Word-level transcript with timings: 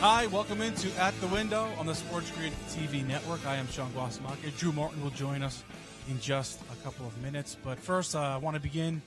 Hi, 0.00 0.28
welcome 0.28 0.62
into 0.62 0.90
At 0.98 1.12
the 1.20 1.26
Window 1.26 1.68
on 1.78 1.84
the 1.84 1.94
Sports 1.94 2.30
Grid 2.30 2.54
TV 2.70 3.06
network. 3.06 3.44
I 3.44 3.56
am 3.56 3.68
Sean 3.68 3.90
Guasamaker. 3.90 4.56
Drew 4.56 4.72
Martin 4.72 5.02
will 5.02 5.10
join 5.10 5.42
us 5.42 5.62
in 6.08 6.18
just 6.18 6.58
a 6.72 6.82
couple 6.82 7.06
of 7.06 7.20
minutes. 7.20 7.54
But 7.62 7.78
first, 7.78 8.16
uh, 8.16 8.20
I 8.20 8.38
want 8.38 8.54
to 8.54 8.62
begin 8.62 9.02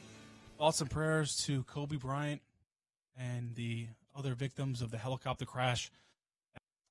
thoughts 0.60 0.82
and 0.82 0.92
prayers 0.92 1.36
to 1.46 1.64
Kobe 1.64 1.96
Bryant 1.96 2.42
and 3.18 3.56
the 3.56 3.88
other 4.16 4.36
victims 4.36 4.84
of 4.84 4.92
the 4.92 5.00
helicopter 5.00 5.46
crash. 5.46 5.92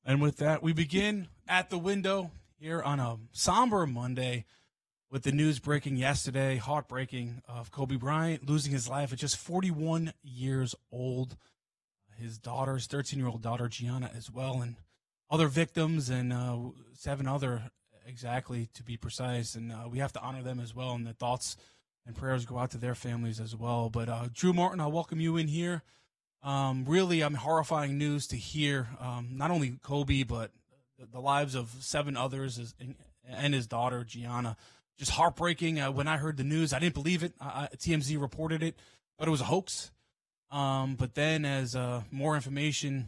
And 0.05 0.21
with 0.21 0.39
that, 0.39 0.65
we 0.65 0.73
begin 0.73 1.29
At 1.47 1.71
the 1.71 1.79
Window 1.79 2.33
here 2.59 2.83
on 2.83 2.99
a 2.99 3.19
somber 3.31 3.87
Monday 3.87 4.47
with 5.13 5.23
the 5.23 5.31
news 5.31 5.61
breaking 5.61 5.95
yesterday, 5.95 6.57
heartbreaking, 6.57 7.41
of 7.49 7.71
Kobe 7.71 7.95
Bryant 7.95 8.49
losing 8.49 8.73
his 8.73 8.89
life 8.89 9.13
at 9.13 9.21
just 9.21 9.37
41 9.37 10.13
years 10.25 10.75
old 10.91 11.37
his 12.19 12.39
daughter, 12.39 12.75
his 12.75 12.87
13 12.87 13.19
year 13.19 13.29
old 13.29 13.43
daughter, 13.43 13.69
Gianna, 13.69 14.11
as 14.17 14.31
well, 14.31 14.63
and 14.63 14.77
other 15.31 15.49
victims, 15.49 16.11
and 16.11 16.33
uh, 16.33 16.59
seven 16.95 17.27
other 17.27 17.71
exactly 18.07 18.69
to 18.75 18.83
be 18.83 18.97
precise. 18.97 19.55
And 19.55 19.73
uh, 19.73 19.89
we 19.91 19.99
have 19.99 20.13
to 20.13 20.21
honor 20.21 20.43
them 20.43 20.61
as 20.61 20.75
well. 20.75 20.93
And 20.93 21.07
the 21.07 21.15
thoughts 21.15 21.57
and 22.07 22.17
prayers 22.17 22.45
go 22.45 22.59
out 22.59 22.71
to 22.73 22.79
their 22.79 22.95
families 22.95 23.41
as 23.41 23.57
well. 23.57 23.89
But 23.89 24.09
uh, 24.09 24.29
Drew 24.33 24.53
Martin, 24.53 24.81
I'll 24.81 24.93
welcome 24.93 25.21
you 25.21 25.37
in 25.37 25.49
here. 25.49 25.83
Um, 26.43 26.85
really, 26.87 27.23
I'm 27.23 27.35
horrifying 27.35 27.99
news 27.99 28.27
to 28.29 28.37
hear. 28.37 28.89
Um, 28.99 29.31
not 29.33 29.51
only 29.51 29.79
Kobe, 29.83 30.25
but 30.25 30.51
the 31.13 31.21
lives 31.21 31.55
of 31.55 31.71
seven 31.81 32.17
others 32.17 32.75
and 33.29 33.55
his 33.55 33.67
daughter 33.67 34.05
Gianna. 34.05 34.57
Just 34.99 35.13
heartbreaking. 35.13 35.81
Uh, 35.81 35.91
when 35.91 36.09
I 36.09 36.17
heard 36.17 36.37
the 36.37 36.45
news, 36.45 36.73
I 36.73 36.79
didn't 36.79 36.95
believe 36.95 37.23
it. 37.23 37.39
TMZ 37.39 38.21
reported 38.21 38.63
it, 38.63 38.79
but 39.19 39.29
it 39.29 39.31
was 39.31 39.41
a 39.41 39.45
hoax. 39.45 39.91
Um, 40.53 40.97
but 40.97 41.15
then 41.15 41.47
as 41.47 41.75
uh, 41.75 42.03
more 42.11 42.37
information 42.37 43.07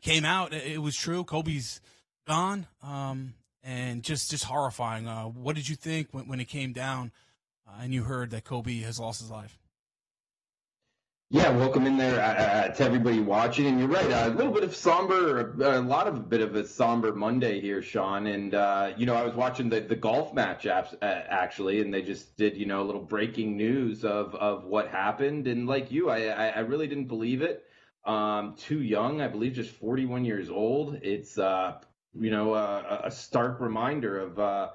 came 0.00 0.24
out, 0.24 0.54
it, 0.54 0.80
was 0.80 0.96
true. 0.96 1.22
Kobe's 1.22 1.82
gone, 2.26 2.66
um, 2.82 3.34
and 3.62 4.02
just 4.02 4.30
just 4.30 4.44
horrifying. 4.44 5.06
Uh, 5.06 5.24
what 5.24 5.56
did 5.56 5.68
you 5.68 5.76
think 5.76 6.08
when, 6.12 6.26
when 6.26 6.40
it 6.40 6.46
came 6.46 6.72
down 6.72 7.12
uh, 7.68 7.82
and 7.82 7.92
you 7.92 8.04
heard 8.04 8.30
that 8.30 8.44
Kobe 8.44 8.78
has 8.78 8.98
lost 8.98 9.20
his 9.20 9.30
life? 9.30 9.58
Yeah, 11.34 11.50
welcome 11.50 11.84
in 11.88 11.96
there 11.96 12.20
uh, 12.20 12.26
uh 12.26 12.68
to 12.74 12.84
everybody 12.84 13.18
watching. 13.18 13.66
And 13.66 13.80
you're 13.80 13.88
right, 13.88 14.08
uh, 14.08 14.28
a 14.28 14.34
little 14.36 14.52
bit 14.52 14.62
of 14.62 14.72
somber, 14.72 15.50
a 15.60 15.80
lot 15.80 16.06
of 16.06 16.14
a 16.14 16.20
bit 16.20 16.40
of 16.40 16.54
a 16.54 16.64
somber 16.64 17.12
Monday 17.12 17.60
here, 17.60 17.82
Sean. 17.82 18.28
And 18.28 18.54
uh, 18.54 18.92
you 18.96 19.04
know, 19.04 19.16
I 19.16 19.24
was 19.24 19.34
watching 19.34 19.68
the, 19.68 19.80
the 19.80 19.96
golf 19.96 20.32
match 20.32 20.64
uh, 20.64 20.84
actually, 21.02 21.80
and 21.80 21.92
they 21.92 22.02
just 22.02 22.36
did 22.36 22.56
you 22.56 22.66
know 22.66 22.82
a 22.82 22.86
little 22.86 23.02
breaking 23.02 23.56
news 23.56 24.04
of 24.04 24.36
of 24.36 24.62
what 24.62 24.86
happened. 24.86 25.48
And 25.48 25.66
like 25.66 25.90
you, 25.90 26.08
I 26.08 26.20
I 26.20 26.60
really 26.60 26.86
didn't 26.86 27.08
believe 27.08 27.42
it. 27.42 27.64
Um, 28.04 28.54
too 28.56 28.80
young, 28.80 29.20
I 29.20 29.26
believe, 29.26 29.54
just 29.54 29.72
41 29.72 30.24
years 30.24 30.50
old. 30.50 31.00
It's 31.02 31.36
uh, 31.36 31.80
you 32.14 32.30
know 32.30 32.54
a, 32.54 33.06
a 33.06 33.10
stark 33.10 33.58
reminder 33.58 34.20
of. 34.20 34.70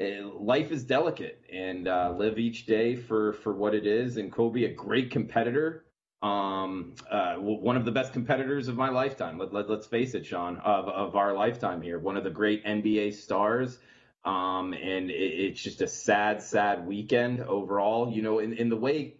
Eh, 0.00 0.22
life 0.24 0.72
is 0.72 0.84
delicate 0.84 1.44
and 1.52 1.84
live 2.18 2.38
each 2.38 2.64
day 2.64 2.96
for 2.96 3.34
for 3.34 3.52
what 3.52 3.74
it 3.74 3.86
is 3.86 4.16
and 4.16 4.32
kobe 4.32 4.64
a 4.64 4.72
great 4.72 5.10
competitor 5.10 5.84
um, 6.22 6.94
uh, 7.10 7.34
one 7.34 7.76
of 7.76 7.84
the 7.84 7.90
best 7.90 8.12
competitors 8.12 8.68
of 8.68 8.76
my 8.76 8.90
lifetime. 8.90 9.38
Let, 9.38 9.52
let, 9.52 9.68
us 9.68 9.86
face 9.86 10.14
it, 10.14 10.24
Sean, 10.24 10.56
of, 10.58 10.88
of 10.88 11.16
our 11.16 11.34
lifetime 11.34 11.82
here. 11.82 11.98
One 11.98 12.16
of 12.16 12.24
the 12.24 12.30
great 12.30 12.64
NBA 12.64 13.14
stars. 13.14 13.78
Um, 14.24 14.72
and 14.72 15.10
it, 15.10 15.14
it's 15.14 15.60
just 15.60 15.80
a 15.80 15.88
sad, 15.88 16.40
sad 16.40 16.86
weekend 16.86 17.40
overall. 17.40 18.12
You 18.12 18.22
know, 18.22 18.38
in, 18.38 18.52
in 18.52 18.68
the 18.68 18.76
way 18.76 19.16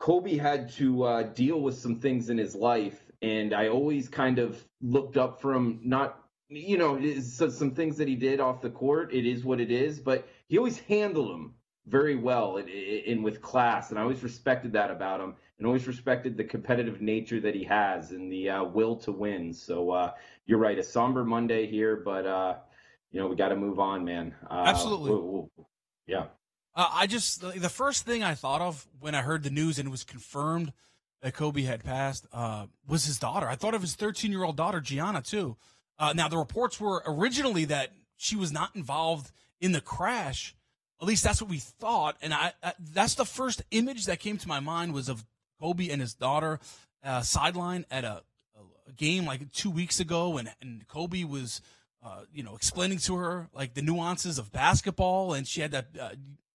Kobe 0.00 0.36
had 0.36 0.72
to 0.72 1.04
uh, 1.04 1.22
deal 1.22 1.60
with 1.60 1.78
some 1.78 2.00
things 2.00 2.28
in 2.28 2.38
his 2.38 2.56
life. 2.56 3.00
And 3.22 3.54
I 3.54 3.68
always 3.68 4.08
kind 4.08 4.40
of 4.40 4.60
looked 4.80 5.16
up 5.16 5.40
from 5.40 5.78
not, 5.84 6.18
you 6.48 6.76
know, 6.76 7.00
some 7.20 7.70
things 7.70 7.98
that 7.98 8.08
he 8.08 8.16
did 8.16 8.40
off 8.40 8.60
the 8.60 8.70
court. 8.70 9.14
It 9.14 9.26
is 9.26 9.44
what 9.44 9.60
it 9.60 9.70
is, 9.70 10.00
but 10.00 10.26
he 10.48 10.58
always 10.58 10.80
handled 10.80 11.30
them 11.30 11.54
very 11.86 12.16
well 12.16 12.56
and, 12.56 12.68
and 12.68 13.22
with 13.22 13.40
class. 13.40 13.90
And 13.90 13.98
I 13.98 14.02
always 14.02 14.24
respected 14.24 14.72
that 14.72 14.90
about 14.90 15.20
him 15.20 15.36
and 15.62 15.68
always 15.68 15.86
respected 15.86 16.36
the 16.36 16.42
competitive 16.42 17.00
nature 17.00 17.38
that 17.38 17.54
he 17.54 17.62
has 17.62 18.10
and 18.10 18.32
the 18.32 18.50
uh, 18.50 18.64
will 18.64 18.96
to 18.96 19.12
win. 19.12 19.54
So 19.54 19.92
uh, 19.92 20.10
you're 20.44 20.58
right, 20.58 20.76
a 20.76 20.82
somber 20.82 21.24
Monday 21.24 21.68
here, 21.68 22.02
but 22.04 22.26
uh, 22.26 22.54
you 23.12 23.20
know 23.20 23.28
we 23.28 23.36
got 23.36 23.50
to 23.50 23.56
move 23.56 23.78
on, 23.78 24.04
man. 24.04 24.34
Uh, 24.50 24.64
Absolutely. 24.66 25.10
We'll, 25.10 25.22
we'll, 25.22 25.68
yeah. 26.08 26.24
Uh, 26.74 26.88
I 26.92 27.06
just 27.06 27.42
the 27.42 27.68
first 27.68 28.04
thing 28.04 28.24
I 28.24 28.34
thought 28.34 28.60
of 28.60 28.88
when 28.98 29.14
I 29.14 29.22
heard 29.22 29.44
the 29.44 29.50
news 29.50 29.78
and 29.78 29.86
it 29.86 29.90
was 29.92 30.02
confirmed 30.02 30.72
that 31.20 31.34
Kobe 31.34 31.62
had 31.62 31.84
passed 31.84 32.26
uh, 32.32 32.66
was 32.88 33.04
his 33.04 33.20
daughter. 33.20 33.46
I 33.46 33.54
thought 33.54 33.74
of 33.74 33.82
his 33.82 33.94
13 33.94 34.32
year 34.32 34.42
old 34.42 34.56
daughter, 34.56 34.80
Gianna, 34.80 35.22
too. 35.22 35.56
Uh, 35.96 36.12
now, 36.12 36.26
the 36.26 36.38
reports 36.38 36.80
were 36.80 37.04
originally 37.06 37.66
that 37.66 37.90
she 38.16 38.34
was 38.34 38.50
not 38.50 38.74
involved 38.74 39.30
in 39.60 39.70
the 39.70 39.80
crash. 39.80 40.56
At 41.00 41.06
least 41.06 41.22
that's 41.22 41.40
what 41.40 41.48
we 41.48 41.58
thought. 41.58 42.16
And 42.20 42.34
I, 42.34 42.52
I 42.64 42.72
that's 42.80 43.14
the 43.14 43.24
first 43.24 43.62
image 43.70 44.06
that 44.06 44.18
came 44.18 44.38
to 44.38 44.48
my 44.48 44.58
mind 44.58 44.92
was 44.92 45.08
of 45.08 45.24
Kobe 45.62 45.88
and 45.88 46.00
his 46.00 46.14
daughter 46.14 46.58
uh, 47.04 47.20
sideline 47.22 47.86
at 47.90 48.04
a, 48.04 48.22
a, 48.88 48.92
game 48.92 49.24
like 49.24 49.50
two 49.52 49.70
weeks 49.70 50.00
ago. 50.00 50.36
And, 50.36 50.52
and 50.60 50.86
Kobe 50.88 51.24
was, 51.24 51.60
uh, 52.04 52.22
you 52.32 52.42
know, 52.42 52.56
explaining 52.56 52.98
to 52.98 53.16
her 53.16 53.48
like 53.54 53.74
the 53.74 53.82
nuances 53.82 54.38
of 54.38 54.52
basketball. 54.52 55.32
And 55.32 55.46
she 55.46 55.60
had 55.60 55.70
that, 55.70 55.86
uh, 55.98 56.10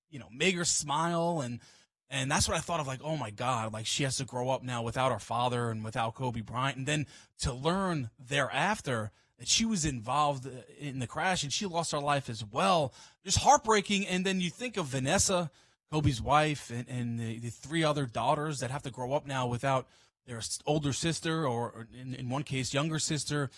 you 0.09 0.19
know, 0.19 0.27
meager 0.31 0.65
smile 0.65 1.42
and– 1.42 1.59
and 2.09 2.31
that's 2.31 2.48
what 2.48 2.56
I 2.56 2.62
thought 2.62 2.80
of 2.80 2.88
like, 2.88 3.01
oh 3.04 3.18
my 3.18 3.31
God, 3.31 3.74
like 3.74 3.86
she 3.86 4.04
has 4.04 4.18
to 4.18 4.25
grow 4.25 4.50
up 4.50 4.63
now 4.63 4.81
without 4.81 5.12
her 5.12 5.19
father 5.19 5.69
and 5.69 5.83
without 5.83 6.15
Kobe 6.15 6.42
Bryant. 6.42 6.77
And 6.77 6.86
then 6.86 7.06
to 7.39 7.54
learn 7.54 8.09
thereafter 8.18 9.12
that 9.39 9.48
she 9.48 9.65
was 9.65 9.86
involved 9.86 10.48
uh, 10.48 10.51
in 10.80 11.00
the 11.00 11.07
crash 11.07 11.44
and 11.44 11.51
she 11.51 11.65
lost 11.65 11.92
her 11.92 12.00
life 12.00 12.30
as 12.30 12.45
well. 12.45 12.94
Just 13.25 13.39
heartbreaking. 13.39 14.07
And 14.07 14.25
then 14.25 14.39
you 14.39 14.50
think 14.50 14.77
of 14.77 14.86
Vanessa, 14.86 15.51
Kobe's 15.92 16.22
wife, 16.22 16.69
and, 16.69 16.88
and 16.89 17.19
the, 17.19 17.39
the, 17.39 17.50
three 17.50 17.84
other 17.84 18.06
daughters 18.06 18.60
that 18.60 18.72
have 18.72 18.84
to 18.84 18.92
grow 18.92 19.13
up 19.13 19.25
now 19.25 19.48
without 19.48 19.88
their 20.25 20.42
older 20.66 20.92
sister 20.92 21.48
or, 21.48 21.88
in, 22.00 22.13
in, 22.13 22.30
one 22.30 22.44
case, 22.44 22.74
younger 22.74 23.00
sister 23.00 23.50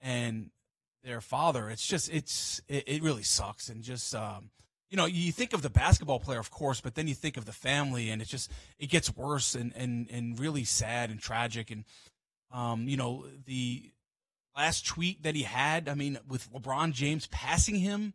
and 0.00 0.50
their 1.04 1.20
father. 1.20 1.70
It's 1.70 1.86
just, 1.86 2.12
it's, 2.12 2.60
it, 2.68 2.84
it 2.88 3.02
really 3.02 3.22
sucks. 3.22 3.68
And 3.68 3.82
just, 3.82 4.14
um, 4.14 4.50
you 4.90 4.96
know, 4.96 5.06
you 5.06 5.32
think 5.32 5.52
of 5.52 5.62
the 5.62 5.70
basketball 5.70 6.20
player, 6.20 6.38
of 6.38 6.50
course, 6.50 6.80
but 6.80 6.94
then 6.94 7.08
you 7.08 7.14
think 7.14 7.36
of 7.36 7.44
the 7.44 7.52
family, 7.52 8.10
and 8.10 8.22
it 8.22 8.28
just 8.28 8.50
it 8.78 8.88
gets 8.88 9.14
worse 9.16 9.54
and 9.54 9.72
and 9.74 10.08
and 10.10 10.38
really 10.38 10.64
sad 10.64 11.10
and 11.10 11.20
tragic. 11.20 11.70
And 11.70 11.84
um, 12.52 12.86
you 12.88 12.96
know, 12.96 13.26
the 13.46 13.90
last 14.56 14.86
tweet 14.86 15.24
that 15.24 15.34
he 15.34 15.42
had, 15.42 15.88
I 15.88 15.94
mean, 15.94 16.18
with 16.28 16.50
LeBron 16.52 16.92
James 16.92 17.26
passing 17.26 17.76
him 17.76 18.14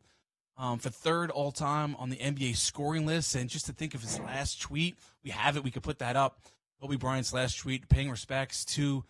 um, 0.62 0.78
for 0.78 0.92
third 0.92 1.32
all 1.32 1.52
time 1.52 1.96
on 1.98 2.12
the 2.12 2.18
NBA 2.18 2.56
scoring 2.56 3.08
list, 3.08 3.34
and 3.34 3.50
just 3.50 3.66
to 3.66 3.74
think 3.74 3.96
of 3.96 4.04
his 4.04 4.20
last 4.20 4.62
tweet, 4.62 4.96
we 5.24 5.32
have 5.32 5.58
it. 5.58 5.64
We 5.64 5.72
could 5.72 5.82
put 5.82 5.98
that 6.00 6.16
up. 6.16 6.40
Kobe 6.80 6.98
Bryant's 6.98 7.34
last 7.34 7.58
tweet, 7.58 7.90
paying 7.90 8.12
respects 8.12 8.64
to 8.66 9.04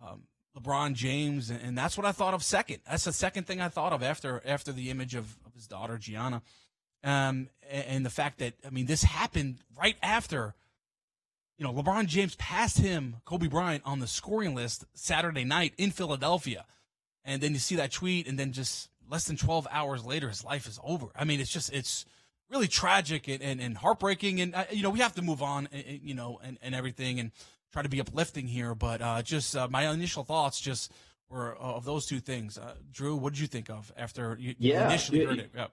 um, 0.00 0.22
LeBron 0.56 0.94
James, 0.94 1.50
and, 1.50 1.60
and, 1.60 1.76
that's 1.76 1.96
what 1.96 2.06
I 2.06 2.12
thought 2.12 2.32
of 2.32 2.44
second. 2.44 2.78
That's 2.88 3.04
the 3.04 3.12
second 3.12 3.44
thing 3.44 3.60
I 3.60 3.68
thought 3.68 3.92
of 3.92 4.04
after 4.04 4.40
after 4.46 4.70
the 4.70 4.90
image 4.90 5.16
of, 5.16 5.36
of 5.44 5.52
his 5.52 5.66
daughter 5.66 5.98
Gianna. 5.98 6.42
Um, 7.02 7.48
and 7.68 8.06
the 8.06 8.10
fact 8.10 8.38
that 8.38 8.54
I 8.64 8.70
mean 8.70 8.86
this 8.86 9.02
happened 9.02 9.58
right 9.76 9.96
after, 10.00 10.54
you 11.58 11.64
know, 11.64 11.72
LeBron 11.72 12.06
James 12.06 12.36
passed 12.36 12.78
him 12.78 13.16
Kobe 13.24 13.48
Bryant 13.48 13.82
on 13.84 13.98
the 13.98 14.06
scoring 14.06 14.54
list 14.54 14.84
Saturday 14.94 15.42
night 15.42 15.74
in 15.76 15.90
Philadelphia, 15.90 16.66
and 17.24 17.42
then 17.42 17.52
you 17.52 17.58
see 17.58 17.74
that 17.76 17.90
tweet, 17.90 18.28
and 18.28 18.38
then 18.38 18.52
just 18.52 18.90
less 19.10 19.24
than 19.24 19.36
12 19.36 19.66
hours 19.70 20.04
later, 20.04 20.28
his 20.28 20.44
life 20.44 20.66
is 20.66 20.78
over. 20.82 21.06
I 21.16 21.24
mean, 21.24 21.40
it's 21.40 21.50
just 21.50 21.72
it's 21.72 22.04
really 22.50 22.68
tragic 22.68 23.28
and, 23.28 23.42
and, 23.42 23.60
and 23.60 23.76
heartbreaking, 23.76 24.40
and 24.40 24.54
uh, 24.54 24.64
you 24.70 24.82
know 24.82 24.90
we 24.90 25.00
have 25.00 25.14
to 25.14 25.22
move 25.22 25.42
on, 25.42 25.68
you 25.72 26.14
know, 26.14 26.40
and, 26.42 26.58
and 26.62 26.74
everything, 26.74 27.20
and 27.20 27.30
try 27.72 27.82
to 27.82 27.88
be 27.88 28.00
uplifting 28.00 28.46
here. 28.46 28.74
But 28.74 29.02
uh, 29.02 29.22
just 29.22 29.56
uh, 29.56 29.68
my 29.68 29.90
initial 29.90 30.24
thoughts 30.24 30.60
just 30.60 30.92
were 31.28 31.54
of 31.56 31.84
those 31.84 32.06
two 32.06 32.20
things. 32.20 32.58
Uh, 32.58 32.74
Drew, 32.92 33.16
what 33.16 33.32
did 33.32 33.40
you 33.40 33.46
think 33.46 33.70
of 33.70 33.92
after 33.96 34.36
you, 34.38 34.54
yeah, 34.58 34.80
you 34.80 34.86
initially 34.86 35.24
heard 35.24 35.38
it? 35.38 35.50
Yep. 35.54 35.72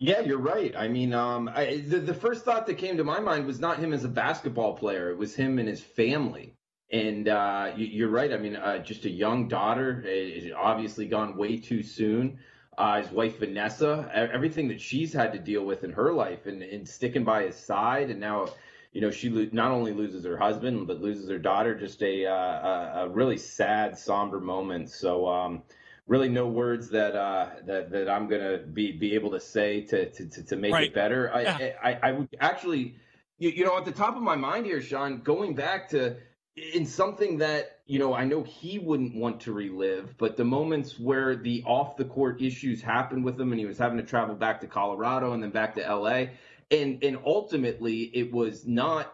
Yeah, 0.00 0.20
you're 0.20 0.38
right. 0.38 0.74
I 0.76 0.88
mean, 0.88 1.14
um, 1.14 1.48
I, 1.48 1.82
the, 1.86 1.98
the 1.98 2.14
first 2.14 2.44
thought 2.44 2.66
that 2.66 2.74
came 2.74 2.96
to 2.96 3.04
my 3.04 3.20
mind 3.20 3.46
was 3.46 3.60
not 3.60 3.78
him 3.78 3.92
as 3.92 4.04
a 4.04 4.08
basketball 4.08 4.74
player. 4.74 5.10
It 5.10 5.16
was 5.16 5.34
him 5.34 5.58
and 5.58 5.68
his 5.68 5.80
family. 5.80 6.54
And 6.94 7.28
uh, 7.28 7.72
you, 7.76 8.06
are 8.06 8.10
right. 8.10 8.32
I 8.32 8.36
mean, 8.36 8.54
uh, 8.54 8.78
just 8.78 9.04
a 9.04 9.10
young 9.10 9.48
daughter, 9.48 10.04
is 10.06 10.52
obviously 10.56 11.06
gone 11.06 11.36
way 11.36 11.56
too 11.56 11.82
soon. 11.82 12.38
Uh, 12.78 13.02
his 13.02 13.10
wife 13.10 13.40
Vanessa, 13.40 14.08
everything 14.14 14.68
that 14.68 14.80
she's 14.80 15.12
had 15.12 15.32
to 15.32 15.40
deal 15.40 15.64
with 15.64 15.82
in 15.82 15.90
her 15.90 16.12
life, 16.12 16.46
and, 16.46 16.62
and 16.62 16.88
sticking 16.88 17.24
by 17.24 17.42
his 17.46 17.56
side, 17.56 18.10
and 18.10 18.20
now, 18.20 18.46
you 18.92 19.00
know, 19.00 19.10
she 19.10 19.28
lo- 19.28 19.48
not 19.50 19.72
only 19.72 19.92
loses 19.92 20.24
her 20.24 20.36
husband 20.36 20.86
but 20.86 21.00
loses 21.00 21.28
her 21.28 21.38
daughter. 21.38 21.74
Just 21.74 22.00
a 22.00 22.26
uh, 22.26 22.32
a, 22.32 22.92
a 23.04 23.08
really 23.08 23.38
sad, 23.38 23.98
somber 23.98 24.40
moment. 24.40 24.88
So. 24.90 25.26
Um, 25.26 25.62
really 26.06 26.28
no 26.28 26.46
words 26.46 26.90
that 26.90 27.16
uh, 27.16 27.48
that 27.64 27.90
that 27.90 28.10
I'm 28.10 28.28
gonna 28.28 28.58
be 28.58 28.92
be 28.92 29.14
able 29.14 29.30
to 29.30 29.40
say 29.40 29.80
to 29.86 30.10
to 30.10 30.28
to, 30.28 30.44
to 30.44 30.56
make 30.56 30.72
right. 30.72 30.88
it 30.88 30.94
better. 30.94 31.32
I, 31.34 31.42
yeah. 31.42 31.72
I, 31.82 31.92
I, 31.92 31.98
I 32.02 32.12
would 32.12 32.28
actually, 32.40 32.96
you, 33.38 33.50
you 33.50 33.64
know, 33.64 33.78
at 33.78 33.84
the 33.84 33.92
top 33.92 34.14
of 34.14 34.22
my 34.22 34.36
mind 34.36 34.66
here, 34.66 34.82
Sean, 34.82 35.22
going 35.22 35.54
back 35.54 35.88
to 35.90 36.16
in 36.56 36.86
something 36.86 37.38
that 37.38 37.80
you 37.86 37.98
know 37.98 38.14
I 38.14 38.24
know 38.24 38.42
he 38.42 38.78
wouldn't 38.78 39.14
want 39.14 39.40
to 39.42 39.52
relive, 39.52 40.16
but 40.18 40.36
the 40.36 40.44
moments 40.44 40.98
where 40.98 41.36
the 41.36 41.64
off 41.66 41.96
the 41.96 42.04
court 42.04 42.40
issues 42.40 42.80
happened 42.80 43.24
with 43.24 43.40
him, 43.40 43.52
and 43.52 43.58
he 43.58 43.66
was 43.66 43.78
having 43.78 43.98
to 43.98 44.04
travel 44.04 44.34
back 44.34 44.60
to 44.60 44.66
Colorado 44.66 45.32
and 45.32 45.42
then 45.42 45.50
back 45.50 45.74
to 45.76 45.84
L.A. 45.84 46.30
and 46.70 47.02
and 47.02 47.18
ultimately 47.24 48.02
it 48.02 48.32
was 48.32 48.66
not 48.66 49.12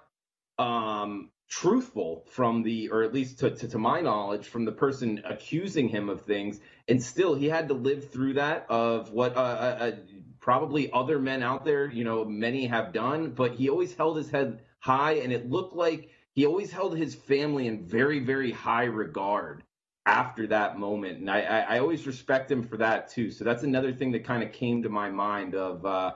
um 0.58 1.30
truthful 1.48 2.24
from 2.30 2.62
the 2.62 2.90
or 2.90 3.02
at 3.02 3.12
least 3.12 3.40
to, 3.40 3.50
to, 3.50 3.66
to, 3.66 3.78
my 3.78 4.00
knowledge 4.00 4.46
from 4.46 4.64
the 4.64 4.70
person 4.70 5.20
accusing 5.24 5.88
him 5.88 6.08
of 6.08 6.22
things 6.22 6.60
and 6.86 7.02
still 7.02 7.34
he 7.34 7.48
had 7.48 7.66
to 7.66 7.74
live 7.74 8.08
through 8.12 8.34
that 8.34 8.64
of 8.68 9.10
what 9.10 9.36
uh, 9.36 9.40
uh, 9.40 9.76
uh, 9.80 9.92
probably 10.38 10.92
other 10.92 11.18
men 11.18 11.42
out 11.42 11.64
there 11.64 11.90
you 11.90 12.04
know 12.04 12.24
many 12.24 12.66
have 12.66 12.92
done 12.92 13.30
but 13.32 13.54
he 13.54 13.68
always 13.68 13.92
held 13.96 14.16
his 14.16 14.30
head 14.30 14.60
high 14.78 15.14
and 15.14 15.32
it 15.32 15.50
looked 15.50 15.74
like 15.74 16.10
he 16.40 16.46
always 16.46 16.70
held 16.70 16.96
his 16.96 17.14
family 17.14 17.66
in 17.66 17.84
very 17.86 18.20
very 18.20 18.50
high 18.50 18.84
regard 18.84 19.62
after 20.06 20.46
that 20.46 20.78
moment 20.78 21.18
and 21.18 21.30
i 21.30 21.40
i, 21.40 21.58
I 21.76 21.78
always 21.80 22.06
respect 22.06 22.50
him 22.50 22.62
for 22.62 22.78
that 22.78 23.10
too 23.10 23.30
so 23.30 23.44
that's 23.44 23.62
another 23.62 23.92
thing 23.92 24.12
that 24.12 24.24
kind 24.24 24.42
of 24.42 24.50
came 24.52 24.82
to 24.84 24.88
my 24.88 25.10
mind 25.10 25.54
of 25.54 25.84
uh 25.84 26.12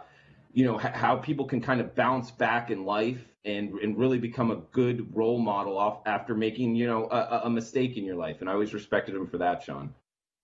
you 0.55 0.65
know 0.65 0.79
how 0.79 1.17
people 1.17 1.45
can 1.47 1.61
kind 1.61 1.81
of 1.81 1.95
bounce 1.95 2.31
back 2.31 2.71
in 2.71 2.87
life 2.87 3.23
and 3.45 3.75
and 3.75 3.99
really 3.99 4.19
become 4.19 4.51
a 4.51 4.57
good 4.57 5.15
role 5.15 5.39
model 5.39 5.77
off 5.77 6.01
after 6.07 6.35
making 6.35 6.75
you 6.77 6.87
know 6.87 7.09
a, 7.11 7.43
a 7.45 7.51
mistake 7.51 7.97
in 7.97 8.05
your 8.05 8.17
life. 8.17 8.41
And 8.41 8.49
I 8.49 8.53
always 8.53 8.73
respected 8.73 9.15
him 9.15 9.27
for 9.27 9.39
that, 9.39 9.63
Sean. 9.63 9.95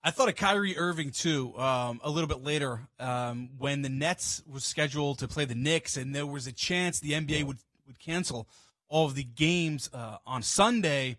I 0.03 0.11
thought 0.11 0.29
of 0.29 0.37
Kyrie 0.37 0.77
Irving 0.77 1.11
too. 1.11 1.56
Um, 1.59 2.00
a 2.03 2.11
little 2.11 2.29
bit 2.29 2.43
later, 2.43 2.88
um, 2.99 3.50
when 3.59 3.82
the 3.82 3.88
Nets 3.88 4.43
was 4.50 4.65
scheduled 4.65 5.19
to 5.21 5.29
play 5.29 5.44
the 5.44 5.55
Knicks, 5.55 5.97
and 5.97 6.15
there 6.15 6.27
was 6.27 6.47
a 6.47 6.53
chance 6.53 7.00
the 7.00 7.12
NBA 7.12 7.44
would 7.44 7.59
would 7.87 7.99
cancel 7.99 8.49
of 8.91 9.15
the 9.15 9.23
games 9.25 9.91
uh, 9.93 10.17
on 10.27 10.43
Sunday. 10.43 11.17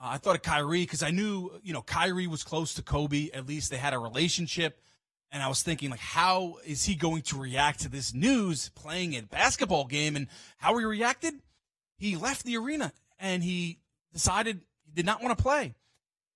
Uh, 0.00 0.10
I 0.10 0.18
thought 0.18 0.36
of 0.36 0.42
Kyrie 0.42 0.82
because 0.82 1.02
I 1.02 1.10
knew 1.10 1.50
you 1.62 1.72
know 1.72 1.82
Kyrie 1.82 2.26
was 2.26 2.44
close 2.44 2.74
to 2.74 2.82
Kobe. 2.82 3.30
At 3.32 3.46
least 3.46 3.70
they 3.70 3.76
had 3.76 3.94
a 3.94 3.98
relationship. 3.98 4.80
And 5.32 5.44
I 5.44 5.48
was 5.48 5.62
thinking, 5.62 5.90
like, 5.90 6.00
how 6.00 6.56
is 6.66 6.84
he 6.84 6.96
going 6.96 7.22
to 7.22 7.38
react 7.38 7.82
to 7.82 7.88
this 7.88 8.12
news 8.12 8.70
playing 8.70 9.14
a 9.14 9.22
basketball 9.22 9.84
game? 9.84 10.16
And 10.16 10.26
how 10.56 10.76
he 10.76 10.84
reacted? 10.84 11.34
He 11.96 12.16
left 12.16 12.44
the 12.44 12.56
arena 12.56 12.92
and 13.18 13.44
he 13.44 13.78
decided 14.12 14.62
he 14.84 14.90
did 14.92 15.06
not 15.06 15.22
want 15.22 15.36
to 15.36 15.40
play. 15.40 15.74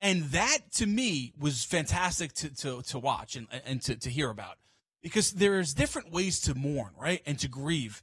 And 0.01 0.25
that 0.25 0.59
to 0.75 0.87
me 0.87 1.33
was 1.39 1.65
fantastic 1.65 2.35
to, 2.35 2.55
to, 2.57 2.83
to 2.83 2.99
watch 2.99 3.37
and, 3.37 3.49
and 3.65 3.81
to, 3.83 3.97
to 3.97 4.11
hear 4.11 4.31
about 4.31 4.59
because 5.03 5.33
there's 5.33 5.75
different 5.75 6.13
ways 6.13 6.41
to 6.41 6.55
mourn, 6.55 6.93
right? 7.01 7.23
And 7.27 7.39
to 7.41 7.49
grieve. 7.49 8.03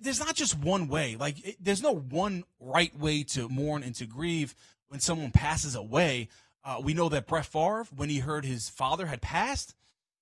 There's 0.00 0.20
not 0.20 0.34
just 0.34 0.58
one 0.58 0.88
way. 0.88 1.16
Like, 1.16 1.46
it, 1.46 1.56
there's 1.60 1.82
no 1.82 1.94
one 1.94 2.44
right 2.60 2.96
way 2.98 3.22
to 3.24 3.48
mourn 3.48 3.82
and 3.82 3.94
to 3.96 4.06
grieve 4.06 4.54
when 4.88 5.00
someone 5.00 5.30
passes 5.30 5.74
away. 5.74 6.28
Uh, 6.64 6.80
we 6.82 6.94
know 6.94 7.08
that 7.08 7.26
Brett 7.26 7.46
Favre, 7.46 7.86
when 7.94 8.08
he 8.08 8.18
heard 8.20 8.44
his 8.44 8.68
father 8.68 9.06
had 9.06 9.20
passed, 9.20 9.74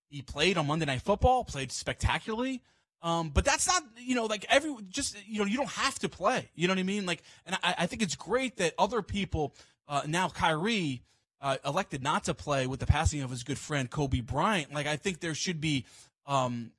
he 0.08 0.22
played 0.22 0.56
on 0.58 0.66
Monday 0.66 0.86
Night 0.86 1.02
Football, 1.02 1.44
played 1.44 1.70
spectacularly. 1.70 2.62
Um, 3.02 3.30
but 3.30 3.44
that's 3.44 3.66
not, 3.66 3.82
you 3.96 4.14
know, 4.14 4.26
like 4.26 4.44
every, 4.48 4.74
just, 4.88 5.16
you 5.26 5.38
know, 5.38 5.46
you 5.46 5.56
don't 5.56 5.70
have 5.70 5.98
to 6.00 6.08
play. 6.08 6.50
You 6.54 6.68
know 6.68 6.72
what 6.74 6.80
I 6.80 6.84
mean? 6.84 7.06
Like, 7.06 7.22
and 7.46 7.56
I, 7.62 7.74
I 7.78 7.86
think 7.86 8.02
it's 8.02 8.16
great 8.16 8.56
that 8.56 8.74
other 8.78 9.02
people, 9.02 9.54
uh, 9.88 10.02
now 10.06 10.28
Kyrie, 10.28 11.02
uh, 11.40 11.56
elected 11.64 12.02
not 12.02 12.24
to 12.24 12.34
play 12.34 12.66
with 12.66 12.80
the 12.80 12.86
passing 12.86 13.22
of 13.22 13.30
his 13.30 13.42
good 13.42 13.58
friend 13.58 13.90
Kobe 13.90 14.20
Bryant. 14.20 14.74
Like, 14.74 14.86
I 14.86 14.96
think 14.96 15.20
there 15.20 15.34
should 15.34 15.60
be, 15.60 15.86
um, 16.26 16.72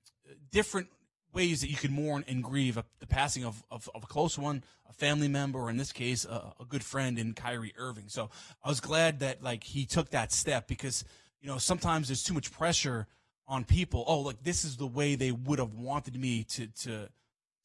different 0.51 0.87
ways 1.33 1.61
that 1.61 1.69
you 1.69 1.77
can 1.77 1.91
mourn 1.91 2.23
and 2.27 2.43
grieve 2.43 2.81
the 2.99 3.07
passing 3.07 3.45
of, 3.45 3.63
of, 3.71 3.89
of, 3.95 4.03
a 4.03 4.07
close 4.07 4.37
one, 4.37 4.63
a 4.89 4.93
family 4.93 5.27
member, 5.27 5.59
or 5.59 5.69
in 5.69 5.77
this 5.77 5.91
case, 5.91 6.25
a, 6.25 6.53
a 6.59 6.65
good 6.65 6.83
friend 6.83 7.17
in 7.17 7.33
Kyrie 7.33 7.73
Irving. 7.77 8.05
So 8.07 8.29
I 8.63 8.69
was 8.69 8.79
glad 8.79 9.19
that, 9.19 9.43
like, 9.43 9.63
he 9.63 9.85
took 9.85 10.09
that 10.11 10.31
step 10.31 10.67
because, 10.67 11.03
you 11.41 11.47
know, 11.47 11.57
sometimes 11.57 12.07
there's 12.07 12.23
too 12.23 12.33
much 12.33 12.51
pressure 12.51 13.07
on 13.47 13.65
people. 13.65 14.03
Oh, 14.07 14.19
like 14.19 14.43
this 14.43 14.63
is 14.63 14.77
the 14.77 14.87
way 14.87 15.15
they 15.15 15.31
would 15.31 15.59
have 15.59 15.73
wanted 15.73 16.19
me 16.19 16.43
to 16.45 16.67
to 16.67 17.09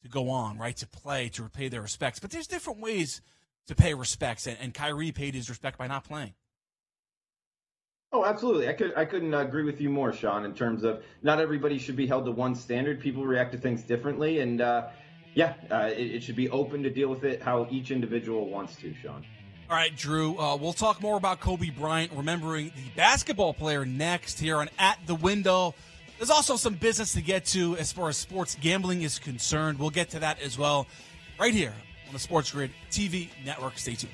to 0.03 0.09
go 0.09 0.29
on, 0.29 0.57
right? 0.57 0.75
To 0.77 0.87
play, 0.87 1.29
to 1.29 1.43
repay 1.43 1.69
their 1.69 1.81
respects. 1.81 2.19
But 2.19 2.29
there's 2.29 2.47
different 2.47 2.79
ways 2.79 3.21
to 3.67 3.75
pay 3.75 3.93
respects, 3.93 4.47
and, 4.47 4.57
and 4.61 4.73
Kyrie 4.73 5.11
paid 5.11 5.33
his 5.33 5.49
respect 5.49 5.77
by 5.77 5.87
not 5.87 6.03
playing. 6.03 6.33
Oh, 8.13 8.23
absolutely. 8.23 8.69
I 8.69 8.73
could 8.73 8.93
I 8.95 9.05
couldn't 9.05 9.33
agree 9.33 9.63
with 9.63 9.81
you 9.81 9.89
more, 9.89 10.13
Sean. 10.13 10.45
In 10.45 10.53
terms 10.53 10.83
of 10.83 11.03
not 11.23 11.39
everybody 11.39 11.77
should 11.77 11.97
be 11.97 12.07
held 12.07 12.25
to 12.25 12.31
one 12.31 12.55
standard. 12.55 13.01
People 13.01 13.25
react 13.25 13.51
to 13.51 13.57
things 13.57 13.83
differently, 13.83 14.39
and 14.39 14.61
uh, 14.61 14.87
yeah, 15.33 15.55
uh, 15.69 15.89
it, 15.91 16.15
it, 16.15 16.23
should 16.23 16.37
be 16.37 16.49
open 16.49 16.83
to 16.83 16.89
deal 16.89 17.09
with 17.09 17.25
it 17.25 17.41
how 17.41 17.67
each 17.69 17.91
individual 17.91 18.49
wants 18.49 18.77
to, 18.77 18.93
Sean. 18.95 19.25
All 19.69 19.75
right, 19.75 19.93
Drew. 19.93 20.37
Uh, 20.39 20.55
we'll 20.55 20.71
talk 20.71 21.01
more 21.01 21.17
about 21.17 21.41
Kobe 21.41 21.69
Bryant, 21.69 22.13
remembering 22.13 22.71
the 22.75 22.89
basketball 22.95 23.53
player 23.53 23.85
next 23.85 24.39
here 24.39 24.57
on 24.57 24.69
At 24.79 24.99
the 25.05 25.15
Window. 25.15 25.75
There's 26.17 26.29
also 26.29 26.55
some 26.55 26.75
business 26.75 27.11
to 27.13 27.21
get 27.21 27.45
to 27.47 27.75
as 27.75 27.91
far 27.91 28.07
as 28.07 28.15
sports 28.15 28.55
gambling 28.61 29.01
is 29.01 29.19
concerned. 29.19 29.77
We'll 29.77 29.89
get 29.89 30.11
to 30.11 30.19
that 30.19 30.41
as 30.41 30.57
well 30.57 30.87
right 31.37 31.53
here 31.53 31.73
on 32.07 32.13
the 32.13 32.19
Sports 32.19 32.51
Grid 32.51 32.71
TV 32.89 33.27
network. 33.45 33.77
Stay 33.77 33.95
tuned. 33.95 34.13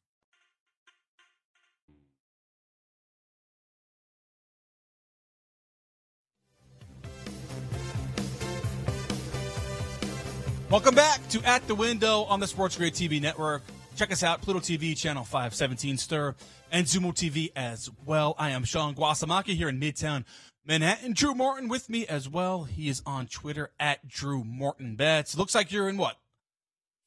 Welcome 10.71 10.95
back 10.95 11.27
to 11.31 11.43
At 11.43 11.67
the 11.67 11.75
Window 11.75 12.21
on 12.21 12.39
the 12.39 12.47
Sports 12.47 12.77
Grid 12.77 12.93
TV 12.93 13.21
network. 13.21 13.61
Check 13.97 14.09
us 14.09 14.23
out, 14.23 14.41
Pluto 14.41 14.61
TV, 14.61 14.97
channel 14.97 15.25
517 15.25 15.97
Stir, 15.97 16.33
and 16.71 16.85
Xumo 16.85 17.13
TV 17.13 17.51
as 17.57 17.89
well. 18.05 18.35
I 18.39 18.51
am 18.51 18.63
Sean 18.63 18.95
Guasamaki 18.95 19.53
here 19.53 19.67
in 19.67 19.81
Midtown 19.81 20.23
Manhattan. 20.65 21.11
Drew 21.11 21.35
Morton 21.35 21.67
with 21.67 21.89
me 21.89 22.07
as 22.07 22.29
well. 22.29 22.63
He 22.63 22.87
is 22.87 23.01
on 23.05 23.27
Twitter 23.27 23.71
at 23.81 24.07
Drew 24.07 24.45
Morton 24.45 24.95
Bets. 24.95 25.37
Looks 25.37 25.53
like 25.53 25.73
you're 25.73 25.89
in 25.89 25.97
what? 25.97 26.15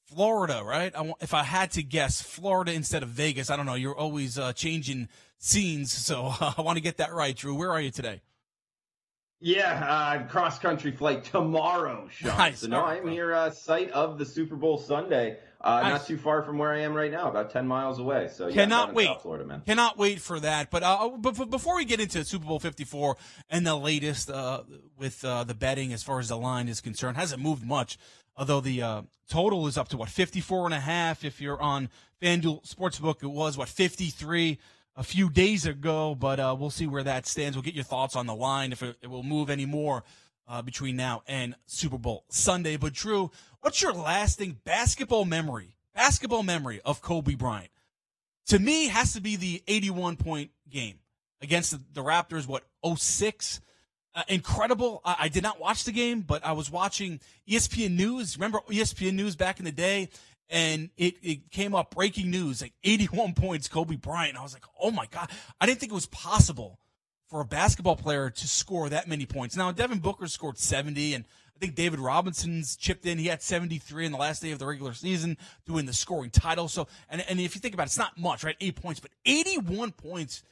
Florida, 0.05 0.61
right? 0.63 0.95
I, 0.95 1.15
if 1.23 1.33
I 1.33 1.43
had 1.43 1.71
to 1.71 1.83
guess, 1.83 2.21
Florida 2.21 2.75
instead 2.75 3.03
of 3.03 3.09
Vegas. 3.09 3.49
I 3.49 3.57
don't 3.57 3.65
know. 3.65 3.77
You're 3.77 3.97
always 3.97 4.39
uh, 4.39 4.53
changing 4.53 5.09
scenes, 5.39 5.91
so 5.91 6.35
uh, 6.39 6.53
I 6.59 6.61
want 6.61 6.77
to 6.77 6.83
get 6.83 6.99
that 6.99 7.15
right, 7.15 7.35
Drew. 7.35 7.55
Where 7.55 7.71
are 7.71 7.81
you 7.81 7.91
today? 7.91 8.21
Yeah, 9.45 9.87
uh, 9.87 10.27
cross 10.27 10.59
country 10.59 10.91
flight 10.91 11.25
tomorrow, 11.25 12.09
Sean. 12.11 12.39
Nice. 12.39 12.61
So 12.61 12.69
no, 12.69 12.83
I'm 12.83 13.07
here, 13.07 13.35
uh, 13.35 13.51
site 13.51 13.91
of 13.91 14.17
the 14.17 14.25
Super 14.25 14.57
Bowl 14.57 14.79
Sunday. 14.79 15.37
Uh, 15.61 15.83
nice. 15.83 15.91
Not 15.93 16.07
too 16.07 16.17
far 16.17 16.43
from 16.45 16.57
where 16.57 16.73
I 16.73 16.81
am 16.81 16.95
right 16.95 17.11
now, 17.11 17.29
about 17.29 17.51
ten 17.51 17.67
miles 17.67 17.99
away. 17.99 18.29
So 18.33 18.49
yeah, 18.49 18.55
cannot 18.55 18.95
wait, 18.95 19.05
South 19.05 19.21
Florida, 19.21 19.45
man. 19.45 19.61
Cannot 19.67 19.99
wait 19.99 20.23
for 20.23 20.41
that. 20.41 20.71
But 20.71 20.83
uh, 20.83 21.11
but 21.19 21.51
before 21.51 21.77
we 21.77 21.85
get 21.85 22.01
into 22.01 22.25
Super 22.25 22.47
Bowl 22.47 22.59
Fifty 22.59 22.85
Four 22.85 23.19
and 23.51 23.67
the 23.67 23.77
latest 23.77 24.31
uh, 24.31 24.63
with 24.97 25.23
uh, 25.23 25.45
the 25.45 25.55
betting 25.55 25.93
as 25.93 26.03
far 26.03 26.21
as 26.21 26.29
the 26.29 26.39
line 26.39 26.67
is 26.67 26.81
concerned, 26.81 27.19
hasn't 27.19 27.43
moved 27.43 27.67
much. 27.67 27.99
Although 28.39 28.63
the 28.63 28.81
uh, 28.81 29.03
total 29.29 29.67
is 29.67 29.77
up 29.77 29.89
to 29.89 29.99
what 29.99 30.09
54 30.09 30.65
and 30.67 30.75
a 30.75 30.81
half. 30.81 31.23
If 31.23 31.43
you're 31.43 31.61
on 31.61 31.91
FanDuel 32.23 32.67
Sportsbook, 32.67 33.23
it 33.23 33.29
was 33.29 33.59
what 33.59 33.69
53 33.69 34.59
a 34.97 35.03
few 35.03 35.29
days 35.29 35.67
ago, 35.67 36.15
but 36.15 36.39
uh, 36.39 36.55
we'll 36.59 36.71
see 36.71 36.87
where 36.87 37.03
that 37.03 37.27
stands. 37.27 37.57
We'll 37.57 37.63
get 37.63 37.75
your 37.75 37.85
thoughts 37.85 38.17
on 38.17 38.27
the 38.27 38.35
line 38.35 38.73
if 38.73 38.83
it, 38.83 38.97
it 39.03 39.09
will 39.09 39.23
move 39.23 39.51
any 39.51 39.67
more 39.67 40.05
uh, 40.47 40.63
between 40.63 40.97
now 40.97 41.23
and 41.27 41.55
Super 41.67 41.99
Bowl 41.99 42.25
Sunday. 42.29 42.77
But 42.77 42.93
Drew, 42.93 43.31
what's 43.61 43.83
your 43.83 43.93
lasting 43.93 44.59
basketball 44.65 45.25
memory? 45.25 45.77
Basketball 45.95 46.43
memory 46.43 46.81
of 46.85 47.01
Kobe 47.01 47.35
Bryant. 47.35 47.71
To 48.47 48.59
me, 48.59 48.89
has 48.89 49.15
to 49.15 49.21
be 49.21 49.37
the 49.37 49.63
81 49.67 50.17
point 50.17 50.51
game 50.69 50.99
against 51.41 51.71
the, 51.71 51.81
the 51.93 52.03
Raptors. 52.03 52.47
What 52.47 52.65
06? 52.97 53.61
Uh, 54.15 54.23
incredible. 54.29 55.01
I, 55.05 55.17
I, 55.21 55.29
did 55.29 55.43
not 55.43 55.59
watch 55.59 55.85
the 55.85 55.93
game, 55.93 56.21
but 56.21 56.45
I 56.45 56.53
was 56.53 56.71
watching 56.71 57.21
ESPN 57.49 57.97
News. 57.97 58.37
Remember 58.37 58.61
ESPN 58.69 59.15
News 59.15 59.35
back 59.35 59.59
in 59.59 59.65
the 59.65 59.73
day? 59.73 60.09
And 60.51 60.91
it, 60.97 61.17
it 61.23 61.51
came 61.51 61.75
up 61.75 61.95
breaking 61.95 62.31
news 62.31 62.63
like 62.63 62.75
81 62.85 63.35
points 63.37 63.69
kobe 63.69 63.97
bryant. 63.97 64.37
I 64.37 64.43
was 64.43 64.53
like 64.53 64.65
oh 64.81 64.91
my 64.91 65.07
god. 65.07 65.31
I 65.61 65.67
didn't 65.67 65.81
think 65.81 65.93
it 65.93 65.95
was 65.95 66.07
possible 66.07 66.79
for 67.29 67.41
a 67.41 67.45
basketball 67.45 67.97
player 67.97 68.31
to 68.31 68.49
score 68.49 68.89
that 68.89 69.09
many 69.09 69.27
points. 69.27 69.57
Now 69.57 69.73
devin 69.73 69.99
booker 69.99 70.27
scored 70.27 70.59
70 70.59 71.15
and 71.15 71.25
i 71.57 71.59
think 71.61 71.77
david 71.77 72.01
robinson's 72.01 72.77
chipped 72.77 73.07
in. 73.07 73.19
He 73.19 73.27
had 73.27 73.43
73 73.43 74.07
in 74.07 74.13
the 74.13 74.19
last 74.19 74.43
day 74.43 74.51
of 74.51 74.59
the 74.59 74.67
regular 74.67 74.95
season 74.95 75.37
doing 75.67 75.87
the 75.87 75.93
scoring 75.93 76.31
title. 76.31 76.69
So 76.69 76.87
and, 77.09 77.25
and 77.29 77.41
if 77.41 77.55
you 77.55 77.61
think 77.61 77.75
about 77.75 77.85
it 77.85 77.87
it's 77.87 77.99
not 77.99 78.19
much 78.19 78.45
right? 78.45 78.57
Eight 78.61 78.77
points 78.77 79.01
but 79.01 79.11
81 79.25 79.93
points 79.93 80.43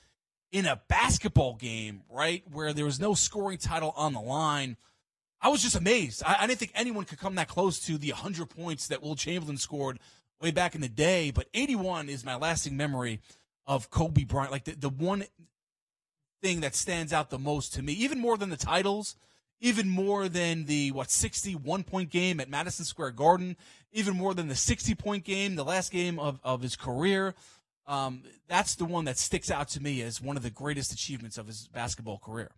in 0.51 0.67
a 0.67 0.81
basketball 0.89 1.55
game 1.55 2.03
right 2.11 2.45
where 2.51 2.73
there 2.73 2.85
was 2.85 3.01
no 3.01 3.15
scoring 3.15 3.59
title 3.59 3.93
on 3.97 4.13
the 4.13 4.21
line 4.21 4.77
I 5.43 5.49
was 5.49 5.61
just 5.61 5.75
amazed. 5.75 6.23
I, 6.25 6.37
I, 6.41 6.47
didn't 6.47 6.61
think 6.61 6.71
anyone 6.75 7.05
could 7.05 7.19
come 7.19 7.35
that 7.35 7.49
close 7.49 7.81
to 7.87 7.99
the 7.99 8.13
100 8.13 8.49
points 8.49 8.87
that 8.89 9.03
Wilt 9.03 9.19
Chamberlain 9.19 9.57
scored 9.57 9.99
way 10.41 10.53
back 10.53 10.77
in 10.77 10.81
the 10.81 10.89
day. 10.89 11.33
But 11.33 11.49
81 11.53 12.09
is 12.09 12.25
my 12.25 12.37
lasting 12.37 12.77
memory 12.77 13.21
of 13.67 13.91
Kobe 13.91 14.25
Bryant. 14.25 14.53
Like 14.53 14.65
the, 14.65 14.77
the 14.77 14.89
one 14.89 15.25
thing 16.41 16.61
that 16.61 16.77
stands 16.77 17.13
out 17.13 17.31
the 17.31 17.39
most 17.39 17.75
to 17.75 17.83
me, 17.83 17.93
even 17.95 18.21
more 18.21 18.37
than 18.37 18.51
the 18.51 18.57
titles, 18.57 19.17
even 19.61 19.89
more 19.89 20.29
than 20.29 20.67
the 20.67 20.93
what 20.93 21.11
61 21.11 21.85
point 21.85 22.11
game 22.11 22.41
at 22.41 22.49
Madison 22.49 22.85
Square 22.85 23.13
Garden, 23.13 23.57
even 23.93 24.17
more 24.17 24.35
than 24.35 24.49
the 24.49 24.57
60 24.57 24.95
point 24.95 25.25
game, 25.25 25.57
the 25.57 25.65
last 25.65 25.91
game 25.91 26.19
of, 26.19 26.41
of 26.45 26.63
his 26.63 26.77
career. 26.77 27.35
Um, 27.87 28.23
that's 28.49 28.77
the 28.77 28.85
one 28.85 29.07
that 29.07 29.19
sticks 29.19 29.51
out 29.51 29.69
to 29.71 29.83
me 29.83 30.03
as 30.03 30.21
one 30.21 30.37
of 30.37 30.45
the 30.45 30.51
greatest 30.51 30.93
achievements 30.93 31.37
of 31.37 31.49
his 31.49 31.69
basketball 31.69 32.19
career. 32.19 32.53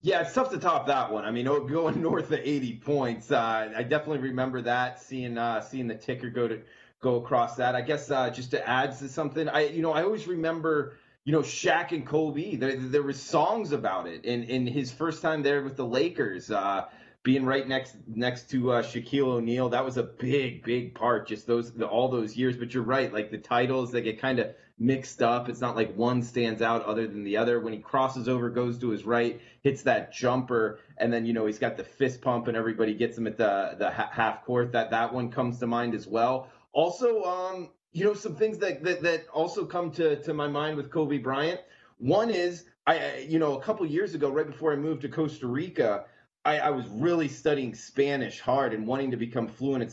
Yeah, 0.00 0.20
it's 0.22 0.32
tough 0.32 0.50
to 0.50 0.58
top 0.58 0.86
that 0.86 1.12
one. 1.12 1.24
I 1.24 1.30
mean, 1.32 1.46
going 1.46 2.00
north 2.02 2.30
of 2.30 2.38
80 2.40 2.76
points, 2.76 3.32
uh, 3.32 3.72
I 3.76 3.82
definitely 3.82 4.28
remember 4.28 4.62
that 4.62 5.02
seeing 5.02 5.36
uh, 5.36 5.60
seeing 5.60 5.88
the 5.88 5.96
ticker 5.96 6.30
go 6.30 6.46
to 6.46 6.60
go 7.00 7.16
across 7.16 7.56
that. 7.56 7.74
I 7.74 7.80
guess 7.80 8.10
uh, 8.10 8.30
just 8.30 8.52
to 8.52 8.68
add 8.68 8.96
to 8.98 9.08
something, 9.08 9.48
I 9.48 9.66
you 9.66 9.82
know 9.82 9.92
I 9.92 10.02
always 10.04 10.28
remember 10.28 10.96
you 11.24 11.32
know 11.32 11.40
Shaq 11.40 11.90
and 11.92 12.06
Kobe. 12.06 12.56
There 12.56 12.76
there 12.76 13.12
songs 13.12 13.72
about 13.72 14.06
it 14.06 14.24
in 14.24 14.44
in 14.44 14.66
his 14.66 14.92
first 14.92 15.20
time 15.20 15.42
there 15.42 15.62
with 15.62 15.76
the 15.76 15.86
Lakers. 15.86 16.50
Uh, 16.50 16.84
being 17.24 17.44
right 17.44 17.66
next 17.66 17.96
next 18.06 18.48
to 18.50 18.72
uh, 18.72 18.82
Shaquille 18.82 19.26
O'Neal, 19.26 19.68
that 19.70 19.84
was 19.84 19.96
a 19.96 20.04
big, 20.04 20.62
big 20.62 20.94
part. 20.94 21.26
Just 21.26 21.46
those 21.46 21.72
all 21.82 22.08
those 22.08 22.36
years. 22.36 22.56
But 22.56 22.72
you're 22.72 22.84
right, 22.84 23.12
like 23.12 23.30
the 23.30 23.38
titles 23.38 23.90
they 23.90 24.00
get 24.00 24.20
kind 24.20 24.38
of 24.38 24.54
mixed 24.78 25.22
up. 25.22 25.48
It's 25.48 25.60
not 25.60 25.76
like 25.76 25.94
one 25.94 26.22
stands 26.22 26.62
out 26.62 26.84
other 26.84 27.06
than 27.06 27.24
the 27.24 27.36
other. 27.36 27.60
When 27.60 27.72
he 27.72 27.78
crosses 27.78 28.28
over, 28.28 28.50
goes 28.50 28.78
to 28.78 28.90
his 28.90 29.04
right, 29.04 29.40
hits 29.62 29.82
that 29.82 30.12
jumper, 30.12 30.80
and 30.96 31.12
then 31.12 31.26
you 31.26 31.32
know 31.32 31.46
he's 31.46 31.58
got 31.58 31.76
the 31.76 31.84
fist 31.84 32.20
pump, 32.20 32.48
and 32.48 32.56
everybody 32.56 32.94
gets 32.94 33.18
him 33.18 33.26
at 33.26 33.36
the 33.36 33.76
the 33.78 33.90
half 33.90 34.44
court. 34.44 34.72
That 34.72 34.90
that 34.90 35.12
one 35.12 35.30
comes 35.30 35.58
to 35.60 35.66
mind 35.66 35.94
as 35.94 36.06
well. 36.06 36.48
Also, 36.72 37.22
um, 37.24 37.70
you 37.92 38.04
know, 38.04 38.14
some 38.14 38.36
things 38.36 38.58
that 38.58 38.82
that, 38.84 39.02
that 39.02 39.26
also 39.32 39.66
come 39.66 39.90
to 39.92 40.22
to 40.22 40.34
my 40.34 40.48
mind 40.48 40.76
with 40.76 40.90
Kobe 40.90 41.18
Bryant. 41.18 41.60
One 41.98 42.30
is 42.30 42.64
I, 42.86 43.26
you 43.28 43.38
know, 43.38 43.58
a 43.58 43.62
couple 43.62 43.84
years 43.84 44.14
ago, 44.14 44.30
right 44.30 44.46
before 44.46 44.72
I 44.72 44.76
moved 44.76 45.02
to 45.02 45.08
Costa 45.08 45.46
Rica. 45.46 46.06
I, 46.44 46.58
I 46.58 46.70
was 46.70 46.86
really 46.88 47.28
studying 47.28 47.74
Spanish 47.74 48.40
hard 48.40 48.72
and 48.72 48.86
wanting 48.86 49.10
to 49.10 49.18
become 49.18 49.48
fluent. 49.48 49.92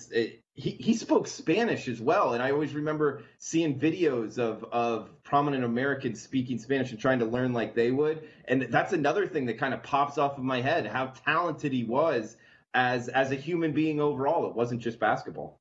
He, 0.57 0.93
spoke 0.93 1.27
Spanish 1.27 1.89
as 1.89 1.99
well. 1.99 2.33
And 2.33 2.41
I 2.41 2.51
always 2.51 2.73
remember 2.73 3.23
seeing 3.39 3.77
videos 3.77 4.39
of, 4.39 4.63
of 4.71 5.09
prominent 5.21 5.65
Americans 5.65 6.21
speaking 6.21 6.57
Spanish 6.57 6.91
and 6.91 6.99
trying 6.99 7.19
to 7.19 7.25
learn 7.25 7.51
like 7.51 7.75
they 7.75 7.91
would. 7.91 8.27
And 8.45 8.61
that's 8.63 8.93
another 8.93 9.27
thing 9.27 9.45
that 9.47 9.57
kind 9.57 9.73
of 9.73 9.83
pops 9.83 10.17
off 10.17 10.37
of 10.37 10.43
my 10.45 10.61
head 10.61 10.87
how 10.87 11.07
talented 11.25 11.73
he 11.73 11.83
was 11.83 12.37
as 12.73 13.09
as 13.09 13.31
a 13.31 13.35
human 13.35 13.73
being 13.73 13.99
overall. 13.99 14.47
It 14.47 14.55
wasn't 14.55 14.81
just 14.81 14.97
basketball. 14.97 15.59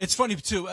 It's 0.00 0.14
funny 0.14 0.34
too. 0.36 0.66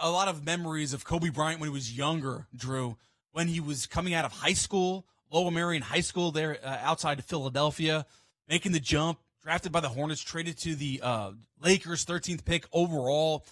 A 0.00 0.10
lot 0.10 0.28
of 0.28 0.44
memories 0.44 0.92
of 0.92 1.04
Kobe 1.04 1.30
Bryant 1.30 1.60
when 1.60 1.68
he 1.68 1.72
was 1.72 1.96
younger, 1.96 2.46
Drew, 2.54 2.96
when 3.32 3.48
he 3.48 3.60
was 3.60 3.86
coming 3.86 4.14
out 4.14 4.24
of 4.24 4.32
high 4.32 4.52
school, 4.52 5.06
Lower 5.30 5.50
Merion 5.50 5.82
High 5.82 6.00
School 6.00 6.30
there 6.30 6.58
uh, 6.64 6.78
outside 6.82 7.18
of 7.18 7.24
Philadelphia 7.24 8.06
making 8.48 8.72
the 8.72 8.80
jump, 8.80 9.18
drafted 9.42 9.72
by 9.72 9.80
the 9.80 9.88
Hornets, 9.88 10.22
traded 10.22 10.58
to 10.58 10.74
the 10.74 11.00
uh, 11.02 11.32
Lakers, 11.62 12.04
13th 12.04 12.44
pick 12.44 12.66
overall, 12.72 13.44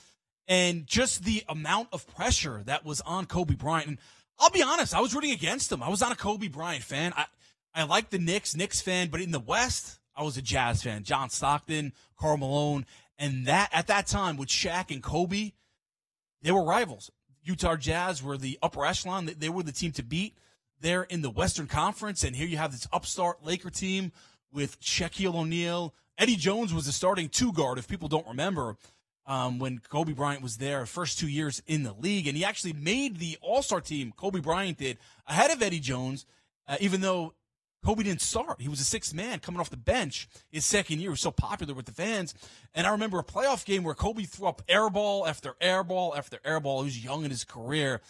and 0.49 0.87
just 0.87 1.25
the 1.25 1.43
amount 1.49 1.88
of 1.93 2.07
pressure 2.14 2.62
that 2.66 2.85
was 2.85 3.00
on 3.02 3.26
Kobe 3.26 3.55
Bryant. 3.55 3.88
And 3.88 3.99
I'll 4.38 4.50
be 4.50 4.62
honest, 4.62 4.95
I 4.95 5.00
was 5.00 5.14
rooting 5.14 5.33
against 5.33 5.71
him. 5.73 5.83
I 5.83 5.88
was 5.88 6.00
not 6.00 6.12
a 6.12 6.16
Kobe 6.16 6.49
Bryant 6.49 6.85
fan. 6.85 7.12
I 7.16 7.26
I 7.75 7.83
like 7.83 8.09
the 8.09 8.19
Knicks, 8.19 8.57
Knicks 8.57 8.81
fan, 8.81 9.09
but 9.09 9.21
in 9.21 9.33
the 9.33 9.38
West, 9.40 9.99
I 10.16 10.23
was 10.23 10.38
a 10.38 10.43
Jazz 10.43 10.83
fan. 10.83 11.02
John 11.02 11.28
Stockton, 11.28 11.93
Karl 12.19 12.38
Malone, 12.38 12.87
and 13.19 13.47
that 13.47 13.69
at 13.71 13.88
that 13.88 14.07
time 14.07 14.38
with 14.38 14.49
Shaq 14.49 14.90
and 14.90 15.02
Kobe, 15.02 15.52
they 16.40 16.52
were 16.52 16.64
rivals. 16.64 17.11
Utah 17.45 17.76
Jazz 17.76 18.23
were 18.23 18.38
the 18.38 18.59
upper 18.62 18.87
echelon. 18.87 19.31
They 19.38 19.50
were 19.50 19.62
the 19.62 19.73
team 19.73 19.93
to 19.93 20.02
beat. 20.02 20.38
They're 20.81 21.02
in 21.02 21.21
the 21.21 21.31
Western 21.31 21.66
Conference, 21.66 22.25
and 22.25 22.35
here 22.35 22.47
you 22.47 22.57
have 22.57 22.73
this 22.73 22.88
upstart 22.93 23.45
Laker 23.45 23.71
team 23.71 24.12
with 24.56 24.80
Shaquille 24.80 25.34
O'Neal. 25.34 25.94
Eddie 26.18 26.36
Jones 26.36 26.72
was 26.72 26.86
the 26.86 26.92
starting 26.92 27.28
two 27.28 27.52
guard, 27.52 27.78
if 27.78 27.86
people 27.86 28.08
don't 28.08 28.26
remember, 28.26 28.76
um, 29.26 29.58
when 29.58 29.78
Kobe 29.78 30.12
Bryant 30.12 30.42
was 30.42 30.56
there, 30.56 30.86
first 30.86 31.18
two 31.18 31.28
years 31.28 31.62
in 31.66 31.82
the 31.82 31.92
league. 31.92 32.26
And 32.26 32.36
he 32.36 32.44
actually 32.44 32.72
made 32.72 33.18
the 33.18 33.36
All 33.42 33.62
Star 33.62 33.82
team, 33.82 34.12
Kobe 34.16 34.40
Bryant 34.40 34.78
did, 34.78 34.96
ahead 35.28 35.50
of 35.50 35.62
Eddie 35.62 35.78
Jones, 35.78 36.24
uh, 36.66 36.76
even 36.81 37.02
though 37.02 37.35
Kobe 37.85 38.02
didn't 38.02 38.22
start. 38.22 38.61
He 38.61 38.68
was 38.68 38.81
a 38.81 38.85
sixth 38.85 39.12
man 39.14 39.40
coming 39.40 39.61
off 39.61 39.70
the 39.70 39.76
bench 39.76 40.26
his 40.50 40.64
second 40.64 41.00
year. 41.00 41.11
He 41.11 41.12
was 41.12 41.20
so 41.20 41.31
popular 41.31 41.74
with 41.74 41.87
the 41.87 41.92
fans. 41.92 42.35
And 42.74 42.87
I 42.87 42.90
remember 42.90 43.18
a 43.18 43.24
playoff 43.24 43.64
game 43.66 43.85
where 43.85 43.94
Kobe 43.94 44.24
threw 44.24 44.48
up 44.48 44.62
air 44.68 44.88
ball 44.88 45.26
after 45.26 45.54
air 45.61 45.85
ball 45.85 46.16
after 46.16 46.40
air 46.44 46.61
ball. 46.61 46.81
He 46.81 46.87
was 46.87 47.04
young 47.04 47.24
in 47.24 47.31
his 47.31 47.44
career. 47.44 48.00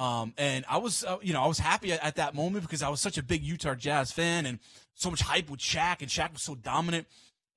Um, 0.00 0.32
and 0.38 0.64
I 0.66 0.78
was, 0.78 1.04
uh, 1.04 1.18
you 1.20 1.34
know, 1.34 1.42
I 1.42 1.46
was 1.46 1.58
happy 1.58 1.92
at, 1.92 2.02
at, 2.02 2.16
that 2.16 2.34
moment 2.34 2.64
because 2.64 2.82
I 2.82 2.88
was 2.88 3.02
such 3.02 3.18
a 3.18 3.22
big 3.22 3.42
Utah 3.42 3.74
Jazz 3.74 4.10
fan 4.10 4.46
and 4.46 4.58
so 4.94 5.10
much 5.10 5.20
hype 5.20 5.50
with 5.50 5.60
Shaq, 5.60 6.00
and 6.00 6.08
Shaq 6.08 6.32
was 6.32 6.40
so 6.40 6.54
dominant. 6.54 7.06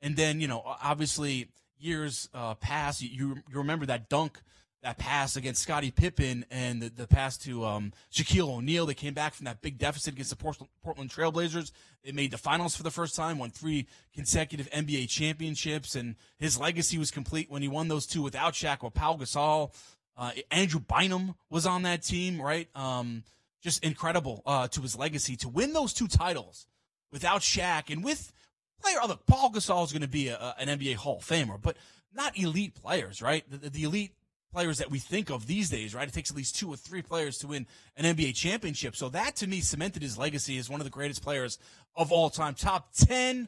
And 0.01 0.17
then, 0.17 0.41
you 0.41 0.49
know, 0.49 0.61
obviously 0.65 1.47
years 1.79 2.27
uh, 2.33 2.55
pass. 2.55 3.01
You, 3.01 3.37
you 3.49 3.57
remember 3.57 3.85
that 3.85 4.09
dunk, 4.09 4.41
that 4.81 4.97
pass 4.97 5.37
against 5.37 5.61
Scottie 5.61 5.91
Pippen, 5.91 6.45
and 6.51 6.81
the, 6.81 6.89
the 6.89 7.07
pass 7.07 7.37
to 7.39 7.63
um, 7.63 7.93
Shaquille 8.11 8.49
O'Neal. 8.49 8.85
They 8.85 8.93
came 8.93 9.13
back 9.13 9.33
from 9.33 9.45
that 9.45 9.61
big 9.61 9.77
deficit 9.77 10.13
against 10.13 10.31
the 10.31 10.35
Portland 10.83 11.11
Trailblazers. 11.11 11.71
They 12.03 12.11
made 12.11 12.31
the 12.31 12.37
finals 12.37 12.75
for 12.75 12.83
the 12.83 12.91
first 12.91 13.15
time, 13.15 13.39
won 13.39 13.51
three 13.51 13.87
consecutive 14.13 14.69
NBA 14.71 15.07
championships, 15.07 15.95
and 15.95 16.15
his 16.39 16.59
legacy 16.59 16.97
was 16.97 17.09
complete 17.09 17.49
when 17.49 17.61
he 17.61 17.69
won 17.69 17.87
those 17.87 18.05
two 18.05 18.21
without 18.21 18.51
Shaq 18.51 18.83
with 18.83 18.93
Paul 18.93 19.17
Gasol. 19.17 19.71
Uh, 20.15 20.31
Andrew 20.51 20.79
Bynum 20.79 21.35
was 21.49 21.65
on 21.65 21.83
that 21.83 22.03
team, 22.03 22.41
right? 22.41 22.67
Um, 22.75 23.23
just 23.61 23.83
incredible 23.83 24.43
uh, 24.45 24.67
to 24.69 24.81
his 24.81 24.95
legacy 24.95 25.35
to 25.37 25.49
win 25.49 25.73
those 25.73 25.93
two 25.93 26.07
titles 26.07 26.67
without 27.11 27.41
Shaq 27.41 27.89
and 27.89 28.03
with 28.03 28.33
player. 28.81 28.97
Look, 29.07 29.25
Paul 29.25 29.51
Gasol 29.51 29.85
is 29.85 29.91
going 29.91 30.01
to 30.01 30.07
be 30.07 30.27
a, 30.27 30.55
an 30.59 30.67
NBA 30.67 30.95
Hall 30.95 31.17
of 31.17 31.23
Famer, 31.23 31.59
but 31.61 31.77
not 32.13 32.37
elite 32.37 32.75
players, 32.75 33.21
right? 33.21 33.43
The, 33.49 33.69
the, 33.69 33.83
elite 33.83 34.13
players 34.51 34.77
that 34.77 34.91
we 34.91 34.99
think 34.99 35.31
of 35.31 35.47
these 35.47 35.69
days, 35.69 35.95
right? 35.95 36.07
It 36.07 36.13
takes 36.13 36.29
at 36.29 36.37
least 36.37 36.55
two 36.55 36.69
or 36.69 36.75
three 36.75 37.01
players 37.01 37.39
to 37.39 37.47
win 37.47 37.65
an 37.97 38.15
NBA 38.15 38.35
championship. 38.35 38.95
So 38.95 39.09
that 39.09 39.35
to 39.37 39.47
me 39.47 39.61
cemented 39.61 40.03
his 40.03 40.17
legacy 40.17 40.57
as 40.57 40.69
one 40.69 40.79
of 40.79 40.85
the 40.85 40.91
greatest 40.91 41.23
players 41.23 41.57
of 41.95 42.11
all 42.11 42.29
time. 42.29 42.53
Top 42.53 42.93
10 42.93 43.47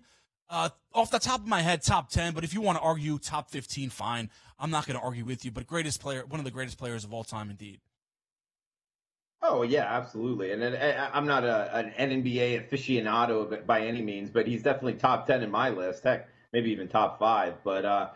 uh, 0.49 0.69
off 0.93 1.12
the 1.12 1.19
top 1.19 1.41
of 1.41 1.47
my 1.47 1.62
head, 1.62 1.82
top 1.82 2.10
10, 2.10 2.34
but 2.34 2.43
if 2.43 2.54
you 2.54 2.62
want 2.62 2.78
to 2.78 2.84
argue 2.84 3.17
top 3.17 3.49
15, 3.49 3.89
fine. 3.89 4.30
I'm 4.60 4.72
not 4.72 4.88
going 4.88 4.98
to 4.98 5.06
argue 5.06 5.26
with 5.26 5.44
you, 5.44 5.52
but 5.52 5.68
greatest 5.68 6.02
player, 6.02 6.26
one 6.26 6.39
of 6.39 6.46
the 6.46 6.52
greatest 6.52 6.78
players 6.78 7.04
of 7.04 7.13
all 7.13 7.24
time, 7.24 7.50
indeed. 7.50 7.80
Oh 9.41 9.62
yeah, 9.62 9.86
absolutely. 9.86 10.52
And, 10.52 10.63
and 10.63 10.76
I'm 11.13 11.28
not 11.28 11.44
a, 11.44 11.76
an 11.76 12.22
NBA 12.22 12.68
aficionado 12.68 13.65
by 13.65 13.82
any 13.82 14.02
means, 14.02 14.30
but 14.30 14.48
he's 14.48 14.63
definitely 14.63 14.96
top 14.96 15.28
10 15.28 15.44
in 15.44 15.52
my 15.52 15.70
list. 15.70 16.04
Heck, 16.04 16.30
maybe 16.52 16.72
even 16.72 16.88
top 16.88 17.20
five. 17.20 17.56
But 17.63 17.86
uh, 17.86 18.10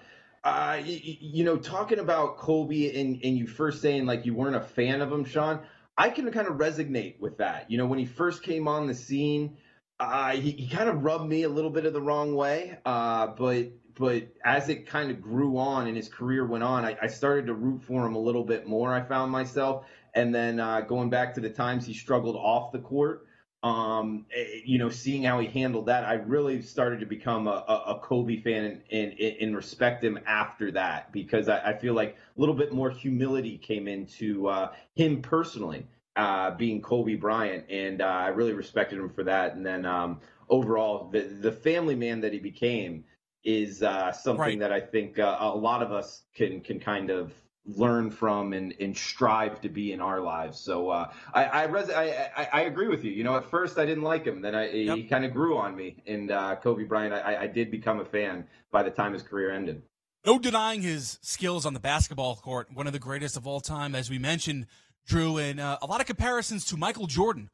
uh, 0.44 0.82
you, 0.84 1.18
you, 1.20 1.44
know, 1.44 1.58
talking 1.58 2.00
about 2.00 2.38
Kobe 2.38 3.00
and, 3.00 3.20
and 3.24 3.38
you 3.38 3.46
first 3.46 3.82
saying 3.82 4.06
like 4.06 4.26
you 4.26 4.34
weren't 4.34 4.56
a 4.56 4.62
fan 4.62 5.02
of 5.02 5.12
him, 5.12 5.26
Sean, 5.26 5.60
I 5.98 6.10
can 6.10 6.32
kind 6.32 6.48
of 6.48 6.56
resonate 6.56 7.20
with 7.20 7.38
that. 7.38 7.70
You 7.70 7.78
know, 7.78 7.86
when 7.86 8.00
he 8.00 8.06
first 8.06 8.42
came 8.42 8.68
on 8.68 8.88
the 8.88 8.96
scene, 8.96 9.58
uh, 10.00 10.32
he, 10.32 10.52
he 10.52 10.68
kind 10.68 10.90
of 10.90 11.04
rubbed 11.04 11.28
me 11.28 11.44
a 11.44 11.50
little 11.50 11.70
bit 11.70 11.86
of 11.86 11.94
the 11.94 12.02
wrong 12.02 12.34
way. 12.34 12.78
Uh, 12.86 13.28
but 13.28 13.68
but 14.00 14.24
as 14.46 14.70
it 14.70 14.88
kind 14.88 15.12
of 15.12 15.22
grew 15.22 15.58
on 15.58 15.88
and 15.88 15.98
his 15.98 16.08
career 16.08 16.46
went 16.46 16.64
on, 16.64 16.86
I, 16.86 16.98
I, 17.02 17.08
started 17.08 17.48
to 17.48 17.54
root 17.54 17.84
for 17.84 18.08
him 18.08 18.16
a 18.16 18.20
little 18.20 18.46
bit 18.46 18.66
more. 18.66 18.96
I 18.96 19.02
found 19.02 19.30
myself, 19.30 19.86
and 20.14 20.34
then 20.34 20.60
uh, 20.60 20.82
going 20.82 21.10
back 21.10 21.34
to 21.36 21.42
the 21.42 21.50
times 21.50 21.86
he 21.86 21.94
struggled 21.94 22.38
off 22.38 22.72
the 22.72 22.80
court, 22.80 23.28
um, 23.62 24.26
eh, 24.34 24.62
you 24.64 24.78
know, 24.78 24.90
seeing 24.90 25.24
how 25.24 25.40
he 25.40 25.48
handled 25.48 25.88
that, 25.88 26.06
I 26.06 26.14
really 26.14 26.62
started 26.62 27.02
to 27.02 27.06
become 27.06 27.48
a, 27.48 27.66
a, 27.88 28.00
Kobe 28.02 28.42
fan 28.42 28.82
and, 28.90 29.14
and, 29.20 29.20
and, 29.20 29.56
respect 29.56 30.02
him 30.02 30.18
after 30.26 30.72
that 30.72 31.12
because 31.12 31.50
I, 31.50 31.72
I, 31.72 31.78
feel 31.78 31.94
like 31.94 32.16
a 32.16 32.40
little 32.40 32.56
bit 32.56 32.72
more 32.72 32.90
humility 32.90 33.58
came 33.58 33.90
into 33.90 34.48
uh, 34.48 34.72
him 34.96 35.22
personally 35.22 35.86
uh, 36.16 36.52
being 36.52 36.82
Kobe 36.82 37.16
Bryant, 37.16 37.66
and 37.70 38.02
uh, 38.02 38.06
I 38.06 38.28
really 38.28 38.54
respected 38.54 38.98
him 38.98 39.10
for 39.10 39.26
that. 39.26 39.56
And 39.56 39.66
then 39.66 39.86
um, 39.86 40.22
overall, 40.48 41.10
the 41.10 41.22
the 41.22 41.52
family 41.52 41.96
man 41.96 42.22
that 42.22 42.32
he 42.32 42.40
became 42.40 43.04
is 43.44 43.84
uh, 43.84 44.12
something 44.12 44.40
right. 44.42 44.60
that 44.60 44.74
I 44.74 44.82
think 44.82 45.20
uh, 45.20 45.38
a 45.40 45.56
lot 45.56 45.82
of 45.82 45.92
us 45.92 46.24
can 46.36 46.62
can 46.62 46.80
kind 46.80 47.10
of 47.10 47.34
learn 47.66 48.10
from 48.10 48.54
and, 48.54 48.74
and 48.80 48.98
strive 48.98 49.62
to 49.62 49.70
be 49.70 49.92
in 49.92 50.02
our 50.02 50.20
lives. 50.22 50.60
So 50.60 50.90
uh, 50.90 51.12
I 51.34 51.44
I, 51.44 51.64
res- 51.66 51.90
I, 51.90 52.32
I, 52.36 52.50
I 52.54 52.62
agree 52.62 52.88
with 52.88 53.04
you. 53.04 53.12
You 53.12 53.24
know, 53.24 53.38
at 53.38 53.46
first 53.50 53.78
I 53.78 53.86
didn't 53.86 54.04
like 54.04 54.26
him, 54.26 54.42
then 54.42 54.56
I, 54.56 54.70
yep. 54.70 54.98
he 54.98 55.04
kind 55.04 55.26
of 55.26 55.34
grew 55.34 55.58
on 55.58 55.76
me. 55.76 56.02
And 56.08 56.32
uh, 56.32 56.56
Kobe 56.56 56.84
Bryant, 56.84 57.14
I, 57.14 57.44
I 57.44 57.48
did 57.48 57.70
become 57.72 58.00
a 58.00 58.06
fan 58.06 58.46
by 58.72 58.84
the 58.84 58.92
time 58.92 59.14
his 59.14 59.24
career 59.24 59.52
ended. 59.52 59.84
No 60.26 60.38
denying 60.38 60.82
his 60.82 61.18
skills 61.22 61.66
on 61.66 61.74
the 61.74 61.80
basketball 61.80 62.36
court, 62.36 62.68
one 62.74 62.88
of 62.88 62.94
the 62.94 63.00
greatest 63.00 63.38
of 63.38 63.48
all 63.48 63.62
time, 63.62 63.96
as 63.96 64.10
we 64.10 64.20
mentioned 64.20 64.68
Drew, 65.06 65.38
and 65.38 65.60
uh, 65.60 65.78
a 65.82 65.86
lot 65.86 66.02
of 66.02 66.08
comparisons 66.08 66.66
to 66.66 66.78
Michael 66.78 67.08
Jordan. 67.08 67.50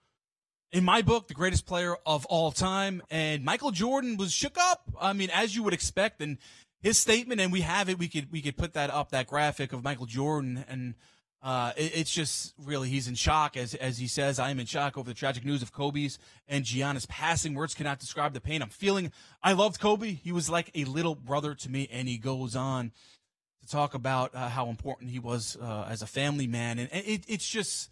In 0.76 0.84
my 0.84 1.02
book, 1.02 1.30
the 1.30 1.34
greatest 1.34 1.66
player 1.66 1.96
of 2.06 2.26
all 2.26 2.52
time. 2.52 3.02
And 3.10 3.46
Michael 3.46 3.72
Jordan 3.72 4.18
was 4.18 4.34
shook 4.34 4.58
up. 4.60 4.82
I 5.00 5.14
mean, 5.14 5.30
as 5.32 5.56
you 5.56 5.64
would 5.64 5.74
expect. 5.74 6.22
And 6.22 6.38
his 6.82 6.98
statement, 6.98 7.40
and 7.40 7.50
we 7.50 7.62
have 7.62 7.88
it, 7.88 7.98
we 7.98 8.10
could 8.10 8.30
we 8.30 8.42
could 8.42 8.58
put 8.58 8.74
that 8.74 8.90
up, 8.90 9.12
that 9.12 9.26
graphic 9.26 9.72
of 9.72 9.84
Michael 9.84 10.06
Jordan 10.06 10.66
and 10.68 10.96
Uh, 11.42 11.72
it, 11.78 11.92
it's 12.00 12.12
just 12.12 12.56
really 12.58 12.90
he's 12.90 13.08
in 13.08 13.16
shock 13.16 13.56
as 13.56 13.76
as 13.76 14.00
he 14.00 14.08
says 14.08 14.40
I 14.40 14.50
am 14.50 14.60
in 14.60 14.66
shock 14.66 14.98
over 14.98 15.08
the 15.08 15.14
tragic 15.14 15.46
news 15.46 15.62
of 15.62 15.72
Kobe's 15.72 16.18
and 16.48 16.66
Gianna's 16.66 17.06
passing. 17.06 17.54
Words 17.54 17.76
cannot 17.76 18.00
describe 18.00 18.34
the 18.34 18.42
pain 18.42 18.64
I'm 18.64 18.70
feeling. 18.70 19.12
I 19.44 19.54
loved 19.54 19.80
Kobe. 19.80 20.12
He 20.14 20.32
was 20.32 20.50
like 20.50 20.72
a 20.74 20.86
little 20.86 21.16
brother 21.16 21.54
to 21.54 21.70
me, 21.70 21.88
and 21.92 22.08
he 22.08 22.18
goes 22.18 22.56
on 22.56 22.92
to 23.62 23.68
talk 23.68 23.94
about 23.94 24.34
uh, 24.34 24.50
how 24.50 24.70
important 24.70 25.12
he 25.12 25.20
was 25.20 25.56
uh, 25.62 25.88
as 25.88 26.02
a 26.02 26.08
family 26.08 26.48
man, 26.48 26.80
and 26.80 26.90
it, 26.92 27.24
it's 27.28 27.48
just 27.48 27.92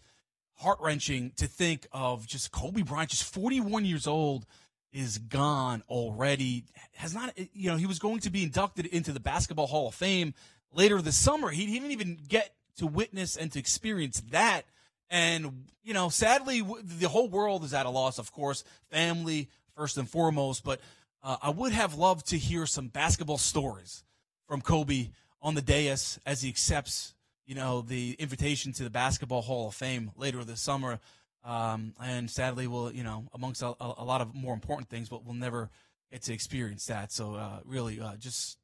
heart 0.56 0.78
wrenching 0.80 1.32
to 1.36 1.46
think 1.46 1.86
of 1.92 2.26
just 2.26 2.52
Kobe 2.52 2.82
Bryant, 2.82 3.10
just 3.10 3.24
41 3.24 3.84
years 3.84 4.06
old, 4.06 4.46
is 4.92 5.18
gone 5.18 5.82
already. 5.88 6.64
Has 6.94 7.14
not, 7.14 7.36
you 7.52 7.70
know, 7.70 7.76
he 7.76 7.86
was 7.86 7.98
going 7.98 8.20
to 8.20 8.30
be 8.30 8.44
inducted 8.44 8.86
into 8.86 9.12
the 9.12 9.20
Basketball 9.20 9.66
Hall 9.66 9.88
of 9.88 9.94
Fame 9.94 10.34
later 10.72 11.02
this 11.02 11.16
summer. 11.16 11.50
He, 11.50 11.66
didn't 11.66 11.90
even 11.90 12.18
get 12.28 12.54
to 12.76 12.86
witness 12.86 13.36
and 13.36 13.50
to 13.52 13.58
experience 13.58 14.20
that. 14.30 14.62
And, 15.10 15.66
you 15.82 15.94
know, 15.94 16.08
sadly, 16.08 16.62
the 16.82 17.08
whole 17.08 17.28
world 17.28 17.64
is 17.64 17.74
at 17.74 17.86
a 17.86 17.90
loss, 17.90 18.18
of 18.18 18.32
course, 18.32 18.64
family 18.90 19.48
first 19.76 19.98
and 19.98 20.08
foremost. 20.08 20.64
But 20.64 20.80
uh, 21.22 21.36
I 21.42 21.50
would 21.50 21.72
have 21.72 21.94
loved 21.94 22.28
to 22.28 22.38
hear 22.38 22.66
some 22.66 22.88
basketball 22.88 23.38
stories 23.38 24.04
from 24.46 24.60
Kobe 24.60 25.10
on 25.42 25.54
the 25.54 25.62
dais 25.62 26.18
as 26.24 26.42
he 26.42 26.48
accepts 26.48 27.14
you 27.46 27.54
know, 27.54 27.82
the 27.82 28.16
invitation 28.18 28.72
to 28.72 28.84
the 28.84 28.90
Basketball 28.90 29.42
Hall 29.42 29.68
of 29.68 29.74
Fame 29.74 30.10
later 30.16 30.44
this 30.44 30.60
summer. 30.60 30.98
Um, 31.44 31.94
and 32.02 32.30
sadly, 32.30 32.66
we'll, 32.66 32.90
you 32.92 33.04
know, 33.04 33.24
amongst 33.34 33.62
a, 33.62 33.74
a, 33.78 34.04
lot 34.04 34.22
of 34.22 34.34
more 34.34 34.54
important 34.54 34.88
things, 34.88 35.10
but 35.10 35.24
we'll 35.24 35.34
never 35.34 35.70
get 36.10 36.22
to 36.22 36.32
experience 36.32 36.86
that. 36.86 37.12
So, 37.12 37.34
uh, 37.34 37.60
really, 37.64 38.00
uh, 38.00 38.16
just 38.16 38.56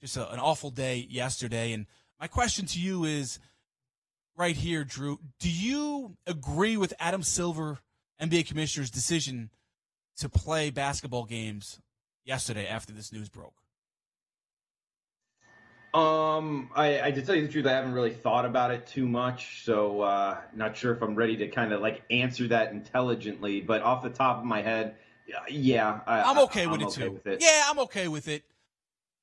just 0.00 0.16
a, 0.16 0.30
an 0.32 0.38
awful 0.38 0.70
day 0.70 1.06
yesterday. 1.10 1.72
And 1.72 1.86
my 2.18 2.26
question 2.26 2.64
to 2.66 2.80
you 2.80 3.04
is, 3.04 3.38
right 4.36 4.56
here, 4.56 4.82
Drew, 4.82 5.20
do 5.38 5.50
you 5.50 6.16
agree 6.26 6.76
with 6.76 6.94
Adam 6.98 7.22
Silver, 7.22 7.80
NBA 8.20 8.46
Commissioner's 8.46 8.90
decision 8.90 9.50
to 10.16 10.28
play 10.28 10.70
basketball 10.70 11.24
games 11.24 11.80
yesterday 12.24 12.66
after 12.66 12.92
this 12.92 13.12
news 13.12 13.28
broke? 13.28 13.54
Um, 15.94 16.70
I, 16.74 17.02
I 17.02 17.10
to 17.10 17.20
tell 17.20 17.34
you 17.34 17.46
the 17.46 17.52
truth, 17.52 17.66
I 17.66 17.72
haven't 17.72 17.92
really 17.92 18.14
thought 18.14 18.46
about 18.46 18.70
it 18.70 18.86
too 18.86 19.06
much, 19.06 19.62
so 19.64 20.00
uh, 20.00 20.38
not 20.54 20.74
sure 20.74 20.94
if 20.94 21.02
I'm 21.02 21.14
ready 21.14 21.36
to 21.38 21.48
kind 21.48 21.72
of 21.72 21.82
like 21.82 22.02
answer 22.10 22.48
that 22.48 22.72
intelligently. 22.72 23.60
But 23.60 23.82
off 23.82 24.02
the 24.02 24.08
top 24.08 24.38
of 24.38 24.44
my 24.44 24.62
head, 24.62 24.96
yeah, 25.50 26.00
I, 26.06 26.30
am 26.30 26.38
okay, 26.44 26.66
with, 26.66 26.80
I'm 26.80 26.86
it 26.86 26.88
okay 26.88 27.08
with 27.08 27.26
it 27.26 27.40
too. 27.40 27.46
Yeah, 27.46 27.64
I'm 27.68 27.78
okay 27.80 28.08
with 28.08 28.28
it. 28.28 28.44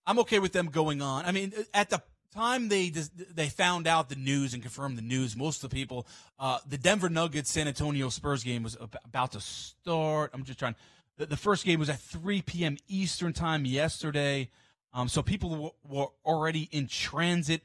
I'm 0.06 0.20
okay 0.20 0.38
with 0.38 0.54
them 0.54 0.68
going 0.68 1.02
on. 1.02 1.26
I 1.26 1.32
mean, 1.32 1.54
at 1.74 1.90
the 1.90 2.04
time 2.34 2.70
they 2.70 2.90
they 2.90 3.50
found 3.50 3.88
out 3.88 4.10
the 4.10 4.16
news 4.16 4.54
and 4.54 4.62
confirmed 4.62 4.98
the 4.98 5.04
news, 5.04 5.36
most 5.36 5.64
of 5.64 5.72
the 5.72 5.76
people, 5.76 6.06
uh, 6.40 6.60
the 6.68 6.78
Denver 6.78 7.10
Nuggets 7.10 7.52
San 7.52 7.68
Antonio 7.68 8.10
Spurs 8.10 8.44
game 8.44 8.62
was 8.62 8.78
about 9.06 9.32
to 9.32 9.42
start. 9.42 10.32
I'm 10.34 10.44
just 10.44 10.60
trying. 10.60 10.76
The, 11.18 11.26
the 11.26 11.38
first 11.38 11.66
game 11.66 11.80
was 11.80 11.90
at 11.90 12.00
3 12.00 12.44
p.m. 12.44 12.78
Eastern 12.88 13.34
time 13.34 13.66
yesterday. 13.66 14.50
Um, 14.94 15.08
so 15.08 15.22
people 15.22 15.50
w- 15.52 15.72
were 15.88 16.08
already 16.26 16.68
in 16.72 16.88
transit. 16.88 17.62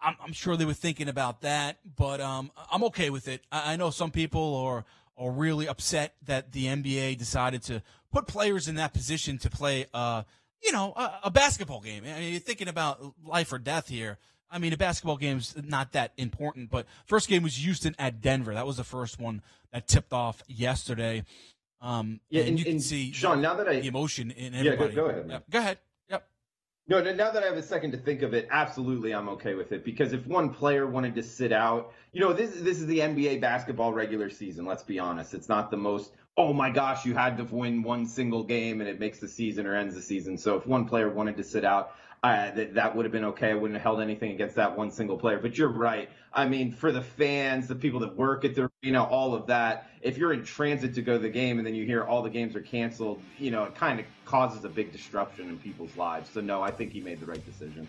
I'm, 0.00 0.16
I'm, 0.22 0.32
sure 0.32 0.56
they 0.56 0.64
were 0.64 0.74
thinking 0.74 1.08
about 1.08 1.40
that, 1.42 1.78
but 1.96 2.20
um, 2.20 2.50
I'm 2.70 2.84
okay 2.84 3.10
with 3.10 3.26
it. 3.26 3.42
I, 3.50 3.72
I, 3.72 3.76
know 3.76 3.90
some 3.90 4.10
people 4.10 4.54
are 4.56 4.84
are 5.16 5.30
really 5.30 5.66
upset 5.66 6.14
that 6.26 6.52
the 6.52 6.66
NBA 6.66 7.18
decided 7.18 7.62
to 7.64 7.82
put 8.12 8.26
players 8.26 8.68
in 8.68 8.76
that 8.76 8.92
position 8.92 9.38
to 9.38 9.50
play, 9.50 9.86
uh, 9.92 10.22
you 10.62 10.70
know, 10.70 10.92
a, 10.94 11.20
a 11.24 11.30
basketball 11.30 11.80
game. 11.80 12.04
I 12.04 12.20
mean, 12.20 12.30
you're 12.32 12.40
thinking 12.40 12.68
about 12.68 13.14
life 13.24 13.52
or 13.52 13.58
death 13.58 13.88
here. 13.88 14.18
I 14.50 14.58
mean, 14.58 14.72
a 14.72 14.76
basketball 14.76 15.16
game's 15.16 15.54
not 15.62 15.92
that 15.92 16.12
important, 16.16 16.70
but 16.70 16.86
first 17.06 17.28
game 17.28 17.42
was 17.42 17.56
Houston 17.56 17.94
at 17.98 18.20
Denver. 18.20 18.54
That 18.54 18.66
was 18.66 18.76
the 18.76 18.84
first 18.84 19.18
one 19.18 19.42
that 19.72 19.88
tipped 19.88 20.12
off 20.12 20.42
yesterday. 20.46 21.24
Um, 21.80 22.20
yeah, 22.30 22.40
and, 22.40 22.50
and 22.50 22.58
you 22.58 22.64
can 22.64 22.80
see 22.80 23.12
Sean. 23.12 23.40
Now 23.40 23.54
that 23.54 23.68
I 23.68 23.80
the 23.80 23.88
emotion 23.88 24.30
in 24.30 24.54
everybody. 24.54 24.90
Yeah, 24.90 24.96
go, 24.96 25.02
go 25.02 25.10
ahead. 25.10 25.26
Yeah, 25.28 25.38
go 25.50 25.58
ahead. 25.58 25.78
No, 26.88 27.02
now 27.02 27.30
that 27.30 27.42
I 27.42 27.46
have 27.46 27.56
a 27.58 27.62
second 27.62 27.92
to 27.92 27.98
think 27.98 28.22
of 28.22 28.32
it, 28.32 28.48
absolutely 28.50 29.12
I'm 29.12 29.28
okay 29.30 29.54
with 29.54 29.72
it 29.72 29.84
because 29.84 30.14
if 30.14 30.26
one 30.26 30.48
player 30.48 30.86
wanted 30.86 31.14
to 31.16 31.22
sit 31.22 31.52
out, 31.52 31.92
you 32.12 32.20
know, 32.20 32.32
this 32.32 32.52
this 32.52 32.80
is 32.80 32.86
the 32.86 33.00
NBA 33.00 33.42
basketball 33.42 33.92
regular 33.92 34.30
season, 34.30 34.64
let's 34.64 34.82
be 34.82 34.98
honest. 34.98 35.34
It's 35.34 35.50
not 35.50 35.70
the 35.70 35.76
most 35.76 36.12
oh 36.38 36.52
my 36.52 36.70
gosh, 36.70 37.04
you 37.04 37.14
had 37.14 37.36
to 37.36 37.44
win 37.44 37.82
one 37.82 38.06
single 38.06 38.44
game 38.44 38.80
and 38.80 38.88
it 38.88 39.00
makes 39.00 39.18
the 39.18 39.26
season 39.26 39.66
or 39.66 39.74
ends 39.74 39.96
the 39.96 40.00
season. 40.00 40.38
So 40.38 40.56
if 40.56 40.66
one 40.66 40.86
player 40.86 41.10
wanted 41.10 41.36
to 41.36 41.44
sit 41.44 41.64
out, 41.64 41.90
that 42.22 42.74
that 42.74 42.96
would 42.96 43.04
have 43.04 43.12
been 43.12 43.24
okay. 43.26 43.50
I 43.50 43.54
wouldn't 43.54 43.74
have 43.74 43.82
held 43.82 44.00
anything 44.00 44.32
against 44.32 44.56
that 44.56 44.76
one 44.76 44.90
single 44.90 45.16
player. 45.16 45.38
But 45.38 45.56
you're 45.56 45.68
right. 45.68 46.08
I 46.32 46.48
mean, 46.48 46.72
for 46.72 46.92
the 46.92 47.02
fans, 47.02 47.68
the 47.68 47.74
people 47.74 48.00
that 48.00 48.16
work 48.16 48.44
at 48.44 48.54
the 48.54 48.70
you 48.82 48.92
know, 48.92 49.04
all 49.04 49.34
of 49.34 49.46
that. 49.46 49.90
If 50.00 50.16
you're 50.16 50.32
in 50.32 50.44
transit 50.44 50.94
to 50.94 51.02
go 51.02 51.14
to 51.14 51.18
the 51.18 51.28
game 51.28 51.58
and 51.58 51.66
then 51.66 51.74
you 51.74 51.84
hear 51.84 52.04
all 52.04 52.22
the 52.22 52.30
games 52.30 52.54
are 52.54 52.60
canceled, 52.60 53.20
you 53.38 53.50
know, 53.50 53.64
it 53.64 53.74
kind 53.74 53.98
of 53.98 54.06
causes 54.24 54.64
a 54.64 54.68
big 54.68 54.92
disruption 54.92 55.48
in 55.48 55.58
people's 55.58 55.96
lives. 55.96 56.30
So 56.30 56.40
no, 56.40 56.62
I 56.62 56.70
think 56.70 56.92
he 56.92 57.00
made 57.00 57.20
the 57.20 57.26
right 57.26 57.44
decision. 57.44 57.88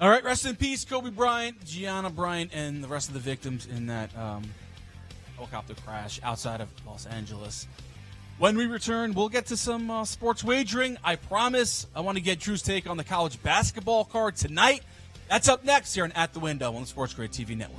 All 0.00 0.08
right, 0.08 0.24
rest 0.24 0.44
in 0.44 0.56
peace, 0.56 0.84
Kobe 0.84 1.10
Bryant, 1.10 1.64
Gianna 1.64 2.10
Bryant, 2.10 2.50
and 2.52 2.82
the 2.82 2.88
rest 2.88 3.08
of 3.08 3.14
the 3.14 3.20
victims 3.20 3.66
in 3.66 3.86
that 3.86 4.16
um, 4.16 4.42
helicopter 5.36 5.74
crash 5.86 6.18
outside 6.22 6.60
of 6.60 6.68
Los 6.86 7.06
Angeles. 7.06 7.68
When 8.36 8.56
we 8.56 8.66
return, 8.66 9.14
we'll 9.14 9.28
get 9.28 9.46
to 9.46 9.56
some 9.56 9.88
uh, 9.90 10.04
sports 10.04 10.42
wagering. 10.42 10.98
I 11.04 11.14
promise. 11.14 11.86
I 11.94 12.00
want 12.00 12.18
to 12.18 12.22
get 12.22 12.40
Drew's 12.40 12.62
take 12.62 12.90
on 12.90 12.96
the 12.96 13.04
college 13.04 13.40
basketball 13.44 14.04
card 14.04 14.34
tonight. 14.34 14.82
That's 15.30 15.48
up 15.48 15.64
next 15.64 15.94
here 15.94 16.02
on 16.02 16.10
At 16.12 16.32
the 16.32 16.40
Window 16.40 16.74
on 16.74 16.80
the 16.80 16.86
Sports 16.88 17.14
Grid 17.14 17.30
TV 17.30 17.56
network. 17.56 17.78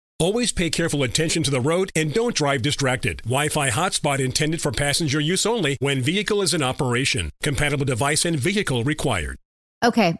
Always 0.21 0.51
pay 0.51 0.69
careful 0.69 1.01
attention 1.01 1.41
to 1.41 1.49
the 1.49 1.59
road 1.59 1.91
and 1.95 2.13
don't 2.13 2.35
drive 2.35 2.61
distracted. 2.61 3.23
Wi-Fi 3.23 3.71
hotspot 3.71 4.19
intended 4.19 4.61
for 4.61 4.71
passenger 4.71 5.19
use 5.19 5.47
only 5.47 5.77
when 5.79 5.99
vehicle 5.99 6.43
is 6.43 6.53
in 6.53 6.61
operation. 6.61 7.31
Compatible 7.41 7.85
device 7.85 8.23
and 8.23 8.39
vehicle 8.39 8.83
required. 8.83 9.37
Okay. 9.83 10.15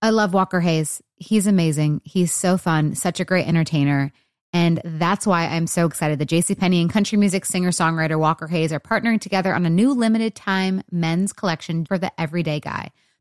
I 0.00 0.10
love 0.10 0.32
Walker 0.32 0.60
Hayes. 0.60 1.02
He's 1.16 1.46
amazing. 1.46 2.00
He's 2.04 2.32
so 2.32 2.56
fun, 2.56 2.94
such 2.94 3.20
a 3.20 3.24
great 3.26 3.46
entertainer. 3.46 4.12
And 4.54 4.80
that's 4.82 5.26
why 5.26 5.44
I'm 5.46 5.66
so 5.66 5.84
excited 5.84 6.18
that 6.20 6.30
JCPenney 6.30 6.80
and 6.80 6.90
country 6.90 7.18
music 7.18 7.44
singer-songwriter 7.44 8.18
Walker 8.18 8.46
Hayes 8.46 8.72
are 8.72 8.80
partnering 8.80 9.20
together 9.20 9.54
on 9.54 9.66
a 9.66 9.70
new 9.70 9.92
limited 9.92 10.36
time 10.36 10.80
men's 10.90 11.34
collection 11.34 11.84
for 11.84 11.98
the 11.98 12.18
everyday 12.18 12.60
guy. 12.60 12.92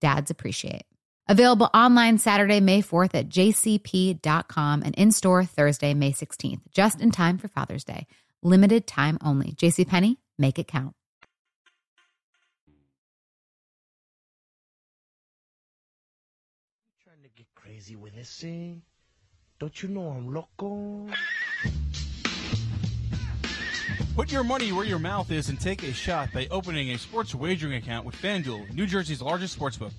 dads 0.00 0.30
appreciate. 0.30 0.84
Available 1.28 1.68
online 1.74 2.18
Saturday, 2.18 2.60
May 2.60 2.82
4th 2.82 3.14
at 3.14 3.28
jcp.com 3.28 4.82
and 4.82 4.94
in 4.94 5.10
store 5.10 5.44
Thursday, 5.44 5.92
May 5.92 6.12
16th, 6.12 6.60
just 6.70 7.00
in 7.00 7.10
time 7.10 7.36
for 7.36 7.48
Father's 7.48 7.82
Day. 7.82 8.06
Limited 8.42 8.86
time 8.86 9.18
only. 9.24 9.52
JCPenney, 9.52 10.18
make 10.38 10.58
it 10.60 10.68
count. 10.68 10.94
Trying 17.02 17.22
to 17.22 17.28
get 17.34 17.46
crazy 17.56 17.96
with 17.96 18.14
this 18.14 18.40
thing? 18.40 18.82
Don't 19.58 19.82
you 19.82 19.88
know 19.88 20.10
I'm 20.10 20.32
loco? 20.32 21.08
Put 24.16 24.32
your 24.32 24.44
money 24.44 24.72
where 24.72 24.86
your 24.86 24.98
mouth 24.98 25.30
is 25.30 25.50
and 25.50 25.60
take 25.60 25.82
a 25.82 25.92
shot 25.92 26.32
by 26.32 26.48
opening 26.50 26.92
a 26.92 26.98
sports 26.98 27.34
wagering 27.34 27.74
account 27.74 28.06
with 28.06 28.16
FanDuel, 28.16 28.72
New 28.72 28.86
Jersey's 28.86 29.20
largest 29.20 29.58
sportsbook. 29.58 29.92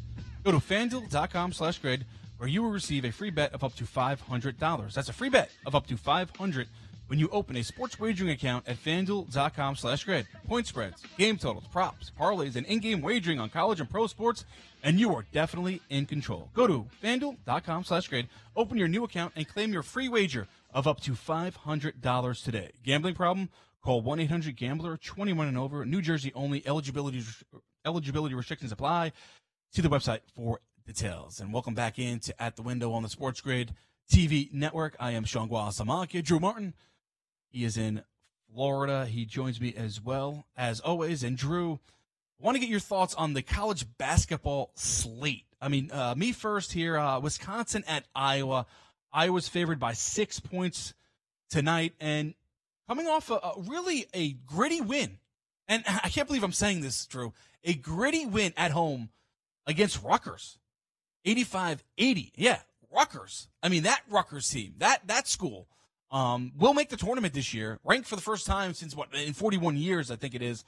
Go 0.43 0.51
to 0.51 0.57
fanduel.com 0.57 1.53
slash 1.53 1.77
grid 1.77 2.03
where 2.39 2.49
you 2.49 2.63
will 2.63 2.71
receive 2.71 3.05
a 3.05 3.11
free 3.11 3.29
bet 3.29 3.53
of 3.53 3.63
up 3.63 3.75
to 3.75 3.83
$500. 3.83 4.93
That's 4.95 5.09
a 5.09 5.13
free 5.13 5.29
bet 5.29 5.51
of 5.67 5.75
up 5.75 5.85
to 5.85 5.97
500 5.97 6.67
when 7.05 7.19
you 7.19 7.29
open 7.29 7.57
a 7.57 7.63
sports 7.63 7.99
wagering 7.99 8.31
account 8.31 8.67
at 8.67 8.83
fanduel.com 8.83 9.75
slash 9.75 10.03
grid. 10.03 10.25
Point 10.47 10.65
spreads, 10.65 11.03
game 11.19 11.37
totals, 11.37 11.67
props, 11.71 12.11
parlays, 12.19 12.55
and 12.55 12.65
in-game 12.65 13.01
wagering 13.01 13.39
on 13.39 13.51
college 13.51 13.79
and 13.79 13.89
pro 13.89 14.07
sports, 14.07 14.45
and 14.81 14.99
you 14.99 15.13
are 15.13 15.25
definitely 15.31 15.79
in 15.91 16.07
control. 16.07 16.49
Go 16.55 16.65
to 16.65 16.87
fanduel.com 17.03 17.83
slash 17.83 18.07
grid, 18.07 18.27
open 18.55 18.79
your 18.79 18.87
new 18.87 19.03
account, 19.03 19.33
and 19.35 19.47
claim 19.47 19.71
your 19.71 19.83
free 19.83 20.09
wager 20.09 20.47
of 20.73 20.87
up 20.87 21.01
to 21.01 21.11
$500 21.11 22.43
today. 22.43 22.71
Gambling 22.83 23.13
problem? 23.13 23.49
Call 23.83 24.03
1-800-GAMBLER, 24.03 24.97
21 24.97 25.47
and 25.47 25.57
over, 25.57 25.85
New 25.85 26.01
Jersey 26.01 26.31
only, 26.35 26.65
eligibility, 26.67 27.23
eligibility 27.85 28.35
restrictions 28.35 28.71
apply. 28.71 29.13
See 29.71 29.81
the 29.81 29.89
website 29.89 30.21
for 30.35 30.59
details. 30.85 31.39
And 31.39 31.53
welcome 31.53 31.73
back 31.73 31.99
into 31.99 32.39
At 32.41 32.55
the 32.55 32.61
Window 32.61 32.91
on 32.93 33.03
the 33.03 33.09
Sports 33.09 33.41
Grid 33.41 33.73
TV 34.11 34.51
network. 34.51 34.95
I 34.99 35.11
am 35.11 35.25
Sean 35.25 35.49
Guasamakia. 35.49 36.23
Drew 36.23 36.39
Martin, 36.39 36.73
he 37.49 37.63
is 37.63 37.77
in 37.77 38.03
Florida. 38.53 39.05
He 39.05 39.25
joins 39.25 39.59
me 39.59 39.73
as 39.75 40.01
well, 40.01 40.47
as 40.55 40.79
always. 40.79 41.23
And 41.23 41.37
Drew, 41.37 41.79
I 42.39 42.45
want 42.45 42.55
to 42.55 42.59
get 42.59 42.69
your 42.69 42.79
thoughts 42.79 43.13
on 43.15 43.33
the 43.33 43.41
college 43.41 43.85
basketball 43.97 44.71
slate. 44.75 45.45
I 45.61 45.69
mean, 45.69 45.91
uh, 45.91 46.15
me 46.15 46.31
first 46.31 46.73
here. 46.73 46.97
Uh, 46.97 47.19
Wisconsin 47.19 47.83
at 47.87 48.05
Iowa. 48.15 48.65
Iowa's 49.11 49.47
favored 49.47 49.79
by 49.79 49.93
six 49.93 50.39
points 50.39 50.93
tonight, 51.49 51.93
and 51.99 52.33
coming 52.87 53.07
off 53.07 53.29
a, 53.29 53.35
a 53.35 53.53
really 53.57 54.07
a 54.13 54.33
gritty 54.33 54.81
win. 54.81 55.19
And 55.67 55.83
I 55.87 56.09
can't 56.09 56.27
believe 56.27 56.43
I'm 56.43 56.53
saying 56.53 56.81
this, 56.81 57.05
Drew. 57.05 57.33
A 57.63 57.73
gritty 57.73 58.25
win 58.25 58.53
at 58.55 58.71
home 58.71 59.09
against 59.65 60.01
Rutgers. 60.03 60.57
85-80. 61.25 62.31
Yeah, 62.35 62.59
Rutgers. 62.93 63.49
I 63.61 63.69
mean, 63.69 63.83
that 63.83 64.01
Rutgers 64.09 64.47
team, 64.47 64.75
that 64.77 65.07
that 65.07 65.27
school 65.27 65.67
um, 66.09 66.53
will 66.57 66.73
make 66.73 66.89
the 66.89 66.97
tournament 66.97 67.33
this 67.33 67.53
year, 67.53 67.79
ranked 67.83 68.07
for 68.07 68.15
the 68.15 68.21
first 68.21 68.45
time 68.45 68.73
since 68.73 68.95
what 68.95 69.13
in 69.13 69.33
41 69.33 69.75
years, 69.75 70.09
I 70.09 70.15
think 70.15 70.35
it 70.35 70.41
is. 70.41 70.63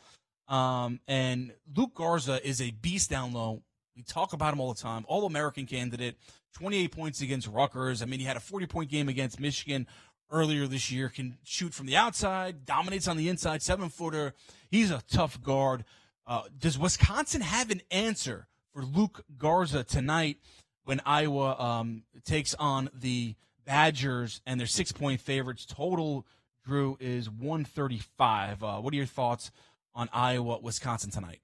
Um, 0.49 0.99
and 1.07 1.53
Luka 1.75 1.93
Garza 1.95 2.45
is 2.45 2.61
a 2.61 2.71
beast 2.71 3.09
down 3.09 3.33
low. 3.33 3.61
We 3.95 4.03
talk 4.03 4.33
about 4.33 4.53
him 4.53 4.59
all 4.59 4.73
the 4.73 4.81
time. 4.81 5.05
All 5.07 5.25
American 5.25 5.65
candidate, 5.65 6.17
28 6.53 6.91
points 6.91 7.21
against 7.21 7.47
Rutgers. 7.47 8.01
I 8.01 8.05
mean, 8.05 8.19
he 8.19 8.25
had 8.25 8.37
a 8.37 8.41
40 8.41 8.65
point 8.65 8.89
game 8.89 9.09
against 9.09 9.39
Michigan 9.39 9.87
earlier 10.31 10.67
this 10.67 10.91
year. 10.91 11.09
Can 11.09 11.37
shoot 11.43 11.73
from 11.73 11.85
the 11.85 11.95
outside, 11.95 12.65
dominates 12.65 13.07
on 13.07 13.17
the 13.17 13.29
inside, 13.29 13.61
seven 13.61 13.89
footer. 13.89 14.33
He's 14.69 14.91
a 14.91 15.01
tough 15.09 15.41
guard. 15.41 15.85
Uh, 16.27 16.43
does 16.57 16.77
Wisconsin 16.77 17.41
have 17.41 17.71
an 17.71 17.81
answer 17.89 18.47
for 18.73 18.83
Luka 18.83 19.23
Garza 19.37 19.83
tonight 19.83 20.37
when 20.83 21.01
Iowa 21.05 21.59
um, 21.59 22.03
takes 22.23 22.53
on 22.55 22.89
the 22.93 23.35
Badgers 23.65 24.41
and 24.45 24.59
their 24.59 24.67
six 24.67 24.91
point 24.91 25.21
favorites? 25.21 25.65
Total, 25.65 26.25
Drew, 26.65 26.97
is 26.99 27.29
135. 27.29 28.63
Uh, 28.63 28.77
what 28.77 28.93
are 28.93 28.97
your 28.97 29.05
thoughts 29.05 29.51
on 29.95 30.09
Iowa, 30.13 30.59
Wisconsin 30.61 31.11
tonight? 31.11 31.41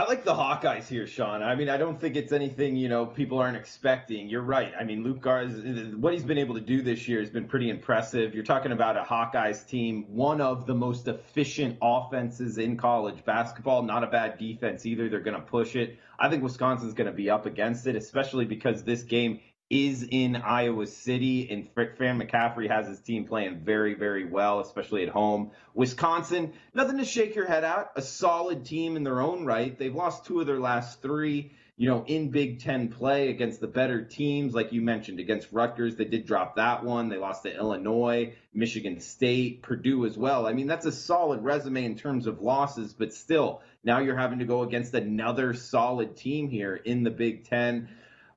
I 0.00 0.06
like 0.08 0.24
the 0.24 0.32
Hawkeyes 0.32 0.88
here, 0.88 1.06
Sean. 1.06 1.42
I 1.42 1.54
mean, 1.54 1.68
I 1.68 1.76
don't 1.76 2.00
think 2.00 2.16
it's 2.16 2.32
anything 2.32 2.74
you 2.74 2.88
know 2.88 3.04
people 3.04 3.38
aren't 3.38 3.58
expecting. 3.58 4.30
You're 4.30 4.40
right. 4.40 4.72
I 4.80 4.82
mean, 4.82 5.04
Luka 5.04 5.20
Garza, 5.20 5.60
what 5.98 6.14
he's 6.14 6.22
been 6.22 6.38
able 6.38 6.54
to 6.54 6.60
do 6.62 6.80
this 6.80 7.06
year 7.06 7.20
has 7.20 7.28
been 7.28 7.46
pretty 7.46 7.68
impressive. 7.68 8.34
You're 8.34 8.42
talking 8.42 8.72
about 8.72 8.96
a 8.96 9.02
Hawkeyes 9.02 9.68
team, 9.68 10.06
one 10.08 10.40
of 10.40 10.64
the 10.64 10.72
most 10.72 11.06
efficient 11.06 11.76
offenses 11.82 12.56
in 12.56 12.78
college 12.78 13.22
basketball. 13.26 13.82
Not 13.82 14.02
a 14.02 14.06
bad 14.06 14.38
defense 14.38 14.86
either. 14.86 15.10
They're 15.10 15.20
going 15.20 15.36
to 15.36 15.42
push 15.42 15.76
it. 15.76 15.98
I 16.18 16.30
think 16.30 16.42
Wisconsin's 16.42 16.94
going 16.94 17.10
to 17.10 17.12
be 17.12 17.28
up 17.28 17.44
against 17.44 17.86
it, 17.86 17.94
especially 17.94 18.46
because 18.46 18.82
this 18.82 19.02
game 19.02 19.40
is 19.70 20.04
in 20.10 20.34
Iowa 20.34 20.88
City, 20.88 21.48
and 21.48 21.68
Fran 21.72 22.20
McCaffery 22.20 22.68
has 22.68 22.88
his 22.88 22.98
team 22.98 23.24
playing 23.24 23.60
very, 23.60 23.94
very 23.94 24.24
well, 24.24 24.58
especially 24.58 25.04
at 25.04 25.08
home. 25.08 25.52
Wisconsin, 25.74 26.52
nothing 26.74 26.98
to 26.98 27.04
shake 27.04 27.36
your 27.36 27.46
head 27.46 27.62
at. 27.62 27.92
A 27.94 28.02
solid 28.02 28.64
team 28.64 28.96
in 28.96 29.04
their 29.04 29.20
own 29.20 29.46
right. 29.46 29.78
They've 29.78 29.94
lost 29.94 30.26
two 30.26 30.40
of 30.40 30.48
their 30.48 30.58
last 30.58 31.00
three. 31.00 31.52
You 31.76 31.88
know, 31.88 32.04
in 32.04 32.30
Big 32.30 32.60
Ten 32.60 32.88
play 32.88 33.30
against 33.30 33.60
the 33.60 33.66
better 33.66 34.02
teams, 34.02 34.54
like 34.54 34.72
you 34.72 34.82
mentioned, 34.82 35.18
against 35.18 35.48
Rutgers, 35.50 35.96
they 35.96 36.04
did 36.04 36.26
drop 36.26 36.56
that 36.56 36.84
one. 36.84 37.08
They 37.08 37.16
lost 37.16 37.44
to 37.44 37.56
Illinois, 37.56 38.34
Michigan 38.52 39.00
State, 39.00 39.62
Purdue 39.62 40.04
as 40.04 40.18
well. 40.18 40.46
I 40.46 40.52
mean, 40.52 40.66
that's 40.66 40.84
a 40.84 40.92
solid 40.92 41.42
resume 41.42 41.84
in 41.86 41.96
terms 41.96 42.26
of 42.26 42.42
losses, 42.42 42.92
but 42.92 43.14
still, 43.14 43.62
now 43.82 44.00
you're 44.00 44.16
having 44.16 44.40
to 44.40 44.44
go 44.44 44.62
against 44.62 44.92
another 44.92 45.54
solid 45.54 46.16
team 46.16 46.50
here 46.50 46.74
in 46.74 47.02
the 47.02 47.10
Big 47.10 47.48
Ten. 47.48 47.88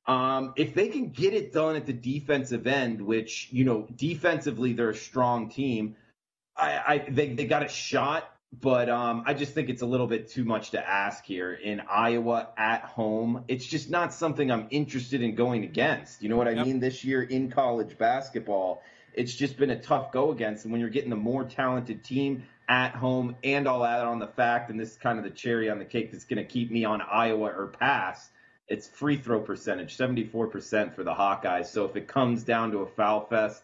Um, 0.06 0.54
if 0.58 0.74
they 0.74 0.90
can 0.90 1.10
get 1.10 1.34
it 1.34 1.54
done 1.54 1.76
at 1.76 1.86
the 1.86 1.94
defensive 1.94 2.68
end, 2.68 3.02
which 3.02 3.48
you 3.52 3.64
know 3.64 3.88
defensively 3.96 4.74
they're 4.74 4.90
a 4.90 4.96
strong 4.96 5.50
team, 5.50 5.96
I, 6.58 6.82
I 6.86 7.06
they 7.10 7.34
they 7.34 7.46
got 7.46 7.64
a 7.64 7.70
shot, 7.70 8.30
but 8.60 8.90
um, 8.90 9.24
I 9.26 9.34
just 9.34 9.54
think 9.54 9.70
it's 9.70 9.82
a 9.82 9.86
little 9.86 10.08
bit 10.08 10.30
too 10.30 10.44
much 10.44 10.72
to 10.72 10.90
ask 10.90 11.24
here 11.24 11.54
in 11.54 11.82
Iowa 11.90 12.50
at 12.58 12.84
home. 12.84 13.46
It's 13.48 13.66
just 13.66 13.90
not 13.90 14.14
something 14.14 14.52
I'm 14.52 14.68
interested 14.72 15.22
in 15.22 15.36
going 15.36 15.64
against. 15.64 16.22
You 16.22 16.28
know 16.28 16.36
what 16.36 16.50
I 16.50 16.52
yep. 16.52 16.66
mean? 16.66 16.80
This 16.82 17.06
year 17.06 17.24
in 17.24 17.50
college 17.50 17.98
basketball, 17.98 18.84
it's 19.14 19.34
just 19.34 19.56
been 19.56 19.70
a 19.70 19.80
tough 19.80 20.12
go 20.12 20.32
against, 20.32 20.66
and 20.66 20.74
when 20.74 20.82
you're 20.82 20.90
getting 20.90 21.12
the 21.12 21.16
more 21.16 21.46
talented 21.46 22.04
team 22.04 22.44
at 22.68 22.94
home, 22.94 23.38
and 23.42 23.70
I'll 23.70 23.86
add 23.86 24.04
on 24.04 24.20
the 24.20 24.28
fact, 24.28 24.70
and 24.70 24.78
this 24.78 24.92
is 24.92 24.98
kind 24.98 25.18
of 25.18 25.24
the 25.24 25.30
cherry 25.30 25.70
on 25.70 25.80
the 25.80 25.86
cake 25.86 26.12
that's 26.12 26.26
going 26.26 26.46
to 26.46 26.46
keep 26.46 26.72
me 26.72 26.84
on 26.84 27.02
Iowa 27.02 27.52
or 27.52 27.68
pass 27.68 28.30
it's 28.68 28.88
free 28.88 29.18
throw 29.18 29.40
percentage, 29.40 29.98
74% 29.98 30.94
for 30.94 31.04
the 31.04 31.14
Hawkeyes. 31.14 31.68
So 31.68 31.86
if 31.86 31.96
it 31.96 32.08
comes 32.08 32.44
down 32.44 32.72
to 32.72 32.80
a 32.80 32.88
foul 32.88 33.26
fest, 33.26 33.64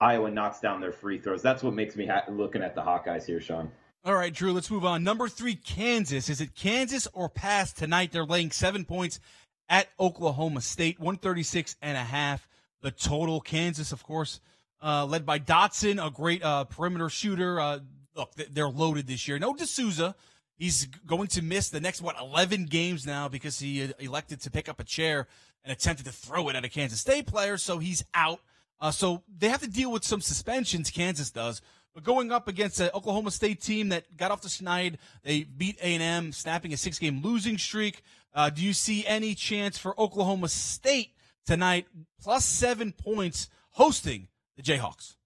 Iowa 0.00 0.30
knocks 0.30 0.60
down 0.60 0.80
their 0.80 0.92
free 0.92 1.18
throws. 1.18 1.42
That's 1.42 1.62
what 1.62 1.74
makes 1.74 1.96
me 1.96 2.06
ha- 2.06 2.24
looking 2.28 2.62
at 2.62 2.74
the 2.74 2.82
Hawkeyes 2.82 3.24
here, 3.24 3.40
Sean. 3.40 3.70
All 4.04 4.14
right, 4.14 4.32
Drew, 4.32 4.52
let's 4.52 4.70
move 4.70 4.84
on. 4.84 5.02
Number 5.02 5.28
three, 5.28 5.54
Kansas. 5.54 6.28
Is 6.28 6.40
it 6.40 6.54
Kansas 6.54 7.08
or 7.12 7.28
pass 7.28 7.72
tonight? 7.72 8.12
They're 8.12 8.24
laying 8.24 8.50
seven 8.50 8.84
points 8.84 9.18
at 9.68 9.88
Oklahoma 9.98 10.60
State, 10.60 11.00
136 11.00 11.76
and 11.82 11.96
a 11.96 12.04
half. 12.04 12.48
The 12.82 12.90
total. 12.90 13.40
Kansas, 13.40 13.90
of 13.90 14.04
course, 14.04 14.40
uh, 14.80 15.06
led 15.06 15.26
by 15.26 15.38
Dotson, 15.40 16.04
a 16.04 16.10
great 16.10 16.44
uh, 16.44 16.64
perimeter 16.64 17.08
shooter. 17.08 17.58
Uh, 17.58 17.80
look, 18.14 18.32
they're 18.34 18.68
loaded 18.68 19.06
this 19.08 19.26
year. 19.26 19.38
No 19.38 19.54
De 19.54 19.66
Sousa. 19.66 20.14
He's 20.56 20.86
going 21.06 21.28
to 21.28 21.42
miss 21.42 21.68
the 21.68 21.80
next, 21.80 22.00
what, 22.00 22.16
11 22.18 22.66
games 22.66 23.06
now 23.06 23.28
because 23.28 23.58
he 23.58 23.92
elected 23.98 24.40
to 24.42 24.50
pick 24.50 24.68
up 24.68 24.80
a 24.80 24.84
chair 24.84 25.26
and 25.64 25.72
attempted 25.72 26.06
to 26.06 26.12
throw 26.12 26.48
it 26.48 26.56
at 26.56 26.64
a 26.64 26.68
Kansas 26.68 27.00
State 27.00 27.26
player. 27.26 27.58
So 27.58 27.78
he's 27.78 28.04
out. 28.14 28.40
Uh, 28.80 28.90
so 28.90 29.22
they 29.38 29.48
have 29.48 29.60
to 29.60 29.70
deal 29.70 29.90
with 29.92 30.04
some 30.04 30.20
suspensions, 30.20 30.90
Kansas 30.90 31.30
does. 31.30 31.60
But 31.94 32.04
going 32.04 32.30
up 32.30 32.46
against 32.46 32.78
an 32.80 32.90
Oklahoma 32.94 33.30
State 33.30 33.60
team 33.60 33.88
that 33.88 34.16
got 34.16 34.30
off 34.30 34.42
the 34.42 34.48
schneid, 34.48 34.96
they 35.22 35.44
beat 35.44 35.78
A&M, 35.80 36.32
snapping 36.32 36.72
a 36.72 36.76
six-game 36.76 37.22
losing 37.22 37.56
streak. 37.56 38.02
Uh, 38.34 38.50
do 38.50 38.62
you 38.62 38.74
see 38.74 39.06
any 39.06 39.34
chance 39.34 39.78
for 39.78 39.98
Oklahoma 39.98 40.48
State 40.48 41.12
tonight, 41.46 41.86
plus 42.20 42.44
seven 42.44 42.92
points, 42.92 43.48
hosting 43.70 44.28
the 44.56 44.62
Jayhawks? 44.62 45.16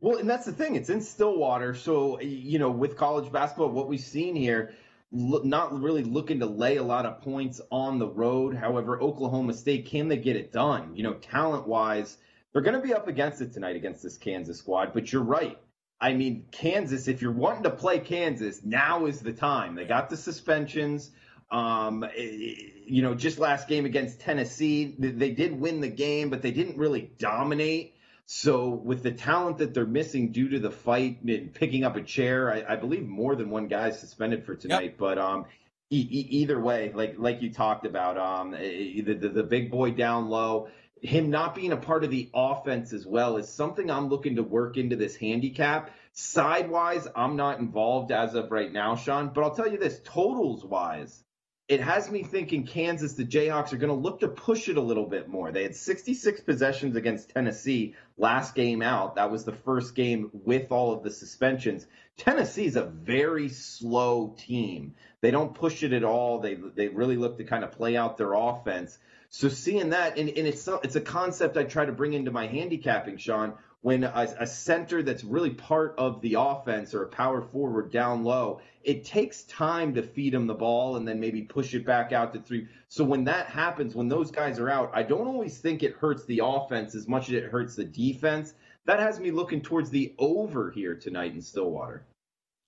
Well, 0.00 0.18
and 0.18 0.28
that's 0.28 0.46
the 0.46 0.52
thing. 0.52 0.76
It's 0.76 0.88
in 0.88 1.02
Stillwater. 1.02 1.74
So, 1.74 2.20
you 2.20 2.58
know, 2.58 2.70
with 2.70 2.96
college 2.96 3.30
basketball, 3.30 3.70
what 3.70 3.88
we've 3.88 4.00
seen 4.00 4.34
here, 4.34 4.74
not 5.12 5.78
really 5.78 6.04
looking 6.04 6.40
to 6.40 6.46
lay 6.46 6.76
a 6.76 6.82
lot 6.82 7.04
of 7.04 7.20
points 7.20 7.60
on 7.70 7.98
the 7.98 8.06
road. 8.06 8.56
However, 8.56 9.00
Oklahoma 9.00 9.52
State, 9.52 9.86
can 9.86 10.08
they 10.08 10.16
get 10.16 10.36
it 10.36 10.52
done? 10.52 10.94
You 10.94 11.02
know, 11.02 11.14
talent 11.14 11.66
wise, 11.66 12.16
They're 12.52 12.62
going 12.62 12.80
to 12.80 12.86
be 12.86 12.94
up 12.94 13.08
against 13.08 13.40
it 13.42 13.52
tonight 13.52 13.76
against 13.76 14.02
this 14.02 14.16
Kansas 14.16 14.58
squad. 14.58 14.92
But 14.94 15.12
you're 15.12 15.22
right. 15.22 15.58
I 16.00 16.14
mean, 16.14 16.46
Kansas, 16.50 17.08
if 17.08 17.20
you're 17.20 17.32
wanting 17.32 17.64
to 17.64 17.70
play 17.70 17.98
Kansas, 17.98 18.64
now 18.64 19.06
is 19.06 19.20
the 19.20 19.34
time. 19.34 19.74
They 19.74 19.84
got 19.84 20.08
the 20.08 20.16
suspensions. 20.16 21.10
Um, 21.50 22.04
eh, 22.04 22.54
you 22.86 23.02
know, 23.02 23.14
just 23.14 23.38
last 23.38 23.68
game 23.68 23.84
against 23.84 24.20
Tennessee, 24.20 24.94
they 24.98 25.32
did 25.32 25.60
win 25.60 25.80
the 25.80 25.88
game, 25.88 26.30
but 26.30 26.40
they 26.40 26.52
didn't 26.52 26.78
really 26.78 27.10
dominate. 27.18 27.94
So, 28.32 28.68
with 28.68 29.02
the 29.02 29.10
talent 29.10 29.58
that 29.58 29.74
they're 29.74 29.84
missing 29.84 30.30
due 30.30 30.50
to 30.50 30.60
the 30.60 30.70
fight 30.70 31.20
and 31.22 31.52
picking 31.52 31.82
up 31.82 31.96
a 31.96 32.02
chair, 32.02 32.48
I, 32.48 32.74
I 32.74 32.76
believe 32.76 33.04
more 33.04 33.34
than 33.34 33.50
one 33.50 33.66
guy 33.66 33.88
is 33.88 33.98
suspended 33.98 34.46
for 34.46 34.54
tonight. 34.54 34.90
Yep. 34.90 34.98
But 34.98 35.18
um, 35.18 35.46
e- 35.90 36.06
e- 36.08 36.28
either 36.30 36.60
way, 36.60 36.92
like 36.94 37.16
like 37.18 37.42
you 37.42 37.52
talked 37.52 37.86
about, 37.86 38.16
um, 38.18 38.52
the, 38.52 39.02
the 39.02 39.28
the 39.30 39.42
big 39.42 39.68
boy 39.68 39.90
down 39.90 40.28
low, 40.28 40.68
him 41.02 41.30
not 41.30 41.56
being 41.56 41.72
a 41.72 41.76
part 41.76 42.04
of 42.04 42.10
the 42.12 42.30
offense 42.32 42.92
as 42.92 43.04
well 43.04 43.36
is 43.36 43.48
something 43.48 43.90
I'm 43.90 44.08
looking 44.08 44.36
to 44.36 44.44
work 44.44 44.76
into 44.76 44.94
this 44.94 45.16
handicap. 45.16 45.90
Sidewise, 46.12 47.08
I'm 47.16 47.34
not 47.34 47.58
involved 47.58 48.12
as 48.12 48.36
of 48.36 48.52
right 48.52 48.72
now, 48.72 48.94
Sean. 48.94 49.30
But 49.34 49.42
I'll 49.42 49.56
tell 49.56 49.68
you 49.68 49.78
this: 49.78 50.00
totals 50.04 50.64
wise, 50.64 51.24
it 51.70 51.80
has 51.80 52.10
me 52.10 52.24
thinking 52.24 52.66
Kansas, 52.66 53.12
the 53.12 53.24
Jayhawks 53.24 53.72
are 53.72 53.76
going 53.76 53.94
to 53.94 53.94
look 53.94 54.20
to 54.20 54.28
push 54.28 54.68
it 54.68 54.76
a 54.76 54.80
little 54.80 55.06
bit 55.06 55.28
more. 55.28 55.52
They 55.52 55.62
had 55.62 55.76
66 55.76 56.40
possessions 56.40 56.96
against 56.96 57.30
Tennessee 57.30 57.94
last 58.18 58.56
game 58.56 58.82
out. 58.82 59.14
That 59.14 59.30
was 59.30 59.44
the 59.44 59.52
first 59.52 59.94
game 59.94 60.30
with 60.32 60.72
all 60.72 60.92
of 60.92 61.04
the 61.04 61.12
suspensions. 61.12 61.86
Tennessee 62.16 62.66
is 62.66 62.74
a 62.74 62.84
very 62.84 63.48
slow 63.50 64.34
team. 64.36 64.96
They 65.20 65.30
don't 65.30 65.54
push 65.54 65.84
it 65.84 65.92
at 65.92 66.02
all. 66.02 66.40
They 66.40 66.54
they 66.54 66.88
really 66.88 67.16
look 67.16 67.38
to 67.38 67.44
kind 67.44 67.62
of 67.62 67.70
play 67.70 67.96
out 67.96 68.18
their 68.18 68.32
offense. 68.32 68.98
So 69.28 69.48
seeing 69.48 69.90
that, 69.90 70.18
and, 70.18 70.28
and 70.28 70.48
it's 70.48 70.68
it's 70.82 70.96
a 70.96 71.00
concept 71.00 71.56
I 71.56 71.62
try 71.62 71.84
to 71.84 71.92
bring 71.92 72.14
into 72.14 72.32
my 72.32 72.48
handicapping, 72.48 73.18
Sean, 73.18 73.54
when 73.82 74.04
a, 74.04 74.34
a, 74.38 74.46
center 74.46 75.02
that's 75.02 75.24
really 75.24 75.50
part 75.50 75.94
of 75.96 76.20
the 76.20 76.36
offense 76.38 76.92
or 76.92 77.04
a 77.04 77.08
power 77.08 77.40
forward 77.40 77.90
down 77.90 78.24
low, 78.24 78.60
it 78.82 79.04
takes 79.04 79.42
time 79.44 79.94
to 79.94 80.02
feed 80.02 80.34
him 80.34 80.46
the 80.46 80.54
ball 80.54 80.96
and 80.96 81.08
then 81.08 81.18
maybe 81.18 81.42
push 81.42 81.74
it 81.74 81.86
back 81.86 82.12
out 82.12 82.32
to 82.34 82.40
three. 82.40 82.68
So 82.88 83.04
when 83.04 83.24
that 83.24 83.46
happens, 83.46 83.94
when 83.94 84.08
those 84.08 84.30
guys 84.30 84.58
are 84.58 84.68
out, 84.68 84.90
I 84.92 85.02
don't 85.02 85.26
always 85.26 85.58
think 85.58 85.82
it 85.82 85.94
hurts 85.94 86.24
the 86.26 86.42
offense 86.44 86.94
as 86.94 87.08
much 87.08 87.28
as 87.28 87.34
it 87.34 87.44
hurts 87.44 87.74
the 87.74 87.84
defense. 87.84 88.54
That 88.84 89.00
has 89.00 89.18
me 89.18 89.30
looking 89.30 89.62
towards 89.62 89.88
the 89.90 90.14
over 90.18 90.70
here 90.70 90.94
tonight 90.94 91.32
in 91.32 91.40
Stillwater. 91.40 92.04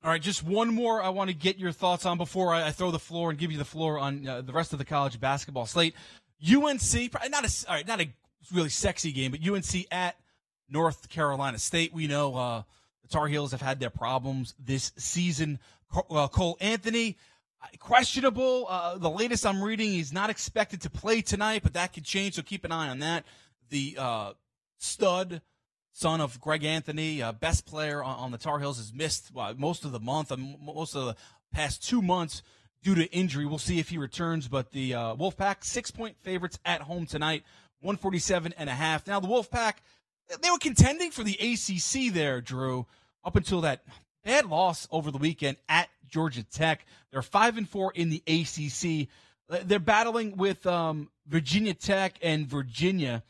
All 0.05 0.11
right, 0.11 0.21
just 0.21 0.43
one 0.43 0.75
more 0.75 1.03
I 1.03 1.11
want 1.11 1.31
to 1.31 1.37
get 1.37 1.59
your 1.59 1.73
thoughts 1.73 2.07
on 2.07 2.19
before 2.19 2.53
I, 2.53 2.71
throw 2.71 2.91
the 2.91 2.99
floor 2.99 3.31
and 3.31 3.39
give 3.39 3.53
you 3.53 3.59
the 3.59 3.65
floor 3.65 3.99
on 3.99 4.27
uh, 4.27 4.41
the 4.41 4.53
rest 4.53 4.73
of 4.73 4.79
the 4.79 4.85
college 4.85 5.21
basketball 5.21 5.67
slate. 5.67 5.95
UNC, 6.45 7.13
not 7.31 7.45
a 7.45 7.69
all 7.69 7.75
right, 7.77 7.87
not 7.87 8.01
a 8.01 8.09
really 8.53 8.69
sexy 8.69 9.13
game, 9.13 9.31
but 9.31 9.47
UNC 9.49 9.87
at 9.93 10.17
North 10.73 11.09
Carolina 11.09 11.59
State. 11.59 11.93
We 11.93 12.07
know 12.07 12.35
uh, 12.35 12.63
the 13.03 13.09
Tar 13.09 13.29
Heels 13.29 13.53
have 13.53 13.61
had 13.61 13.79
their 13.79 13.91
problems 13.91 14.55
this 14.59 14.93
season. 14.97 15.59
Uh, 16.11 16.29
Cole 16.29 16.57
Anthony, 16.61 17.19
uh, 17.63 17.67
questionable. 17.79 18.67
Uh, 18.69 18.97
the 18.97 19.11
latest 19.11 19.45
I'm 19.45 19.63
reading, 19.63 19.91
he's 19.91 20.13
not 20.13 20.31
expected 20.31 20.81
to 20.83 20.91
play 20.91 21.21
tonight, 21.21 21.63
but 21.63 21.75
that 21.75 21.93
could 21.93 22.05
change, 22.05 22.35
so 22.35 22.43
keep 22.43 22.65
an 22.65 22.73
eye 22.73 22.89
on 22.89 23.01
that. 23.01 23.25
The 23.69 23.97
uh, 23.99 24.33
stud 24.79 25.43
son 25.93 26.23
of 26.23 26.41
Greg 26.41 26.65
Anthony, 26.65 27.23
uh, 27.23 27.33
best 27.33 27.67
player 27.67 28.03
on, 28.03 28.17
on, 28.17 28.31
the 28.31 28.39
Tar 28.39 28.59
Heels, 28.59 28.79
has 28.79 28.95
missed 28.95 29.31
most 29.59 29.85
of 29.85 29.93
the 29.93 30.01
month, 30.01 30.33
most 30.39 30.97
of 30.97 31.05
the 31.05 31.17
past 31.53 31.87
two 31.87 32.01
months 32.01 32.43
due 32.83 32.95
to 32.95 33.05
injury. 33.13 33.45
We'll 33.45 33.59
see 33.59 33.79
if 33.79 33.91
he 33.91 33.99
returns, 33.99 34.49
but 34.49 34.73
the 34.73 34.93
Wolfpack, 34.93 35.63
six 35.65 35.91
point 35.91 36.17
favorites 36.23 36.59
at 36.65 36.81
home 36.81 37.05
tonight, 37.05 37.45
147 37.81 38.55
and 38.57 38.71
a 38.71 38.75
half. 38.75 39.07
Now, 39.07 39.21
the 39.21 39.29
Wolfpack, 39.29 39.75
they 40.41 40.51
were 40.51 40.59
contending 40.59 41.11
for 41.11 41.23
the 41.23 41.35
ACC 41.35 42.13
there, 42.13 42.41
Drew, 42.41 42.87
up 43.25 43.37
until 43.37 43.61
that 43.63 43.85
bad 44.25 44.47
loss 44.47 44.89
over 44.91 45.11
the 45.11 45.19
weekend 45.19 45.57
at 45.69 45.89
Georgia 46.09 46.43
Tech. 46.43 46.87
They're 47.11 47.23
five 47.23 47.57
and 47.59 47.69
four 47.69 47.93
in 47.95 48.11
the 48.11 48.23
ACC. 48.27 49.09
They're 49.67 49.79
battling 49.79 50.37
with 50.37 50.67
um, 50.67 51.11
Virginia 51.27 51.75
Tech 51.75 52.15
and 52.23 52.47
Virginia 52.47 53.23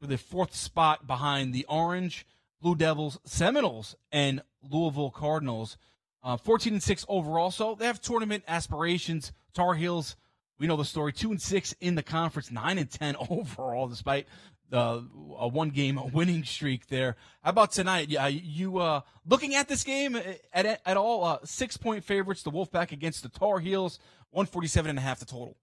for 0.00 0.06
the 0.06 0.18
fourth 0.18 0.54
spot 0.54 1.06
behind 1.06 1.52
the 1.54 1.66
Orange, 1.68 2.26
Blue 2.60 2.74
Devils, 2.74 3.18
Seminoles, 3.24 3.96
and 4.10 4.42
Louisville 4.68 5.10
Cardinals. 5.10 5.76
Uh, 6.22 6.36
14 6.36 6.74
and 6.74 6.82
6 6.82 7.06
overall. 7.08 7.50
So 7.50 7.74
they 7.74 7.86
have 7.86 8.00
tournament 8.00 8.44
aspirations. 8.46 9.32
Tar 9.54 9.74
Heels, 9.74 10.16
we 10.58 10.66
know 10.66 10.76
the 10.76 10.84
story. 10.84 11.12
2 11.12 11.30
and 11.30 11.40
6 11.40 11.74
in 11.80 11.94
the 11.94 12.02
conference, 12.02 12.50
9 12.50 12.78
and 12.78 12.90
10 12.90 13.16
overall, 13.30 13.88
despite 13.88 14.26
uh, 14.72 15.00
a 15.38 15.48
one 15.48 15.70
game 15.70 16.00
winning 16.12 16.44
streak 16.44 16.88
there. 16.88 17.16
How 17.42 17.50
about 17.50 17.72
tonight? 17.72 18.08
Yeah, 18.08 18.26
you 18.26 18.78
uh, 18.78 19.00
looking 19.26 19.54
at 19.54 19.68
this 19.68 19.84
game 19.84 20.16
at, 20.16 20.40
at, 20.52 20.80
at 20.84 20.96
all? 20.96 21.24
Uh, 21.24 21.38
six 21.44 21.76
point 21.76 22.04
favorites, 22.04 22.42
the 22.42 22.50
Wolfpack 22.50 22.92
against 22.92 23.22
the 23.22 23.28
Tar 23.28 23.58
Heels, 23.58 23.98
147 24.30 24.90
and 24.90 24.98
a 24.98 25.02
half 25.02 25.18
the 25.18 25.26
total. 25.26 25.56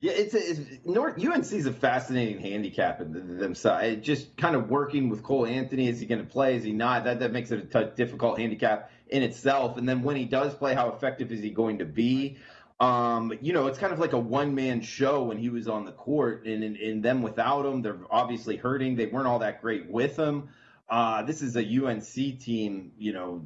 Yeah, 0.00 0.12
it's, 0.12 0.34
a, 0.34 0.38
it's 0.38 0.60
North 0.84 1.14
UNC 1.24 1.52
is 1.52 1.64
a 1.64 1.72
fascinating 1.72 2.38
handicap 2.38 3.00
in 3.00 3.38
themselves. 3.38 4.04
Just 4.06 4.36
kind 4.36 4.54
of 4.54 4.68
working 4.68 5.08
with 5.08 5.22
Cole 5.22 5.46
Anthony. 5.46 5.88
Is 5.88 6.00
he 6.00 6.06
going 6.06 6.20
to 6.20 6.30
play? 6.30 6.56
Is 6.56 6.64
he 6.64 6.72
not? 6.72 7.04
That 7.04 7.20
that 7.20 7.32
makes 7.32 7.50
it 7.50 7.74
a 7.74 7.84
t- 7.84 7.90
difficult 7.96 8.38
handicap 8.38 8.90
in 9.08 9.22
itself. 9.22 9.78
And 9.78 9.88
then 9.88 10.02
when 10.02 10.16
he 10.16 10.26
does 10.26 10.54
play, 10.54 10.74
how 10.74 10.90
effective 10.90 11.32
is 11.32 11.40
he 11.40 11.48
going 11.48 11.78
to 11.78 11.86
be? 11.86 12.36
Um, 12.78 13.32
you 13.40 13.52
know, 13.52 13.68
it's 13.68 13.78
kind 13.78 13.92
of 13.92 13.98
like 13.98 14.12
a 14.12 14.18
one 14.18 14.54
man 14.54 14.82
show 14.82 15.22
when 15.22 15.38
he 15.38 15.48
was 15.48 15.66
on 15.66 15.84
the 15.84 15.92
court, 15.92 16.44
and, 16.44 16.62
and, 16.62 16.76
and 16.76 17.02
them 17.02 17.22
without 17.22 17.64
him, 17.64 17.82
they're 17.82 17.98
obviously 18.10 18.56
hurting. 18.56 18.96
They 18.96 19.06
weren't 19.06 19.26
all 19.26 19.38
that 19.38 19.62
great 19.62 19.90
with 19.90 20.16
him. 20.16 20.50
Uh, 20.88 21.22
this 21.22 21.42
is 21.42 21.56
a 21.56 21.62
UNC 21.62 22.04
team, 22.38 22.92
you 22.98 23.12
know, 23.12 23.44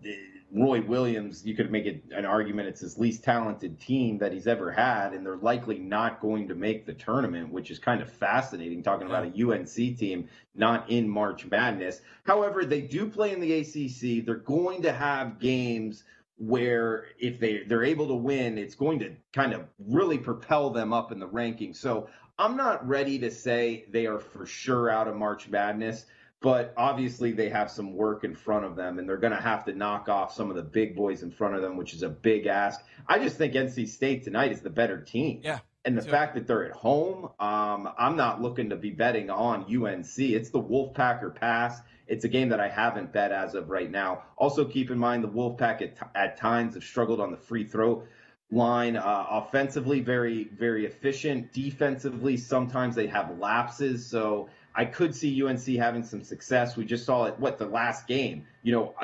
Roy 0.52 0.82
Williams, 0.82 1.46
you 1.46 1.54
could 1.54 1.70
make 1.70 1.86
it 1.86 2.02
an 2.10 2.24
argument 2.24 2.68
it's 2.68 2.80
his 2.80 2.98
least 2.98 3.22
talented 3.22 3.78
team 3.78 4.18
that 4.18 4.32
he's 4.32 4.48
ever 4.48 4.72
had, 4.72 5.12
and 5.12 5.24
they're 5.24 5.36
likely 5.36 5.78
not 5.78 6.20
going 6.20 6.48
to 6.48 6.54
make 6.54 6.86
the 6.86 6.92
tournament, 6.92 7.52
which 7.52 7.70
is 7.70 7.78
kind 7.78 8.02
of 8.02 8.10
fascinating 8.10 8.82
talking 8.82 9.06
about 9.06 9.24
a 9.24 9.50
UNC 9.50 9.68
team 9.68 10.28
not 10.54 10.90
in 10.90 11.08
March 11.08 11.46
Madness. 11.46 12.00
However, 12.24 12.64
they 12.64 12.80
do 12.80 13.08
play 13.08 13.32
in 13.32 13.40
the 13.40 13.52
ACC. 13.52 14.26
They're 14.26 14.34
going 14.34 14.82
to 14.82 14.92
have 14.92 15.38
games 15.38 16.02
where 16.40 17.04
if 17.18 17.38
they 17.38 17.62
they're 17.66 17.84
able 17.84 18.08
to 18.08 18.14
win, 18.14 18.56
it's 18.56 18.74
going 18.74 19.00
to 19.00 19.12
kind 19.32 19.52
of 19.52 19.66
really 19.78 20.16
propel 20.16 20.70
them 20.70 20.92
up 20.92 21.12
in 21.12 21.20
the 21.20 21.28
rankings. 21.28 21.76
So 21.76 22.08
I'm 22.38 22.56
not 22.56 22.88
ready 22.88 23.18
to 23.20 23.30
say 23.30 23.84
they 23.90 24.06
are 24.06 24.18
for 24.18 24.46
sure 24.46 24.88
out 24.88 25.06
of 25.06 25.14
March 25.14 25.48
Madness, 25.48 26.06
but 26.40 26.72
obviously 26.78 27.32
they 27.32 27.50
have 27.50 27.70
some 27.70 27.94
work 27.94 28.24
in 28.24 28.34
front 28.34 28.64
of 28.64 28.74
them, 28.74 28.98
and 28.98 29.06
they're 29.06 29.18
going 29.18 29.34
to 29.34 29.40
have 29.40 29.66
to 29.66 29.74
knock 29.74 30.08
off 30.08 30.32
some 30.34 30.48
of 30.48 30.56
the 30.56 30.62
big 30.62 30.96
boys 30.96 31.22
in 31.22 31.30
front 31.30 31.54
of 31.54 31.60
them, 31.60 31.76
which 31.76 31.92
is 31.92 32.02
a 32.02 32.08
big 32.08 32.46
ask. 32.46 32.80
I 33.06 33.18
just 33.18 33.36
think 33.36 33.52
NC 33.52 33.88
State 33.88 34.24
tonight 34.24 34.50
is 34.50 34.62
the 34.62 34.70
better 34.70 34.98
team. 34.98 35.40
Yeah. 35.44 35.58
And 35.84 35.96
the 35.96 36.02
fact 36.02 36.34
that 36.34 36.46
they're 36.46 36.66
at 36.66 36.72
home, 36.72 37.30
um, 37.40 37.88
I'm 37.98 38.16
not 38.16 38.42
looking 38.42 38.68
to 38.70 38.76
be 38.76 38.90
betting 38.90 39.30
on 39.30 39.64
UNC. 39.64 40.18
It's 40.18 40.50
the 40.50 40.60
Wolfpacker 40.60 41.34
pass. 41.34 41.80
It's 42.10 42.24
a 42.24 42.28
game 42.28 42.48
that 42.48 42.58
I 42.58 42.68
haven't 42.68 43.12
bet 43.12 43.30
as 43.30 43.54
of 43.54 43.70
right 43.70 43.88
now. 43.88 44.24
Also, 44.36 44.64
keep 44.64 44.90
in 44.90 44.98
mind 44.98 45.22
the 45.22 45.28
Wolfpack 45.28 45.80
at, 45.80 46.10
at 46.16 46.36
times 46.36 46.74
have 46.74 46.82
struggled 46.82 47.20
on 47.20 47.30
the 47.30 47.36
free 47.36 47.62
throw 47.62 48.02
line. 48.50 48.96
Uh, 48.96 49.26
offensively, 49.30 50.00
very, 50.00 50.44
very 50.44 50.86
efficient. 50.86 51.52
Defensively, 51.52 52.36
sometimes 52.36 52.96
they 52.96 53.06
have 53.06 53.38
lapses. 53.38 54.04
So 54.04 54.48
I 54.74 54.86
could 54.86 55.14
see 55.14 55.40
UNC 55.40 55.64
having 55.76 56.02
some 56.02 56.24
success. 56.24 56.76
We 56.76 56.84
just 56.84 57.06
saw 57.06 57.26
it, 57.26 57.38
what, 57.38 57.58
the 57.58 57.66
last 57.66 58.08
game, 58.08 58.44
you 58.64 58.72
know, 58.72 58.94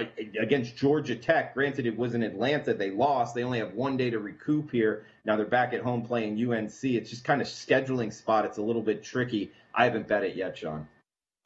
against 0.40 0.77
Georgia 0.77 1.14
Tech. 1.14 1.55
Granted, 1.55 1.87
it 1.87 1.97
was 1.97 2.14
in 2.14 2.25
Atlanta. 2.25 2.75
They 2.75 2.90
lost. 2.90 3.37
They 3.37 3.45
only 3.45 3.61
have 3.61 3.75
one 3.75 3.97
day 3.97 4.11
to 4.11 4.19
recoup 4.19 4.73
here. 4.73 5.07
Now 5.25 5.37
they're 5.37 5.47
back 5.47 5.73
at 5.75 5.81
home 5.81 6.03
playing 6.03 6.45
UNC. 6.45 6.83
It's 6.83 7.11
just 7.11 7.23
kind 7.23 7.40
of 7.40 7.47
scheduling 7.47 8.12
spot. 8.12 8.47
It's 8.47 8.59
a 8.59 8.62
little 8.62 8.83
bit 8.83 9.05
tricky. 9.05 9.53
I 9.73 9.85
haven't 9.85 10.09
bet 10.09 10.25
it 10.25 10.35
yet, 10.35 10.59
Sean. 10.59 10.88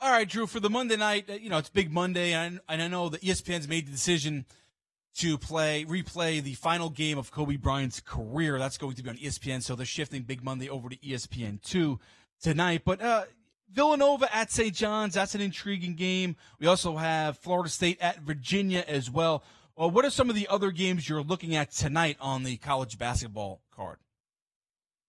All 0.03 0.11
right, 0.11 0.27
Drew, 0.27 0.47
for 0.47 0.61
the 0.61 0.71
Monday 0.71 0.97
night, 0.97 1.29
uh, 1.29 1.35
you 1.35 1.51
know, 1.51 1.59
it's 1.59 1.69
Big 1.69 1.93
Monday, 1.93 2.33
and, 2.33 2.59
and 2.71 2.81
I 2.81 2.89
know 2.89 3.11
that 3.11 3.21
ESPN's 3.21 3.69
made 3.69 3.87
the 3.87 3.93
decision 3.93 4.47
to 5.17 5.37
play, 5.37 5.85
replay 5.87 6.43
the 6.43 6.55
final 6.55 6.89
game 6.89 7.19
of 7.19 7.31
Kobe 7.31 7.57
Bryant's 7.57 8.01
career. 8.01 8.59
That's 8.59 8.79
going 8.79 8.95
to 8.95 9.03
be 9.03 9.11
on 9.11 9.17
ESPN, 9.19 9.63
so 9.63 9.77
they're 9.77 9.85
shifting 9.85 10.23
Big 10.23 10.43
Monday 10.43 10.71
over 10.71 10.89
to 10.89 10.97
ESPN2 10.97 11.99
tonight. 12.41 12.81
But 12.83 13.03
uh, 13.03 13.25
Villanova 13.71 14.35
at 14.35 14.51
St. 14.51 14.75
John's, 14.75 15.13
that's 15.13 15.35
an 15.35 15.43
intriguing 15.43 15.97
game. 15.97 16.35
We 16.59 16.67
also 16.67 16.97
have 16.97 17.37
Florida 17.37 17.69
State 17.69 17.99
at 18.01 18.21
Virginia 18.21 18.83
as 18.89 19.11
well. 19.11 19.45
Well, 19.77 19.91
what 19.91 20.07
are 20.07 20.11
some 20.11 20.31
of 20.31 20.35
the 20.35 20.49
other 20.49 20.71
games 20.71 21.11
you're 21.11 21.23
looking 21.23 21.57
at 21.57 21.73
tonight 21.73 22.17
on 22.23 22.45
the 22.45 22.57
college 22.57 22.97
basketball 22.97 23.61
card? 23.71 23.99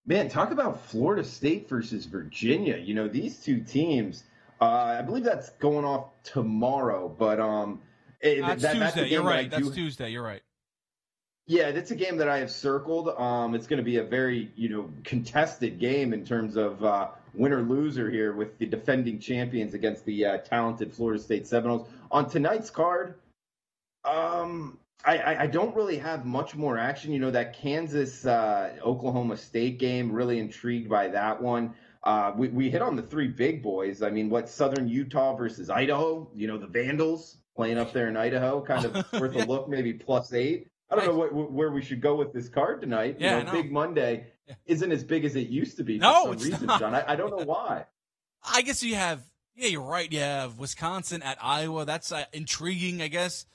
Man, 0.06 0.28
talk 0.28 0.52
about 0.52 0.82
Florida 0.82 1.24
State 1.24 1.70
versus 1.70 2.04
Virginia. 2.04 2.76
You 2.76 2.94
know, 2.94 3.08
these 3.08 3.38
two 3.38 3.62
teams– 3.62 4.24
uh, 4.62 4.98
I 5.00 5.02
believe 5.02 5.24
that's 5.24 5.50
going 5.52 5.86
off 5.86 6.10
tomorrow, 6.24 7.10
but 7.10 7.40
um, 7.40 7.82
it, 8.22 8.42
that's 8.42 8.62
that, 8.62 8.74
Tuesday. 8.74 9.02
That's 9.02 9.12
You're 9.12 9.24
right. 9.24 9.50
That's 9.50 9.68
do... 9.70 9.74
Tuesday. 9.74 10.12
You're 10.12 10.24
right. 10.24 10.44
Yeah, 11.48 11.72
that's 11.72 11.90
a 11.90 11.96
game 11.96 12.18
that 12.18 12.30
I 12.30 12.38
have 12.38 12.52
circled. 12.52 13.10
Um, 13.10 13.56
it's 13.56 13.66
going 13.66 13.78
to 13.78 13.84
be 13.84 13.98
a 13.98 14.04
very 14.04 14.52
you 14.56 14.70
know 14.70 14.90
contested 15.04 15.80
game 15.80 16.14
in 16.14 16.24
terms 16.24 16.56
of 16.56 16.84
uh, 16.86 17.10
winner 17.34 17.62
loser 17.62 18.10
here 18.10 18.34
with 18.34 18.58
the 18.60 18.68
defending 18.68 19.20
champions 19.20 19.74
against 19.74 20.06
the 20.06 20.26
uh, 20.26 20.38
talented 20.38 20.94
Florida 20.94 21.22
State 21.22 21.48
Seminoles. 21.48 21.90
On 22.12 22.30
tonight's 22.30 22.70
card, 22.70 23.16
um, 24.06 24.78
I, 25.04 25.44
I, 25.44 25.48
don't 25.48 25.76
really 25.76 25.98
have 25.98 26.26
much 26.26 26.56
more 26.56 26.78
action. 26.78 27.12
You 27.12 27.20
know, 27.20 27.32
that 27.32 27.58
Kansas 27.58 28.26
uh, 28.26 28.76
Oklahoma 28.84 29.38
State 29.38 29.80
game, 29.80 30.12
really 30.12 30.40
intrigued 30.40 30.90
by 30.90 31.08
that 31.08 31.42
one. 31.42 31.74
Uh, 32.04 32.34
we, 32.36 32.48
we 32.50 32.70
hit 32.70 32.82
on 32.82 32.96
the 32.96 33.02
three 33.02 33.28
big 33.28 33.62
boys. 33.62 34.02
I 34.02 34.10
mean, 34.10 34.30
what 34.30 34.50
Southern 34.50 34.88
Utah 34.88 35.36
versus 35.36 35.70
Idaho, 35.70 36.30
you 36.34 36.48
know, 36.48 36.58
the 36.58 36.68
Vandals 36.68 37.38
playing 37.56 37.78
up 37.78 37.94
there 37.94 38.08
in 38.08 38.18
Idaho, 38.18 38.62
kind 38.62 38.86
of 38.86 39.14
worth 39.20 39.36
a 39.36 39.46
look, 39.46 39.70
maybe 39.70 39.94
plus 39.94 40.34
eight. 40.34 40.68
I 40.90 40.96
don't 40.96 41.06
know 41.06 41.16
what, 41.16 41.52
where 41.52 41.72
we 41.72 41.82
should 41.82 42.02
go 42.02 42.16
with 42.16 42.34
this 42.34 42.50
card 42.50 42.82
tonight. 42.82 43.18
Yeah, 43.20 43.40
you 43.40 43.44
know, 43.46 43.52
Big 43.52 43.72
Monday 43.72 44.28
isn't 44.66 44.92
as 44.92 45.04
big 45.04 45.24
as 45.26 45.36
it 45.36 45.48
used 45.48 45.78
to 45.78 45.84
be 45.84 45.98
for 46.00 46.04
no, 46.04 46.24
some 46.24 46.32
reason, 46.32 46.66
not. 46.66 46.80
John. 46.80 46.96
I, 46.96 47.14
I, 47.14 47.16
don't 47.16 47.38
know 47.38 47.46
why. 47.46 47.86
I 48.44 48.62
guess 48.62 48.84
you 48.84 48.96
have, 48.96 49.22
yeah, 49.56 49.68
you're 49.68 49.82
right. 49.82 50.12
You 50.12 50.20
have 50.20 50.58
Wisconsin 50.58 51.22
at 51.24 51.38
Iowa. 51.42 51.86
That's 51.86 52.12
uh, 52.12 52.26
intriguing, 52.34 53.02
I 53.02 53.08
guess, 53.08 53.46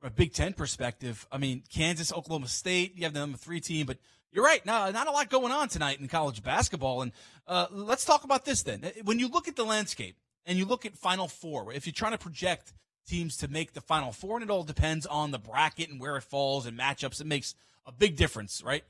from 0.00 0.08
a 0.08 0.10
Big 0.10 0.32
Ten 0.32 0.52
perspective. 0.52 1.28
I 1.30 1.38
mean, 1.38 1.62
Kansas, 1.72 2.12
Oklahoma 2.12 2.48
State, 2.48 2.96
you 2.96 3.04
have 3.04 3.12
the 3.12 3.20
number 3.20 3.38
three 3.38 3.60
team, 3.60 3.86
but 3.86 3.98
you're 4.32 4.44
right. 4.44 4.64
No, 4.64 4.90
not 4.90 5.06
a 5.06 5.10
lot 5.10 5.28
going 5.28 5.52
on 5.52 5.68
tonight 5.68 6.00
in 6.00 6.08
college 6.08 6.42
basketball. 6.42 7.02
And 7.02 7.12
uh, 7.46 7.66
let's 7.70 8.04
talk 8.04 8.24
about 8.24 8.44
this 8.44 8.62
then. 8.62 8.90
When 9.04 9.18
you 9.18 9.28
look 9.28 9.48
at 9.48 9.56
the 9.56 9.64
landscape 9.64 10.16
and 10.46 10.58
you 10.58 10.64
look 10.64 10.86
at 10.86 10.96
Final 10.96 11.28
Four, 11.28 11.72
if 11.72 11.86
you're 11.86 11.92
trying 11.92 12.12
to 12.12 12.18
project 12.18 12.72
teams 13.06 13.36
to 13.38 13.48
make 13.48 13.72
the 13.72 13.80
Final 13.80 14.12
Four, 14.12 14.36
and 14.36 14.44
it 14.44 14.50
all 14.50 14.62
depends 14.62 15.04
on 15.06 15.30
the 15.30 15.38
bracket 15.38 15.90
and 15.90 16.00
where 16.00 16.16
it 16.16 16.22
falls 16.22 16.66
and 16.66 16.78
matchups. 16.78 17.20
It 17.20 17.26
makes 17.26 17.54
a 17.84 17.92
big 17.92 18.16
difference, 18.16 18.62
right? 18.64 18.84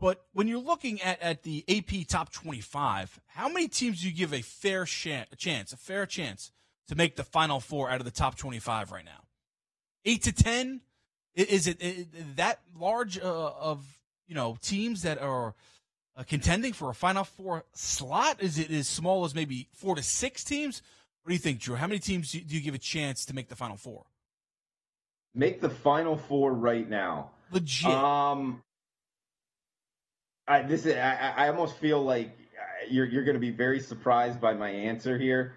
But 0.00 0.24
when 0.32 0.48
you're 0.48 0.58
looking 0.58 1.00
at, 1.00 1.22
at 1.22 1.44
the 1.44 1.64
AP 1.68 2.08
top 2.08 2.32
25, 2.32 3.20
how 3.28 3.48
many 3.48 3.68
teams 3.68 4.02
do 4.02 4.08
you 4.08 4.14
give 4.14 4.34
a 4.34 4.42
fair 4.42 4.84
sh- 4.84 5.08
chance, 5.36 5.72
a 5.72 5.76
fair 5.76 6.06
chance 6.06 6.50
to 6.88 6.96
make 6.96 7.14
the 7.14 7.22
Final 7.22 7.60
Four 7.60 7.88
out 7.88 8.00
of 8.00 8.04
the 8.04 8.10
top 8.10 8.36
25 8.36 8.90
right 8.90 9.04
now? 9.04 9.22
Eight 10.04 10.24
to 10.24 10.32
10? 10.32 10.80
Is 11.34 11.66
it, 11.68 11.80
is 11.80 12.00
it 12.00 12.36
that 12.36 12.60
large 12.76 13.16
uh, 13.18 13.22
of 13.22 13.86
you 14.26 14.34
know 14.34 14.56
teams 14.60 15.02
that 15.02 15.18
are 15.18 15.54
uh, 16.16 16.22
contending 16.24 16.72
for 16.72 16.90
a 16.90 16.94
Final 16.94 17.24
Four 17.24 17.64
slot? 17.74 18.42
Is 18.42 18.58
it 18.58 18.70
as 18.70 18.88
small 18.88 19.24
as 19.24 19.34
maybe 19.34 19.68
four 19.72 19.94
to 19.94 20.02
six 20.02 20.44
teams? 20.44 20.82
What 21.22 21.30
do 21.30 21.34
you 21.34 21.40
think, 21.40 21.60
Drew? 21.60 21.76
How 21.76 21.86
many 21.86 22.00
teams 22.00 22.32
do 22.32 22.40
you 22.40 22.60
give 22.60 22.74
a 22.74 22.78
chance 22.78 23.24
to 23.26 23.34
make 23.34 23.48
the 23.48 23.56
Final 23.56 23.76
Four? 23.76 24.04
Make 25.34 25.60
the 25.60 25.70
Final 25.70 26.16
Four 26.16 26.52
right 26.52 26.88
now. 26.88 27.30
Legit. 27.50 27.90
Um, 27.90 28.62
I 30.46 30.62
this 30.62 30.86
is, 30.86 30.96
I, 30.96 31.34
I 31.36 31.48
almost 31.48 31.76
feel 31.76 32.02
like 32.02 32.28
uh, 32.28 32.86
you're 32.90 33.06
you're 33.06 33.24
going 33.24 33.36
to 33.36 33.40
be 33.40 33.50
very 33.50 33.80
surprised 33.80 34.40
by 34.40 34.54
my 34.54 34.70
answer 34.70 35.16
here. 35.16 35.54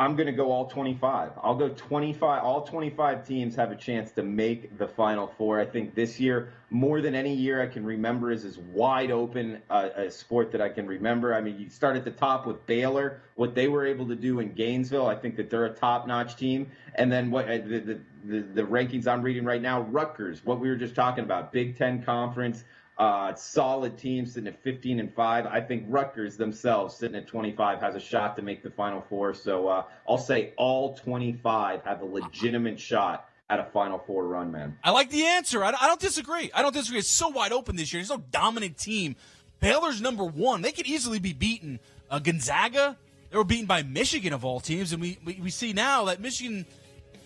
I'm 0.00 0.14
going 0.14 0.26
to 0.28 0.32
go 0.32 0.52
all 0.52 0.66
25. 0.66 1.32
I'll 1.42 1.56
go 1.56 1.70
25. 1.70 2.44
All 2.44 2.62
25 2.62 3.26
teams 3.26 3.56
have 3.56 3.72
a 3.72 3.76
chance 3.76 4.12
to 4.12 4.22
make 4.22 4.78
the 4.78 4.86
Final 4.86 5.26
Four. 5.26 5.60
I 5.60 5.64
think 5.64 5.96
this 5.96 6.20
year, 6.20 6.52
more 6.70 7.00
than 7.00 7.16
any 7.16 7.34
year 7.34 7.60
I 7.60 7.66
can 7.66 7.84
remember, 7.84 8.30
is 8.30 8.44
as 8.44 8.58
wide 8.58 9.10
open 9.10 9.60
uh, 9.68 9.88
a 9.96 10.08
sport 10.08 10.52
that 10.52 10.60
I 10.60 10.68
can 10.68 10.86
remember. 10.86 11.34
I 11.34 11.40
mean, 11.40 11.58
you 11.58 11.68
start 11.68 11.96
at 11.96 12.04
the 12.04 12.12
top 12.12 12.46
with 12.46 12.64
Baylor, 12.64 13.22
what 13.34 13.56
they 13.56 13.66
were 13.66 13.84
able 13.84 14.06
to 14.06 14.14
do 14.14 14.38
in 14.38 14.52
Gainesville. 14.52 15.08
I 15.08 15.16
think 15.16 15.34
that 15.34 15.50
they're 15.50 15.66
a 15.66 15.74
top-notch 15.74 16.36
team. 16.36 16.70
And 16.94 17.10
then 17.10 17.32
what 17.32 17.46
uh, 17.46 17.58
the, 17.58 17.80
the, 17.80 18.00
the, 18.24 18.40
the 18.40 18.62
rankings 18.62 19.08
I'm 19.08 19.22
reading 19.22 19.44
right 19.44 19.62
now, 19.62 19.80
Rutgers, 19.80 20.44
what 20.44 20.60
we 20.60 20.68
were 20.68 20.76
just 20.76 20.94
talking 20.94 21.24
about, 21.24 21.52
Big 21.52 21.76
Ten 21.76 22.04
Conference. 22.04 22.62
Uh, 22.98 23.32
solid 23.34 23.96
team 23.96 24.26
sitting 24.26 24.48
at 24.48 24.60
15 24.64 24.98
and 24.98 25.14
5. 25.14 25.46
I 25.46 25.60
think 25.60 25.84
Rutgers 25.86 26.36
themselves 26.36 26.96
sitting 26.96 27.16
at 27.16 27.28
25 27.28 27.80
has 27.80 27.94
a 27.94 28.00
shot 28.00 28.34
to 28.34 28.42
make 28.42 28.60
the 28.60 28.70
Final 28.70 29.00
Four. 29.08 29.34
So 29.34 29.68
uh, 29.68 29.84
I'll 30.08 30.18
say 30.18 30.52
all 30.56 30.96
25 30.96 31.84
have 31.84 32.02
a 32.02 32.04
legitimate 32.04 32.80
shot 32.80 33.28
at 33.50 33.60
a 33.60 33.64
Final 33.66 33.98
Four 34.00 34.26
run, 34.26 34.50
man. 34.50 34.76
I 34.82 34.90
like 34.90 35.10
the 35.10 35.24
answer. 35.24 35.62
I, 35.62 35.68
I 35.68 35.86
don't 35.86 36.00
disagree. 36.00 36.50
I 36.52 36.62
don't 36.62 36.74
disagree. 36.74 36.98
It's 36.98 37.08
so 37.08 37.28
wide 37.28 37.52
open 37.52 37.76
this 37.76 37.92
year. 37.92 38.00
There's 38.02 38.10
no 38.10 38.24
dominant 38.32 38.78
team. 38.78 39.14
Baylor's 39.60 40.00
number 40.00 40.24
one. 40.24 40.62
They 40.62 40.72
could 40.72 40.86
easily 40.86 41.20
be 41.20 41.32
beaten. 41.32 41.78
Uh, 42.10 42.18
Gonzaga, 42.18 42.96
they 43.30 43.36
were 43.36 43.44
beaten 43.44 43.66
by 43.66 43.84
Michigan 43.84 44.32
of 44.32 44.44
all 44.44 44.58
teams, 44.58 44.92
and 44.92 45.00
we, 45.00 45.18
we, 45.24 45.38
we 45.40 45.50
see 45.50 45.72
now 45.72 46.06
that 46.06 46.20
Michigan 46.20 46.66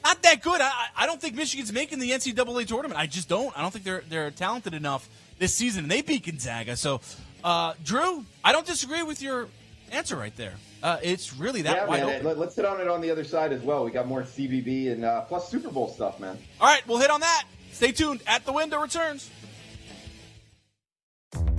not 0.04 0.22
that 0.22 0.42
good. 0.42 0.60
I, 0.60 0.88
I 0.96 1.06
don't 1.06 1.20
think 1.20 1.34
Michigan's 1.34 1.72
making 1.72 1.98
the 2.00 2.10
NCAA 2.10 2.66
tournament. 2.66 3.00
I 3.00 3.06
just 3.06 3.28
don't. 3.28 3.56
I 3.56 3.62
don't 3.62 3.70
think 3.70 3.84
they're 3.84 4.02
they're 4.08 4.30
talented 4.30 4.74
enough 4.74 5.08
this 5.42 5.52
season, 5.52 5.84
and 5.84 5.90
they 5.90 6.02
beat 6.02 6.24
Gonzaga. 6.24 6.76
So, 6.76 7.00
uh, 7.42 7.74
Drew, 7.84 8.24
I 8.44 8.52
don't 8.52 8.64
disagree 8.64 9.02
with 9.02 9.20
your 9.20 9.48
answer 9.90 10.16
right 10.16 10.34
there. 10.36 10.54
Uh, 10.84 10.98
it's 11.02 11.34
really 11.34 11.62
that 11.62 11.76
yeah, 11.76 11.86
wide 11.86 12.06
man, 12.06 12.26
open. 12.26 12.38
Let's 12.38 12.54
hit 12.54 12.64
on 12.64 12.80
it 12.80 12.86
on 12.86 13.00
the 13.00 13.10
other 13.10 13.24
side 13.24 13.52
as 13.52 13.60
well. 13.60 13.84
We 13.84 13.90
got 13.90 14.06
more 14.06 14.22
CBB 14.22 14.92
and 14.92 15.04
uh, 15.04 15.22
plus 15.22 15.50
Super 15.50 15.70
Bowl 15.70 15.88
stuff, 15.88 16.20
man. 16.20 16.38
All 16.60 16.68
right, 16.68 16.86
we'll 16.86 16.98
hit 16.98 17.10
on 17.10 17.20
that. 17.20 17.44
Stay 17.72 17.90
tuned. 17.90 18.22
At 18.26 18.44
the 18.44 18.52
window 18.52 18.80
returns. 18.80 19.30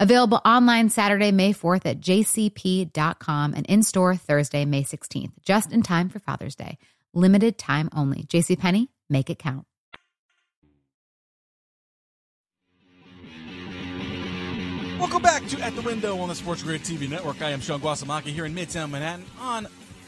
Available 0.00 0.40
online 0.44 0.90
Saturday, 0.90 1.32
May 1.32 1.52
4th 1.52 1.84
at 1.84 2.00
jcp.com 2.00 3.54
and 3.54 3.66
in 3.66 3.82
store 3.82 4.14
Thursday, 4.14 4.64
May 4.64 4.84
16th, 4.84 5.32
just 5.44 5.72
in 5.72 5.82
time 5.82 6.08
for 6.08 6.20
Father's 6.20 6.54
Day. 6.54 6.78
Limited 7.14 7.58
time 7.58 7.88
only. 7.92 8.22
JCPenney, 8.22 8.88
make 9.10 9.28
it 9.28 9.40
count. 9.40 9.66
Welcome 15.00 15.22
back 15.22 15.46
to 15.48 15.60
At 15.60 15.74
the 15.74 15.82
Window 15.82 16.18
on 16.18 16.28
the 16.28 16.34
Sports 16.34 16.62
Grid 16.62 16.82
TV 16.82 17.08
Network. 17.08 17.40
I 17.42 17.50
am 17.50 17.60
Sean 17.60 17.80
Guasamaki 17.80 18.26
here 18.26 18.44
in 18.44 18.54
Midtown 18.54 18.90
Manhattan 18.90 19.24
on 19.40 19.66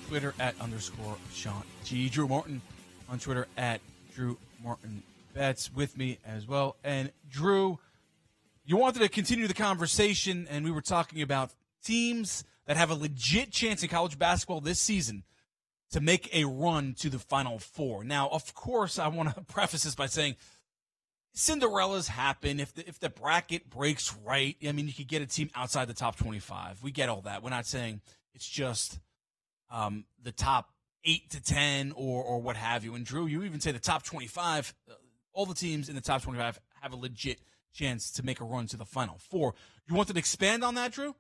Twitter 0.09 0.35
at 0.39 0.55
underscore 0.61 1.17
Sean 1.33 1.63
G. 1.85 2.09
Drew 2.09 2.29
Martin 2.29 2.61
on 3.09 3.19
Twitter 3.19 3.47
at 3.57 3.81
Drew 4.15 4.37
Martin 4.63 5.03
Betts 5.35 5.73
with 5.75 5.97
me 5.97 6.19
as 6.27 6.47
well. 6.47 6.77
And 6.83 7.13
Drew, 7.31 7.79
you 8.71 8.77
wanted 8.77 9.01
to 9.01 9.09
continue 9.09 9.49
the 9.49 9.53
conversation, 9.55 10.47
and 10.49 10.65
we 10.65 10.71
were 10.71 10.81
talking 10.81 11.23
about 11.23 11.53
teams 11.83 12.45
that 12.67 12.77
have 12.77 12.89
a 12.89 12.95
legit 12.95 13.51
chance 13.51 13.83
in 13.83 13.89
college 13.89 14.17
basketball 14.17 14.61
this 14.61 14.79
season 14.79 15.25
to 15.91 16.01
make 16.01 16.33
a 16.33 16.45
run 16.45 16.95
to 17.01 17.11
the 17.11 17.19
Final 17.19 17.59
Four. 17.59 18.05
Now, 18.05 18.29
of 18.29 18.55
course, 18.55 18.97
I 19.01 19.09
want 19.09 19.35
to 19.35 19.41
preface 19.53 19.83
this 19.83 19.97
by 19.97 20.07
saying 20.07 20.37
Cinderella's 21.33 22.07
happen 22.07 22.61
if 22.61 22.73
the 22.73 22.89
if 22.89 23.01
the 23.01 23.11
bracket 23.11 23.69
breaks 23.69 24.15
right. 24.25 24.57
I 24.65 24.71
mean, 24.71 24.87
you 24.87 24.93
could 24.93 25.09
get 25.09 25.21
a 25.21 25.27
team 25.27 25.51
outside 25.57 25.89
the 25.89 25.93
top 25.93 26.15
twenty 26.15 26.39
five. 26.39 26.81
We 26.81 26.93
get 26.93 27.09
all 27.09 27.23
that. 27.23 27.43
We're 27.43 27.51
not 27.51 27.67
saying 27.67 28.03
it's 28.35 28.49
just 28.49 29.01
um, 29.69 30.05
the 30.23 30.31
top 30.31 30.71
eight 31.05 31.29
to 31.31 31.43
ten 31.43 31.91
or 31.97 32.23
or 32.23 32.41
what 32.41 32.55
have 32.55 32.85
you. 32.85 32.95
And 32.95 33.05
Drew, 33.05 33.27
you 33.27 33.43
even 33.43 33.59
say 33.59 33.73
the 33.73 33.81
top 33.81 34.05
twenty 34.05 34.29
five. 34.29 34.73
Uh, 34.89 34.93
all 35.33 35.45
the 35.47 35.55
teams 35.55 35.89
in 35.89 35.97
the 35.97 36.01
top 36.01 36.23
twenty 36.23 36.39
five 36.39 36.61
have 36.81 36.93
a 36.93 36.97
legit 36.97 37.41
chance 37.73 38.11
to 38.13 38.25
make 38.25 38.41
a 38.41 38.45
run 38.45 38.67
to 38.69 38.77
the 38.77 38.85
final 38.85 39.19
four. 39.19 39.55
You 39.89 39.95
wanted 39.95 40.15
to 40.15 40.19
expand 40.19 40.65
on 40.65 40.75
that, 40.75 40.93
Drew? 40.93 41.15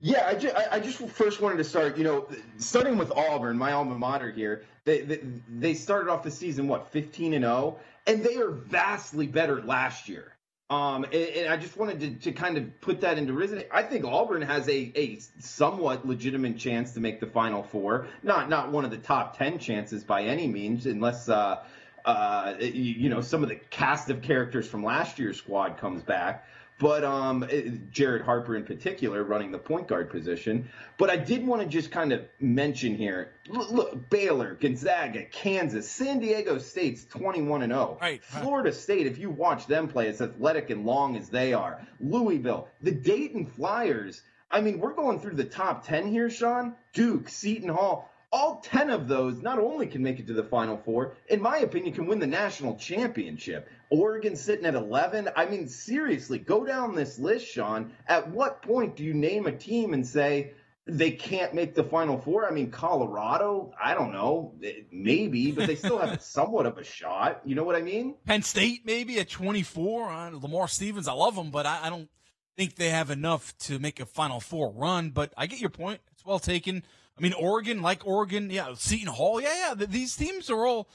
Yeah, 0.00 0.26
I 0.26 0.34
just, 0.34 0.54
I 0.54 0.80
just 0.80 0.98
first 0.98 1.40
wanted 1.40 1.58
to 1.58 1.64
start, 1.64 1.96
you 1.96 2.04
know, 2.04 2.28
starting 2.58 2.98
with 2.98 3.10
Auburn, 3.12 3.56
my 3.56 3.72
alma 3.72 3.96
mater 3.96 4.30
here. 4.30 4.64
They, 4.84 5.00
they, 5.00 5.20
they 5.48 5.74
started 5.74 6.10
off 6.10 6.22
the 6.22 6.30
season, 6.30 6.68
what, 6.68 6.92
15 6.92 7.32
and 7.32 7.44
0? 7.44 7.78
And 8.06 8.22
they 8.22 8.36
are 8.36 8.50
vastly 8.50 9.26
better 9.26 9.62
last 9.62 10.08
year. 10.08 10.34
Um, 10.70 11.04
and, 11.04 11.14
and, 11.14 11.48
I 11.48 11.56
just 11.56 11.76
wanted 11.76 12.00
to, 12.00 12.30
to 12.30 12.32
kind 12.32 12.56
of 12.56 12.80
put 12.80 13.02
that 13.02 13.18
into 13.18 13.32
reasoning. 13.34 13.64
I 13.70 13.82
think 13.82 14.04
Auburn 14.04 14.42
has 14.42 14.66
a, 14.68 14.92
a 14.96 15.18
somewhat 15.38 16.06
legitimate 16.06 16.58
chance 16.58 16.92
to 16.92 17.00
make 17.00 17.20
the 17.20 17.26
Final 17.26 17.62
Four. 17.62 18.06
Not 18.22 18.48
not 18.48 18.72
one 18.72 18.86
of 18.86 18.90
the 18.90 18.96
top 18.96 19.36
ten 19.36 19.58
chances 19.58 20.04
by 20.04 20.22
any 20.22 20.46
means, 20.46 20.86
unless 20.86 21.28
uh, 21.28 21.62
uh, 22.04 22.54
you, 22.60 23.08
know 23.08 23.20
some 23.20 23.42
of 23.42 23.48
the 23.48 23.56
cast 23.56 24.10
of 24.10 24.22
characters 24.22 24.68
from 24.68 24.84
last 24.84 25.18
year's 25.18 25.38
squad 25.38 25.78
comes 25.78 26.02
back 26.02 26.46
but 26.78 27.04
um, 27.04 27.48
Jared 27.90 28.22
Harper 28.22 28.56
in 28.56 28.64
particular 28.64 29.22
running 29.22 29.52
the 29.52 29.58
point 29.58 29.86
guard 29.86 30.10
position. 30.10 30.68
But 30.98 31.10
I 31.10 31.16
did 31.16 31.46
want 31.46 31.62
to 31.62 31.68
just 31.68 31.90
kind 31.90 32.12
of 32.12 32.22
mention 32.40 32.96
here: 32.96 33.32
look, 33.48 33.70
look, 33.70 34.10
Baylor, 34.10 34.54
Gonzaga, 34.54 35.24
Kansas, 35.24 35.88
San 35.88 36.18
Diego 36.18 36.58
State's 36.58 37.04
21 37.04 37.62
and 37.62 37.72
0. 37.72 37.98
Right. 38.00 38.22
Florida 38.22 38.72
State, 38.72 39.06
if 39.06 39.18
you 39.18 39.30
watch 39.30 39.66
them 39.66 39.88
play, 39.88 40.08
as 40.08 40.20
athletic 40.20 40.70
and 40.70 40.84
long 40.84 41.16
as 41.16 41.28
they 41.28 41.52
are. 41.52 41.80
Louisville, 42.00 42.68
the 42.82 42.92
Dayton 42.92 43.46
Flyers. 43.46 44.22
I 44.50 44.60
mean, 44.60 44.78
we're 44.78 44.94
going 44.94 45.18
through 45.18 45.34
the 45.34 45.44
top 45.44 45.86
10 45.86 46.06
here, 46.08 46.30
Sean. 46.30 46.74
Duke, 46.92 47.28
Seton 47.28 47.68
Hall 47.68 48.08
all 48.34 48.56
10 48.64 48.90
of 48.90 49.06
those 49.06 49.40
not 49.40 49.60
only 49.60 49.86
can 49.86 50.02
make 50.02 50.18
it 50.18 50.26
to 50.26 50.32
the 50.32 50.42
final 50.42 50.76
four 50.76 51.14
in 51.28 51.40
my 51.40 51.58
opinion 51.58 51.94
can 51.94 52.04
win 52.04 52.18
the 52.18 52.26
national 52.26 52.74
championship. 52.74 53.68
Oregon 53.90 54.34
sitting 54.34 54.66
at 54.66 54.74
11 54.74 55.28
i 55.36 55.46
mean 55.46 55.68
seriously 55.68 56.40
go 56.40 56.64
down 56.64 56.96
this 56.96 57.16
list 57.20 57.46
sean. 57.46 57.92
At 58.08 58.28
what 58.28 58.60
point 58.60 58.96
do 58.96 59.04
you 59.04 59.14
name 59.14 59.46
a 59.46 59.52
team 59.52 59.94
and 59.94 60.04
say 60.04 60.54
they 60.84 61.12
can't 61.12 61.54
make 61.54 61.76
the 61.76 61.84
final 61.84 62.20
four? 62.20 62.48
I 62.48 62.50
mean 62.50 62.72
colorado 62.72 63.72
i 63.80 63.94
don't 63.94 64.12
know. 64.12 64.52
Maybe 64.90 65.52
but 65.52 65.68
they 65.68 65.76
still 65.76 65.98
have 65.98 66.20
somewhat 66.36 66.66
of 66.66 66.76
a 66.76 66.82
shot. 66.82 67.40
You 67.44 67.54
know 67.54 67.62
what 67.62 67.76
i 67.76 67.82
mean? 67.82 68.16
Penn 68.26 68.42
state 68.42 68.80
maybe 68.84 69.20
at 69.20 69.30
24 69.30 70.10
uh, 70.10 70.30
lamar 70.32 70.66
stevens 70.66 71.06
i 71.06 71.12
love 71.12 71.36
him 71.36 71.52
but 71.52 71.66
I, 71.66 71.84
I 71.84 71.88
don't 71.88 72.10
think 72.56 72.74
they 72.74 72.88
have 72.88 73.10
enough 73.10 73.56
to 73.58 73.78
make 73.78 74.00
a 74.00 74.06
final 74.06 74.40
four 74.40 74.72
run. 74.72 75.10
But 75.10 75.32
i 75.36 75.46
get 75.46 75.60
your 75.60 75.70
point. 75.70 76.00
It's 76.12 76.26
well 76.26 76.40
taken 76.40 76.82
I 77.16 77.22
mean, 77.22 77.32
Oregon, 77.32 77.80
like 77.80 78.06
Oregon, 78.06 78.50
yeah, 78.50 78.74
Seton 78.74 79.06
Hall, 79.06 79.40
yeah, 79.40 79.74
yeah. 79.78 79.86
These 79.86 80.16
teams 80.16 80.50
are 80.50 80.66
all 80.66 80.88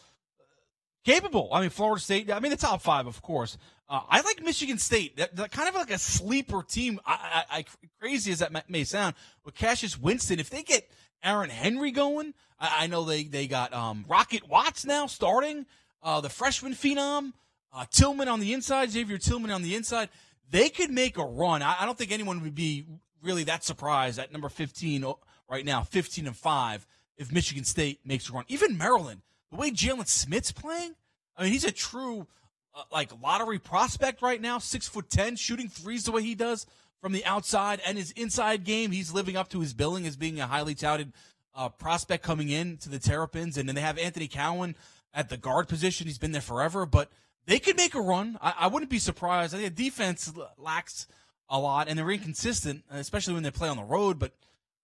capable. 1.05 1.49
I 1.53 1.61
mean, 1.61 1.70
Florida 1.70 2.01
State, 2.01 2.32
I 2.32 2.39
mean, 2.39 2.51
the 2.51 2.57
top 2.57 2.82
five, 2.82 3.07
of 3.07 3.22
course. 3.22 3.57
Uh, 3.88 4.01
I 4.07 4.22
like 4.22 4.43
Michigan 4.43 4.78
State. 4.78 5.17
That, 5.17 5.36
that, 5.36 5.51
kind 5.51 5.67
of 5.67 5.76
like 5.76 5.91
a 5.91 5.97
sleeper 5.97 6.61
team. 6.61 6.99
I, 7.05 7.45
I, 7.49 7.57
I, 7.59 7.65
crazy 7.99 8.32
as 8.32 8.39
that 8.39 8.70
may 8.70 8.84
sound, 8.84 9.15
with 9.43 9.55
Cassius 9.55 9.97
Winston, 9.97 10.39
if 10.39 10.49
they 10.49 10.61
get 10.61 10.89
Aaron 11.24 11.49
Henry 11.49 11.91
going, 11.91 12.34
I, 12.59 12.84
I 12.84 12.88
know 12.88 13.03
they 13.03 13.24
they 13.24 13.47
got 13.47 13.74
um, 13.74 14.05
Rocket 14.07 14.47
Watts 14.47 14.86
now 14.86 15.07
starting, 15.07 15.65
uh, 16.03 16.22
the 16.22 16.30
freshman 16.30 16.74
phenom, 16.74 17.34
uh, 17.74 17.86
Tillman 17.89 18.28
on 18.28 18.39
the 18.39 18.53
inside, 18.53 18.91
Xavier 18.91 19.17
Tillman 19.17 19.51
on 19.51 19.63
the 19.63 19.76
inside. 19.76 20.09
They 20.51 20.70
could 20.70 20.91
make 20.91 21.17
a 21.17 21.26
run. 21.26 21.61
I, 21.63 21.78
I 21.80 21.86
don't 21.86 21.97
think 21.97 22.11
anyone 22.11 22.41
would 22.41 22.55
be 22.55 22.86
really 23.24 23.45
that 23.45 23.63
surprised 23.63 24.20
at 24.20 24.32
number 24.32 24.49
15 24.49 25.03
right 25.49 25.65
now, 25.65 25.83
15 25.83 26.27
and 26.27 26.35
5, 26.35 26.87
if 27.17 27.31
Michigan 27.31 27.63
State 27.63 27.99
makes 28.05 28.29
a 28.29 28.33
run. 28.33 28.45
Even 28.47 28.77
Maryland, 28.77 29.21
the 29.51 29.57
way 29.57 29.71
Jalen 29.71 30.07
Smith's 30.07 30.51
playing, 30.51 30.95
I 31.35 31.43
mean, 31.43 31.51
he's 31.51 31.65
a 31.65 31.71
true 31.71 32.27
uh, 32.75 32.83
like 32.91 33.11
lottery 33.21 33.59
prospect 33.59 34.21
right 34.21 34.41
now, 34.41 34.59
six 34.59 34.87
foot 34.87 35.09
ten, 35.09 35.35
shooting 35.35 35.67
threes 35.67 36.03
the 36.03 36.11
way 36.11 36.21
he 36.21 36.35
does 36.35 36.65
from 37.01 37.13
the 37.13 37.25
outside, 37.25 37.81
and 37.85 37.97
his 37.97 38.11
inside 38.11 38.63
game, 38.63 38.91
he's 38.91 39.13
living 39.13 39.35
up 39.35 39.49
to 39.49 39.61
his 39.61 39.73
billing 39.73 40.05
as 40.05 40.15
being 40.15 40.39
a 40.39 40.47
highly 40.47 40.75
touted 40.75 41.13
uh, 41.55 41.69
prospect 41.69 42.23
coming 42.23 42.49
in 42.49 42.77
to 42.77 42.89
the 42.89 42.99
Terrapins. 42.99 43.57
And 43.57 43.67
then 43.67 43.75
they 43.75 43.81
have 43.81 43.97
Anthony 43.97 44.27
Cowan 44.27 44.75
at 45.13 45.29
the 45.29 45.37
guard 45.37 45.67
position. 45.67 46.07
He's 46.07 46.17
been 46.17 46.31
there 46.31 46.41
forever, 46.41 46.85
but 46.85 47.09
they 47.45 47.59
could 47.59 47.77
make 47.77 47.95
a 47.95 48.01
run. 48.01 48.37
I, 48.41 48.53
I 48.59 48.67
wouldn't 48.67 48.91
be 48.91 48.99
surprised. 48.99 49.55
I 49.55 49.59
think 49.59 49.75
the 49.75 49.83
defense 49.83 50.31
lacks 50.57 51.07
a 51.49 51.59
lot, 51.59 51.87
and 51.87 51.97
they're 51.97 52.11
inconsistent, 52.11 52.83
especially 52.91 53.33
when 53.33 53.43
they 53.43 53.51
play 53.51 53.69
on 53.69 53.77
the 53.77 53.83
road. 53.83 54.19
But 54.19 54.33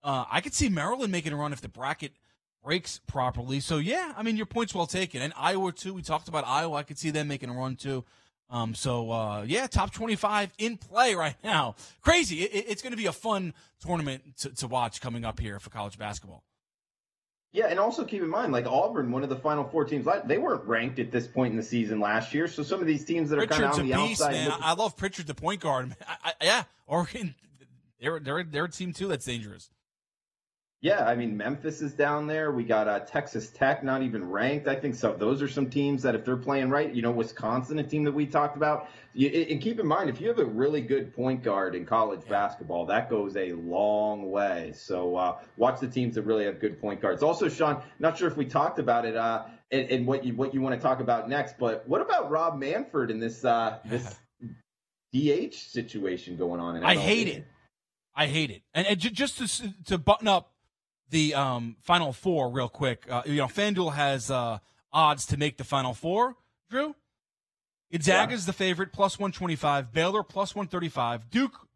uh, 0.06 0.24
I 0.32 0.40
could 0.40 0.54
see 0.54 0.70
Maryland 0.70 1.12
making 1.12 1.34
a 1.34 1.36
run 1.36 1.52
if 1.52 1.60
the 1.60 1.68
bracket 1.68 2.14
breaks 2.64 3.02
properly. 3.08 3.60
So 3.60 3.78
yeah, 3.78 4.14
I 4.16 4.24
mean 4.24 4.38
your 4.38 4.46
point's 4.46 4.74
well 4.74 4.88
taken. 4.88 5.22
And 5.22 5.34
Iowa 5.36 5.74
too. 5.74 5.94
We 5.94 6.02
talked 6.02 6.30
about 6.30 6.46
Iowa. 6.48 6.78
I 6.78 6.84
could 6.84 6.98
see 6.98 7.10
them 7.10 7.28
making 7.28 7.50
a 7.50 7.54
run 7.54 7.76
too. 7.76 8.06
Um, 8.50 8.76
so 8.76 9.12
uh, 9.12 9.44
yeah, 9.48 9.68
top 9.68 9.92
twenty-five 9.92 10.52
in 10.60 10.78
play 10.78 11.16
right 11.16 11.36
now. 11.44 11.76
Crazy. 12.02 12.44
It, 12.44 12.66
it's 12.70 12.82
going 12.82 12.92
to 12.92 12.98
be 12.98 13.08
a 13.08 13.12
fun 13.12 13.54
tournament 13.80 14.38
to, 14.42 14.56
to 14.56 14.68
watch 14.68 15.02
coming 15.02 15.26
up 15.26 15.40
here 15.40 15.60
for 15.60 15.72
college 15.72 15.98
basketball. 15.98 16.44
Yeah, 17.52 17.68
and 17.68 17.80
also 17.80 18.04
keep 18.04 18.22
in 18.22 18.30
mind, 18.30 18.52
like 18.52 18.66
Auburn, 18.66 19.12
one 19.12 19.24
of 19.24 19.30
the 19.30 19.38
final 19.38 19.64
four 19.64 19.86
teams, 19.86 20.06
they 20.26 20.38
weren't 20.38 20.66
ranked 20.66 21.00
at 21.00 21.10
this 21.10 21.26
point 21.26 21.52
in 21.52 21.58
the 21.58 21.64
season 21.64 22.02
last 22.02 22.34
year. 22.34 22.50
So 22.50 22.64
some 22.64 22.82
of 22.82 22.86
these 22.86 23.06
teams 23.06 23.30
that 23.30 23.40
are 23.40 23.48
kind 23.48 23.64
of 23.64 23.80
on 23.80 23.88
the 23.88 23.96
beast, 23.96 24.22
outside, 24.22 24.34
man. 24.34 24.52
I 24.62 24.74
love 24.74 24.98
Pritchard, 24.98 25.26
the 25.26 25.36
point 25.36 25.62
guard. 25.62 25.96
I, 26.06 26.16
I, 26.24 26.34
yeah, 26.44 26.64
Oregon, 26.86 27.34
they're 28.00 28.20
they're 28.20 28.44
they're 28.44 28.66
a 28.66 28.70
team 28.70 28.92
too 28.92 29.08
that's 29.08 29.24
dangerous. 29.24 29.70
Yeah, 30.86 31.04
I 31.04 31.16
mean 31.16 31.36
Memphis 31.36 31.82
is 31.82 31.96
down 31.96 32.28
there. 32.28 32.52
We 32.52 32.64
got 32.64 32.88
uh, 32.88 33.00
Texas 33.00 33.50
Tech, 33.50 33.84
not 33.84 34.04
even 34.04 34.30
ranked. 34.30 34.68
I 34.68 34.76
think 34.76 34.94
so. 34.94 35.16
Those 35.16 35.42
are 35.42 35.48
some 35.48 35.68
teams 35.68 36.04
that, 36.04 36.14
if 36.14 36.24
they're 36.24 36.38
playing 36.38 36.70
right, 36.70 36.94
you 36.94 37.02
know, 37.02 37.10
Wisconsin, 37.10 37.80
a 37.80 37.84
team 37.84 38.04
that 38.04 38.12
we 38.12 38.28
talked 38.28 38.56
about. 38.56 38.88
You, 39.16 39.30
and 39.50 39.60
keep 39.60 39.80
in 39.80 39.88
mind, 39.88 40.12
if 40.12 40.22
you 40.22 40.28
have 40.28 40.38
a 40.38 40.46
really 40.46 40.82
good 40.82 41.12
point 41.16 41.42
guard 41.42 41.74
in 41.74 41.88
college 41.88 42.22
basketball, 42.30 42.86
that 42.86 43.10
goes 43.10 43.36
a 43.36 43.54
long 43.54 44.30
way. 44.30 44.74
So 44.76 45.16
uh, 45.16 45.40
watch 45.58 45.80
the 45.80 45.88
teams 45.88 46.14
that 46.14 46.22
really 46.22 46.46
have 46.46 46.60
good 46.60 46.80
point 46.80 47.02
guards. 47.02 47.24
Also, 47.24 47.50
Sean, 47.50 47.82
not 47.98 48.16
sure 48.16 48.28
if 48.28 48.38
we 48.38 48.46
talked 48.46 48.78
about 48.78 49.06
it 49.06 49.16
uh, 49.16 49.46
and, 49.72 49.90
and 49.90 50.06
what 50.06 50.24
you 50.24 50.36
what 50.36 50.54
you 50.54 50.62
want 50.62 50.76
to 50.76 50.82
talk 50.82 51.00
about 51.00 51.28
next, 51.28 51.58
but 51.58 51.90
what 51.90 52.02
about 52.02 52.30
Rob 52.30 52.60
Manfred 52.60 53.10
in 53.10 53.20
this 53.20 53.44
uh, 53.44 53.80
this 53.86 54.20
DH 55.16 55.56
situation 55.56 56.38
going 56.38 56.60
on? 56.60 56.76
In 56.76 56.84
I 56.84 56.96
hate 56.96 57.28
it. 57.28 57.48
I 58.16 58.28
hate 58.28 58.52
it. 58.52 58.62
And, 58.76 58.86
and 58.86 59.00
just 59.00 59.40
to, 59.40 59.74
to 59.86 59.98
button 59.98 60.28
up 60.28 60.52
the 61.10 61.36
um, 61.36 61.76
Final 61.82 62.14
Four 62.14 62.50
real 62.50 62.70
quick. 62.70 63.06
Uh, 63.10 63.24
you 63.26 63.36
know, 63.36 63.48
FanDuel 63.48 63.94
has 63.94 64.32
uh, 64.32 64.60
odds 64.92 65.26
to 65.28 65.38
make 65.38 65.58
the 65.58 65.64
Final 65.64 65.94
Four. 65.94 66.36
Drew, 66.70 66.96
Gonzaga 67.92 68.34
is 68.34 68.44
yeah. 68.44 68.48
the 68.48 68.54
favorite, 68.54 68.92
plus 68.92 69.20
one 69.20 69.32
twenty 69.32 69.56
five. 69.56 69.94
Baylor 69.94 70.24
plus 70.24 70.56
one 70.56 70.68
thirty 70.68 70.90
five. 70.90 71.30
Duke 71.30 71.68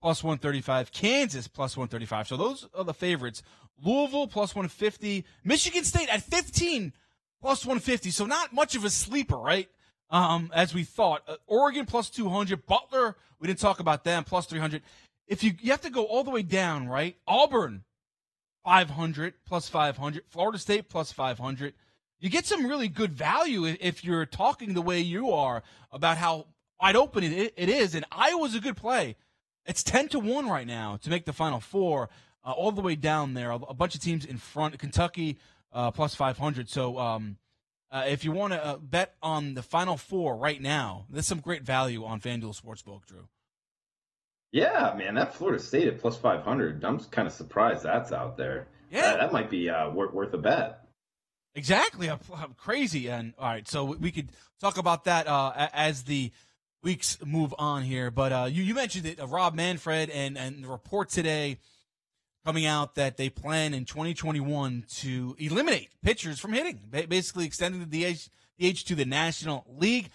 plus 0.00 0.22
one 0.22 0.38
thirty 0.38 0.60
five. 0.60 0.92
Kansas 0.92 1.48
plus 1.48 1.76
one 1.76 1.88
thirty 1.88 2.06
five. 2.06 2.26
So 2.28 2.36
those 2.36 2.68
are 2.74 2.84
the 2.84 2.94
favorites. 2.94 3.42
Louisville 3.84 4.26
plus 4.26 4.54
one 4.54 4.68
fifty. 4.68 5.24
Michigan 5.44 5.84
State 5.84 6.08
at 6.12 6.22
fifteen 6.22 6.92
plus 7.40 7.64
one 7.64 7.78
fifty. 7.78 8.10
So 8.10 8.26
not 8.26 8.52
much 8.52 8.74
of 8.74 8.84
a 8.84 8.90
sleeper, 8.90 9.36
right? 9.36 9.68
Um, 10.10 10.50
as 10.54 10.74
we 10.74 10.84
thought. 10.84 11.22
Uh, 11.26 11.36
Oregon 11.46 11.86
plus 11.86 12.10
two 12.10 12.28
hundred. 12.28 12.66
Butler, 12.66 13.16
we 13.38 13.46
didn't 13.46 13.60
talk 13.60 13.80
about 13.80 14.04
them 14.04 14.24
plus 14.24 14.46
three 14.46 14.60
hundred. 14.60 14.82
If 15.26 15.42
you 15.42 15.52
you 15.60 15.70
have 15.70 15.80
to 15.82 15.90
go 15.90 16.04
all 16.04 16.24
the 16.24 16.30
way 16.30 16.42
down, 16.42 16.88
right? 16.88 17.16
Auburn 17.26 17.84
500 18.64 19.34
plus 19.46 19.68
500. 19.68 20.24
Florida 20.28 20.58
State 20.58 20.88
plus 20.88 21.12
500. 21.12 21.74
You 22.20 22.30
get 22.30 22.46
some 22.46 22.66
really 22.66 22.88
good 22.88 23.12
value 23.12 23.64
if 23.64 24.04
you're 24.04 24.26
talking 24.26 24.74
the 24.74 24.82
way 24.82 25.00
you 25.00 25.32
are 25.32 25.62
about 25.90 26.18
how 26.18 26.46
wide 26.80 26.96
open 26.96 27.24
it, 27.24 27.54
is. 27.56 27.94
And 27.94 28.04
Iowa's 28.12 28.54
a 28.54 28.60
good 28.60 28.76
play 28.76 29.16
It's 29.66 29.82
ten 29.82 30.08
to 30.08 30.20
one 30.20 30.48
right 30.48 30.66
now 30.66 30.98
to 31.02 31.10
make 31.10 31.24
the 31.24 31.32
Final 31.32 31.60
Four, 31.60 32.10
uh, 32.44 32.52
all 32.52 32.72
the 32.72 32.80
way 32.80 32.96
down 32.96 33.34
there. 33.34 33.50
A, 33.50 33.58
bunch 33.58 33.94
of 33.94 34.00
teams 34.00 34.24
in 34.24 34.38
front. 34.38 34.78
Kentucky 34.78 35.38
uh, 35.72 35.90
plus 35.90 36.14
five 36.14 36.38
hundred. 36.38 36.68
So 36.68 36.98
um, 36.98 37.38
uh, 37.90 38.04
if 38.06 38.24
you 38.24 38.32
want 38.32 38.52
to 38.52 38.64
uh, 38.64 38.76
bet 38.78 39.14
on 39.22 39.54
the 39.54 39.62
Final 39.62 39.96
Four 39.96 40.36
right 40.36 40.60
now, 40.60 41.06
there's 41.10 41.26
some 41.26 41.40
great 41.40 41.62
value 41.62 42.04
on 42.04 42.20
FanDuel 42.20 42.60
Sportsbook, 42.60 43.06
Drew. 43.06 43.28
Yeah, 44.52 44.94
man, 44.96 45.14
that 45.14 45.34
Florida 45.34 45.62
State 45.62 45.88
at 45.88 45.98
plus 45.98 46.16
500, 46.16 46.84
I'm 46.84 47.00
kind 47.00 47.26
of 47.26 47.32
surprised 47.32 47.82
that's 47.82 48.12
out 48.12 48.36
there. 48.36 48.68
Yeah. 48.90 49.02
That, 49.02 49.20
that 49.20 49.32
might 49.32 49.48
be 49.48 49.70
uh, 49.70 49.90
worth, 49.90 50.12
worth 50.12 50.34
a 50.34 50.38
bet. 50.38 50.84
Exactly, 51.54 52.10
I'm, 52.10 52.20
I'm 52.34 52.54
crazy. 52.54 53.08
And 53.08 53.32
all 53.38 53.48
right, 53.48 53.66
so 53.66 53.84
we 53.84 54.10
could 54.10 54.30
talk 54.60 54.78
about 54.78 55.04
that 55.04 55.26
uh, 55.26 55.68
as 55.72 56.04
the 56.04 56.32
weeks 56.82 57.18
move 57.24 57.54
on 57.58 57.82
here. 57.82 58.10
But 58.10 58.32
uh, 58.32 58.48
you, 58.50 58.62
you 58.62 58.74
mentioned 58.74 59.06
it, 59.06 59.20
uh, 59.20 59.26
Rob 59.26 59.54
Manfred, 59.54 60.10
and 60.10 60.36
and 60.36 60.64
the 60.64 60.68
report 60.68 61.08
today 61.08 61.58
coming 62.44 62.66
out 62.66 62.96
that 62.96 63.16
they 63.16 63.28
plan 63.28 63.72
in 63.72 63.84
2021 63.84 64.84
to 64.88 65.36
eliminate 65.38 65.90
pitchers 66.02 66.38
from 66.38 66.52
hitting, 66.52 66.80
basically 67.08 67.46
extending 67.46 67.86
the 67.88 68.12
DH, 68.14 68.28
DH 68.60 68.84
to 68.86 68.94
the 68.94 69.04
National 69.04 69.64
League. 69.78 70.10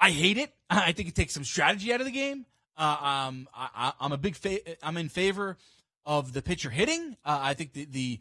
I 0.00 0.10
hate 0.10 0.38
it. 0.38 0.52
I 0.70 0.92
think 0.92 1.08
it 1.08 1.14
takes 1.14 1.34
some 1.34 1.44
strategy 1.44 1.92
out 1.92 2.00
of 2.00 2.06
the 2.06 2.12
game. 2.12 2.46
Uh, 2.78 3.26
um, 3.28 3.48
I, 3.54 3.92
am 4.00 4.12
a 4.12 4.16
big 4.16 4.36
fa- 4.36 4.84
I'm 4.86 4.96
in 4.96 5.08
favor 5.08 5.56
of 6.06 6.32
the 6.32 6.42
pitcher 6.42 6.70
hitting. 6.70 7.16
Uh, 7.24 7.38
I 7.42 7.54
think 7.54 7.72
the, 7.72 7.84
the 7.86 8.20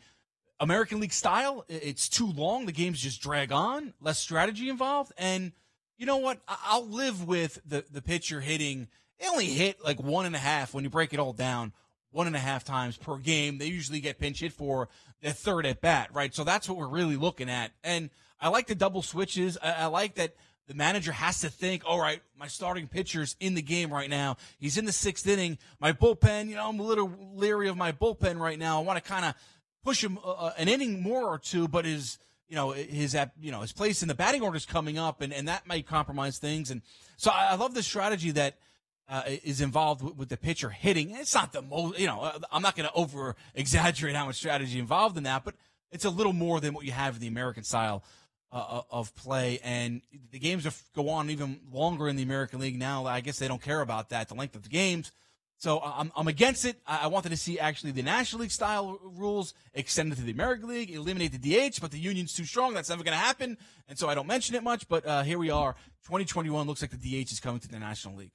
American 0.59 0.99
League 0.99 1.13
style 1.13 1.63
it's 1.69 2.09
too 2.09 2.31
long. 2.31 2.65
The 2.65 2.71
games 2.71 2.99
just 2.99 3.21
drag 3.21 3.51
on. 3.51 3.93
Less 4.01 4.17
strategy 4.17 4.69
involved. 4.69 5.13
And 5.17 5.51
you 5.97 6.05
know 6.05 6.17
what? 6.17 6.41
I'll 6.47 6.87
live 6.87 7.27
with 7.27 7.59
the 7.65 7.85
the 7.91 8.01
pitcher 8.01 8.41
hitting. 8.41 8.87
They 9.19 9.27
only 9.27 9.45
hit 9.45 9.83
like 9.83 10.01
one 10.01 10.25
and 10.25 10.35
a 10.35 10.39
half 10.39 10.73
when 10.73 10.83
you 10.83 10.89
break 10.89 11.13
it 11.13 11.19
all 11.19 11.33
down. 11.33 11.73
One 12.11 12.25
and 12.25 12.35
a 12.35 12.39
half 12.39 12.63
times 12.63 12.97
per 12.97 13.17
game. 13.17 13.59
They 13.59 13.67
usually 13.67 13.99
get 13.99 14.17
pinch 14.17 14.39
hit 14.39 14.53
for 14.53 14.89
the 15.21 15.33
third 15.33 15.65
at 15.65 15.81
bat, 15.81 16.09
right? 16.13 16.33
So 16.33 16.43
that's 16.43 16.67
what 16.67 16.77
we're 16.77 16.87
really 16.87 17.17
looking 17.17 17.49
at. 17.49 17.71
And 17.83 18.09
I 18.39 18.49
like 18.49 18.67
the 18.67 18.75
double 18.75 19.01
switches. 19.01 19.57
I, 19.61 19.73
I 19.73 19.85
like 19.87 20.15
that 20.15 20.35
the 20.67 20.73
manager 20.73 21.13
has 21.13 21.39
to 21.41 21.49
think, 21.49 21.83
all 21.85 21.99
right, 21.99 22.21
my 22.37 22.47
starting 22.47 22.87
pitcher's 22.87 23.35
in 23.39 23.53
the 23.53 23.61
game 23.61 23.91
right 23.91 24.09
now. 24.09 24.35
He's 24.59 24.77
in 24.77 24.85
the 24.85 24.91
sixth 24.91 25.25
inning. 25.25 25.57
My 25.79 25.93
bullpen, 25.93 26.49
you 26.49 26.55
know, 26.55 26.67
I'm 26.67 26.79
a 26.79 26.83
little 26.83 27.11
leery 27.33 27.69
of 27.69 27.77
my 27.77 27.93
bullpen 27.93 28.37
right 28.39 28.59
now. 28.59 28.79
I 28.79 28.83
want 28.83 29.01
to 29.01 29.09
kind 29.09 29.25
of 29.25 29.33
push 29.83 30.03
him 30.03 30.19
uh, 30.23 30.31
uh, 30.31 30.53
an 30.57 30.67
inning 30.67 31.01
more 31.01 31.23
or 31.23 31.39
two, 31.39 31.69
but 31.69 31.85
his, 31.85 32.19
you 32.49 32.55
know, 32.55 32.71
his, 32.71 33.15
you 33.39 33.51
know, 33.51 33.61
his 33.61 33.71
place 33.71 34.01
in 34.01 34.09
the 34.09 34.15
batting 34.15 34.41
order 34.41 34.57
is 34.57 34.65
coming 34.65 34.97
up, 34.97 35.21
and, 35.21 35.33
and 35.33 35.47
that 35.47 35.65
might 35.65 35.87
compromise 35.87 36.37
things. 36.37 36.69
And 36.69 36.81
so 37.15 37.31
I, 37.31 37.51
I 37.51 37.55
love 37.55 37.73
the 37.73 37.83
strategy 37.83 38.31
that 38.31 38.57
uh, 39.07 39.23
is 39.25 39.61
involved 39.61 40.03
with, 40.03 40.17
with, 40.17 40.29
the 40.29 40.35
pitcher 40.35 40.69
hitting. 40.69 41.11
It's 41.11 41.33
not 41.33 41.53
the 41.53 41.61
most, 41.61 41.97
you 41.97 42.07
know, 42.07 42.19
uh, 42.21 42.39
I'm 42.51 42.61
not 42.61 42.75
going 42.75 42.89
to 42.89 42.93
over 42.93 43.37
exaggerate 43.55 44.17
how 44.17 44.25
much 44.25 44.35
strategy 44.35 44.79
involved 44.79 45.15
in 45.15 45.23
that, 45.23 45.45
but 45.45 45.55
it's 45.91 46.03
a 46.03 46.09
little 46.09 46.33
more 46.33 46.59
than 46.59 46.73
what 46.73 46.83
you 46.85 46.91
have 46.91 47.15
in 47.15 47.21
the 47.21 47.27
American 47.27 47.63
style 47.63 48.03
uh, 48.51 48.55
uh, 48.55 48.81
of 48.89 49.13
play, 49.15 49.59
and 49.63 50.01
the 50.31 50.39
games 50.39 50.65
are, 50.65 50.73
go 50.95 51.09
on 51.09 51.29
even 51.29 51.59
longer 51.71 52.07
in 52.07 52.15
the 52.15 52.23
American 52.23 52.59
League 52.59 52.77
now. 52.77 53.05
I 53.05 53.21
guess 53.21 53.39
they 53.39 53.47
don't 53.47 53.61
care 53.61 53.81
about 53.81 54.09
that, 54.09 54.29
the 54.29 54.35
length 54.35 54.55
of 54.55 54.63
the 54.63 54.69
games. 54.69 55.11
So 55.59 55.81
I'm, 55.83 56.11
I'm 56.15 56.27
against 56.27 56.65
it. 56.65 56.79
I 56.85 57.07
wanted 57.07 57.29
to 57.29 57.37
see 57.37 57.57
actually 57.57 57.91
the 57.91 58.03
National 58.03 58.41
League 58.41 58.51
style 58.51 58.99
rules 59.01 59.55
extended 59.73 60.15
to 60.19 60.23
the 60.23 60.31
American 60.31 60.69
League, 60.69 60.91
eliminate 60.91 61.31
the 61.31 61.39
DH, 61.69 61.81
but 61.81 61.89
the 61.89 61.97
union's 61.97 62.33
too 62.33 62.45
strong. 62.45 62.75
That's 62.75 62.89
never 62.89 63.03
going 63.03 63.17
to 63.17 63.23
happen. 63.23 63.57
And 63.89 63.97
so 63.97 64.07
I 64.07 64.13
don't 64.13 64.27
mention 64.27 64.55
it 64.55 64.61
much, 64.61 64.87
but 64.87 65.03
uh, 65.05 65.23
here 65.23 65.39
we 65.39 65.49
are. 65.49 65.73
2021 66.03 66.67
looks 66.67 66.83
like 66.83 66.91
the 66.91 66.97
DH 66.97 67.31
is 67.31 67.39
coming 67.39 67.59
to 67.59 67.67
the 67.67 67.79
National 67.79 68.15
League. 68.15 68.33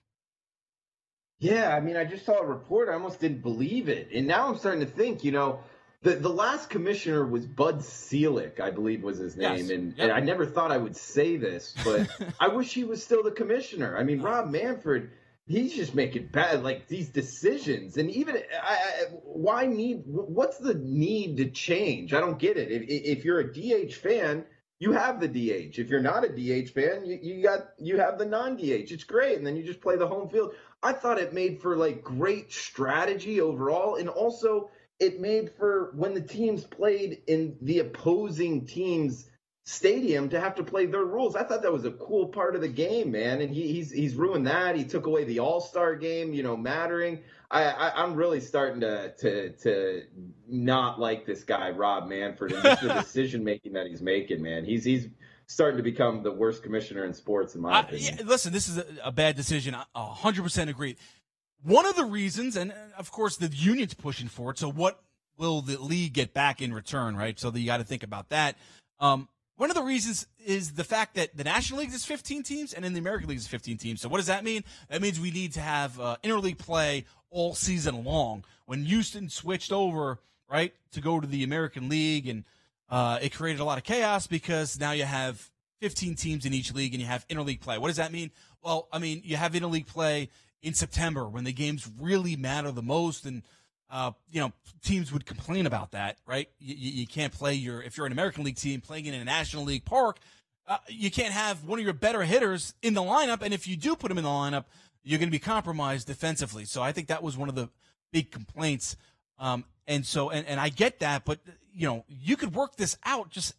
Yeah, 1.39 1.77
I 1.77 1.81
mean, 1.81 1.97
I 1.97 2.05
just 2.05 2.27
saw 2.27 2.41
a 2.41 2.47
report. 2.47 2.89
I 2.89 2.95
almost 2.95 3.21
didn't 3.21 3.43
believe 3.43 3.89
it. 3.89 4.09
And 4.13 4.27
now 4.27 4.49
I'm 4.49 4.59
starting 4.59 4.81
to 4.81 4.87
think, 4.87 5.23
you 5.23 5.31
know, 5.33 5.61
the 6.03 6.17
the 6.17 6.29
last 6.29 6.69
commissioner 6.69 7.25
was 7.25 7.47
Bud 7.47 7.83
Selig, 7.83 8.61
I 8.61 8.71
believe 8.71 9.03
was 9.03 9.19
his 9.19 9.37
name, 9.37 9.57
yes. 9.59 9.71
and, 9.71 9.97
yep. 9.97 9.97
and 9.99 10.13
I 10.13 10.21
never 10.21 10.47
thought 10.47 10.73
I 10.73 10.77
would 10.77 10.97
say 10.97 11.37
this, 11.37 11.75
but 11.85 12.09
I 12.41 12.49
wish 12.49 12.73
he 12.75 12.85
was 12.85 13.03
still 13.03 13.23
the 13.23 13.31
commissioner. 13.31 13.97
I 13.97 14.03
mean, 14.03 14.21
Rob 14.21 14.51
Manfred, 14.51 15.11
he's 15.47 15.75
just 15.75 15.95
making 15.95 16.27
bad 16.27 16.65
like 16.65 16.89
these 16.89 17.09
decisions, 17.09 17.97
and 17.97 18.11
even 18.11 18.37
I, 18.37 18.75
I, 18.75 19.05
why 19.23 19.67
need? 19.67 20.03
What's 20.07 20.59
the 20.59 20.75
need 20.75 21.37
to 21.37 21.51
change? 21.51 22.13
I 22.13 22.21
don't 22.21 22.39
get 22.39 22.57
it. 22.57 22.73
If, 22.73 22.83
if 22.89 23.25
you're 23.25 23.41
a 23.41 23.53
DH 23.53 23.95
fan, 23.95 24.45
you 24.81 24.91
have 24.91 25.21
the 25.21 25.29
DH. 25.29 25.79
If 25.79 25.89
you're 25.89 26.01
not 26.01 26.25
a 26.25 26.29
DH 26.29 26.71
fan, 26.71 27.05
you, 27.05 27.17
you 27.23 27.43
got 27.45 27.69
you 27.79 27.99
have 27.99 28.19
the 28.19 28.27
non 28.27 28.57
DH. 28.57 28.91
It's 28.91 29.05
great, 29.05 29.39
and 29.39 29.47
then 29.47 29.55
you 29.55 29.63
just 29.63 29.81
play 29.81 29.97
the 29.97 30.09
home 30.09 30.29
field. 30.29 30.55
I 30.83 30.93
thought 30.95 31.21
it 31.21 31.33
made 31.33 31.63
for 31.63 31.77
like 31.77 32.03
great 32.03 32.53
strategy 32.53 33.41
overall, 33.41 33.95
and 33.95 34.09
also 34.09 34.71
it 35.03 35.21
made 35.21 35.51
for 35.59 35.93
when 35.97 36.15
the 36.15 36.21
teams 36.21 36.65
played 36.65 37.23
in 37.27 37.57
the 37.61 37.81
opposing 37.81 38.67
team's 38.67 39.29
stadium 39.65 40.29
to 40.29 40.41
have 40.41 40.55
to 40.55 40.65
play 40.65 40.87
their 40.87 41.05
rules. 41.05 41.37
I 41.37 41.43
thought 41.43 41.63
that 41.63 41.73
was 41.73 41.85
a 41.85 41.91
cool 41.91 42.29
part 42.29 42.55
of 42.55 42.61
the 42.61 42.69
game, 42.69 43.11
man. 43.11 43.41
And 43.41 43.53
he, 43.53 43.73
he's 43.73 43.91
he's 43.91 44.15
ruined 44.15 44.47
that. 44.47 44.77
He 44.77 44.85
took 44.85 45.07
away 45.07 45.25
the 45.25 45.41
All 45.41 45.61
Star 45.61 45.97
game, 45.97 46.33
you 46.33 46.45
know, 46.45 46.57
mattering. 46.57 47.21
I, 47.51 47.65
I 47.65 48.05
am 48.05 48.15
really 48.15 48.41
starting 48.41 48.81
to 48.81 49.13
to 49.19 49.51
to 49.51 50.03
not 50.49 51.01
like 51.01 51.27
this 51.27 51.43
guy 51.43 51.71
Rob 51.71 52.09
Manfred 52.09 52.53
and 52.53 52.63
just 52.63 52.83
the 52.83 52.95
decision 52.95 53.43
making 53.43 53.73
that 53.73 53.89
he's 53.89 54.03
making, 54.03 54.41
man. 54.41 54.65
He's 54.65 54.85
he's 54.85 55.09
starting 55.47 55.77
to 55.79 55.83
become 55.83 56.23
the 56.23 56.33
worst 56.33 56.63
commissioner 56.63 57.05
in 57.05 57.13
sports, 57.13 57.57
in 57.57 57.61
my 57.61 57.81
opinion. 57.81 58.17
yeah, 58.19 58.25
listen, 58.25 58.53
this 58.53 58.69
is 58.69 58.79
a, 58.79 58.87
a 59.05 59.13
bad 59.13 59.37
decision. 59.37 59.75
I 59.75 59.85
100% 59.97 60.69
agree. 60.69 60.97
One 61.63 61.87
of 61.87 61.97
the 61.97 62.05
reasons, 62.05 62.57
and 62.57 62.73
of 62.99 63.11
course 63.11 63.37
the 63.37 63.49
union's 63.49 63.95
pushing 63.95 64.29
for 64.29 64.51
it. 64.51 64.59
So 64.59 64.71
what 64.71 65.01
will 65.39 65.63
the 65.63 65.79
league 65.79 66.13
get 66.13 66.35
back 66.35 66.61
in 66.61 66.75
return, 66.75 67.17
right? 67.17 67.39
So 67.39 67.53
you 67.55 67.67
got 67.67 67.79
to 67.79 67.85
think 67.85 68.03
about 68.03 68.29
that. 68.31 68.57
Um, 69.01 69.29
one 69.57 69.71
of 69.71 69.77
the 69.77 69.83
reasons 69.83 70.27
is 70.45 70.73
the 70.73 70.85
fact 70.85 71.15
that 71.15 71.37
the 71.37 71.45
National 71.45 71.81
League 71.81 71.93
is 71.93 72.05
15 72.05 72.43
teams 72.43 72.73
and 72.73 72.85
in 72.85 72.95
the 72.95 72.99
American 72.99 73.29
League 73.29 73.39
is 73.39 73.47
15 73.47 73.77
teams. 73.77 74.01
So 74.01 74.09
what 74.09 74.17
does 74.17 74.27
that 74.27 74.45
mean? 74.45 74.65
That 74.89 75.03
means 75.03 75.21
we 75.21 75.31
need 75.31 75.53
to 75.53 75.61
have 75.61 76.01
uh, 76.01 76.17
interleague 76.25 76.59
play 76.59 77.05
all 77.31 77.55
season 77.55 78.05
long. 78.05 78.45
When 78.67 78.85
Houston 78.85 79.29
switched 79.29 79.73
over, 79.73 80.19
right, 80.51 80.75
to 80.93 81.01
go 81.01 81.21
to 81.21 81.27
the 81.27 81.45
American 81.45 81.89
League, 81.89 82.29
and 82.29 82.45
uh, 82.89 83.19
it 83.23 83.35
created 83.35 83.61
a 83.61 83.65
lot 83.65 83.79
of 83.79 83.85
chaos 83.85 84.27
because 84.27 84.79
now 84.81 84.93
you 84.93 85.05
have 85.05 85.51
15 85.81 86.15
teams 86.15 86.47
in 86.47 86.55
each 86.55 86.73
league 86.73 86.95
and 86.95 87.01
you 87.01 87.09
have 87.09 87.27
interleague 87.29 87.61
play. 87.61 87.79
What 87.79 87.89
does 87.89 87.97
that 87.97 88.13
mean? 88.13 88.31
Well, 88.63 88.89
I 88.93 88.99
mean, 88.99 89.23
you 89.25 89.37
have 89.37 89.53
interleague 89.53 89.87
play 89.87 90.31
in 90.63 90.75
September 90.75 91.29
when 91.29 91.45
the 91.45 91.53
games 91.53 91.89
really 92.01 92.37
matter 92.37 92.71
the 92.71 92.83
most. 92.83 93.27
And, 93.27 93.43
uh, 93.91 94.13
you 94.31 94.41
know, 94.41 94.53
teams 94.83 95.13
would 95.13 95.27
complain 95.27 95.67
about 95.67 95.93
that, 95.93 96.19
right? 96.27 96.49
You, 96.59 96.75
you, 96.77 97.07
can't 97.07 97.33
play 97.33 97.55
your, 97.55 97.83
if 97.83 97.97
you're 97.97 98.07
an 98.07 98.13
American 98.13 98.45
League 98.45 98.57
team 98.57 98.81
playing 98.81 99.07
in 99.07 99.15
a 99.15 99.25
National 99.25 99.65
League 99.65 99.85
park, 99.85 100.19
uh, 100.69 100.79
you 100.89 101.11
can't 101.11 101.33
have 101.33 101.65
one 101.65 101.79
of 101.79 101.85
your 101.85 101.95
better 101.95 102.23
hitters 102.23 102.75
in 102.83 102.95
the 102.95 103.03
lineup. 103.03 103.43
And 103.43 103.53
if 103.53 103.67
you 103.67 103.77
do 103.77 103.97
put 103.97 104.11
him 104.11 104.19
in 104.19 104.25
the 104.25 104.31
lineup, 104.31 104.65
you're 105.03 105.19
going 105.19 105.29
to 105.29 105.33
be 105.33 105.41
compromised 105.41 106.07
defensively. 106.07 106.65
So 106.65 106.81
I 106.81 106.93
think 106.93 107.09
that 107.09 107.23
was 107.23 107.37
one 107.37 107.49
of 107.49 107.57
the 107.57 107.69
big 108.13 108.31
complaints. 108.31 108.97
Um, 109.39 109.65
and 109.89 110.07
so, 110.07 110.31
and, 110.31 110.47
and 110.47 110.61
I 110.61 110.69
get 110.69 111.01
that, 111.01 111.25
but, 111.25 111.41
you 111.75 111.89
know, 111.89 112.05
you 112.09 112.37
could 112.37 112.55
work 112.55 112.77
this 112.77 112.97
out. 113.05 113.31
Just 113.31 113.55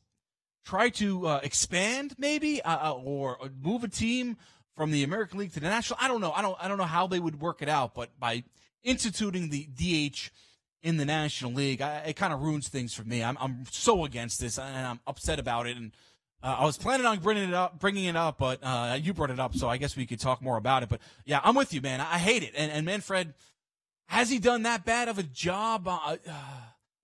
try 0.63 0.89
to 0.89 1.27
uh, 1.27 1.39
expand 1.43 2.15
maybe 2.17 2.61
uh, 2.61 2.91
uh 2.91 2.93
or 2.93 3.37
move 3.61 3.83
a 3.83 3.89
team 3.89 4.37
from 4.75 4.91
the 4.91 5.03
American 5.03 5.39
League 5.39 5.53
to 5.53 5.59
the 5.59 5.69
National. 5.69 5.99
I 6.01 6.07
don't 6.07 6.21
know. 6.21 6.31
I 6.31 6.41
don't. 6.41 6.57
I 6.59 6.67
don't 6.67 6.77
know 6.77 6.83
how 6.83 7.07
they 7.07 7.19
would 7.19 7.39
work 7.39 7.61
it 7.61 7.69
out, 7.69 7.93
but 7.93 8.17
by 8.19 8.43
instituting 8.83 9.49
the 9.49 9.67
DH 9.75 10.29
in 10.81 10.97
the 10.97 11.05
National 11.05 11.53
League, 11.53 11.81
I, 11.81 11.97
it 12.07 12.15
kind 12.15 12.33
of 12.33 12.41
ruins 12.41 12.67
things 12.67 12.93
for 12.93 13.03
me. 13.03 13.23
I'm 13.23 13.37
I'm 13.39 13.65
so 13.71 14.05
against 14.05 14.39
this, 14.39 14.57
and 14.57 14.87
I'm 14.87 14.99
upset 15.07 15.39
about 15.39 15.67
it. 15.67 15.77
And 15.77 15.91
uh, 16.41 16.57
I 16.59 16.65
was 16.65 16.77
planning 16.77 17.05
on 17.05 17.19
bringing 17.19 17.47
it 17.47 17.53
up, 17.53 17.79
bringing 17.79 18.05
it 18.05 18.15
up, 18.15 18.37
but 18.37 18.59
uh, 18.63 18.97
you 19.01 19.13
brought 19.13 19.29
it 19.31 19.39
up, 19.39 19.55
so 19.55 19.69
I 19.69 19.77
guess 19.77 19.95
we 19.95 20.05
could 20.05 20.19
talk 20.19 20.41
more 20.41 20.57
about 20.57 20.83
it. 20.83 20.89
But 20.89 21.01
yeah, 21.25 21.39
I'm 21.43 21.55
with 21.55 21.73
you, 21.73 21.81
man. 21.81 22.01
I, 22.01 22.17
hate 22.17 22.43
it. 22.43 22.53
And 22.55 22.71
and 22.71 22.85
Manfred, 22.85 23.33
has 24.07 24.29
he 24.29 24.39
done 24.39 24.63
that 24.63 24.85
bad 24.85 25.07
of 25.07 25.17
a 25.17 25.23
job? 25.23 25.87
Uh, 25.87 26.17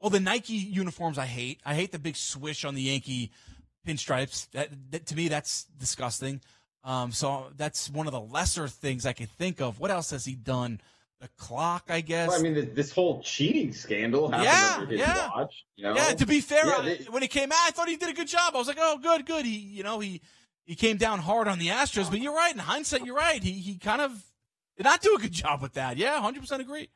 well, 0.01 0.09
the 0.09 0.19
Nike 0.19 0.53
uniforms 0.53 1.17
I 1.17 1.25
hate. 1.25 1.59
I 1.65 1.75
hate 1.75 1.91
the 1.91 1.99
big 1.99 2.15
swish 2.15 2.65
on 2.65 2.75
the 2.75 2.81
Yankee 2.81 3.31
pinstripes. 3.87 4.49
That, 4.51 4.69
that, 4.91 5.05
to 5.07 5.15
me, 5.15 5.27
that's 5.27 5.65
disgusting. 5.77 6.41
Um, 6.83 7.11
so 7.11 7.47
that's 7.57 7.89
one 7.89 8.07
of 8.07 8.13
the 8.13 8.21
lesser 8.21 8.67
things 8.67 9.05
I 9.05 9.13
could 9.13 9.29
think 9.31 9.59
of. 9.61 9.79
What 9.79 9.91
else 9.91 10.11
has 10.11 10.25
he 10.25 10.35
done? 10.35 10.79
The 11.19 11.27
clock, 11.37 11.85
I 11.89 11.99
guess. 11.99 12.29
Well, 12.29 12.39
I 12.39 12.41
mean, 12.41 12.73
this 12.73 12.93
whole 12.93 13.21
cheating 13.21 13.73
scandal 13.73 14.31
happened 14.31 14.97
yeah, 14.97 15.05
yeah. 15.05 15.29
watch. 15.35 15.65
You 15.75 15.83
know? 15.83 15.95
Yeah. 15.95 16.13
To 16.13 16.25
be 16.25 16.39
fair, 16.39 16.65
Yeah, 16.65 16.81
they- 16.81 17.03
when 17.09 17.23
it 17.23 17.27
came 17.29 17.51
out, 17.51 17.57
I 17.67 17.71
thought 17.71 17.89
he 17.89 17.97
did 17.97 18.07
a 18.07 18.13
good 18.13 18.29
job. 18.29 18.55
I 18.55 18.57
was 18.57 18.67
like, 18.69 18.77
oh, 18.79 18.97
good, 18.97 19.25
good. 19.25 19.43
He, 19.45 19.57
you 19.57 19.83
know, 19.83 19.99
he 19.99 20.21
he 20.63 20.75
came 20.75 20.95
down 20.95 21.19
hard 21.19 21.49
on 21.49 21.59
the 21.59 21.67
Astros. 21.67 22.09
But 22.09 22.21
you're 22.21 22.33
right. 22.33 22.53
In 22.53 22.59
hindsight, 22.59 23.05
you're 23.05 23.15
right. 23.17 23.43
He 23.43 23.51
he 23.51 23.77
kind 23.77 24.01
of 24.01 24.11
did 24.77 24.83
not 24.85 25.01
do 25.01 25.13
a 25.15 25.19
good 25.19 25.33
job 25.33 25.61
with 25.61 25.73
that. 25.73 25.97
Yeah, 25.97 26.21
hundred 26.21 26.39
percent 26.39 26.61
agree. 26.61 26.89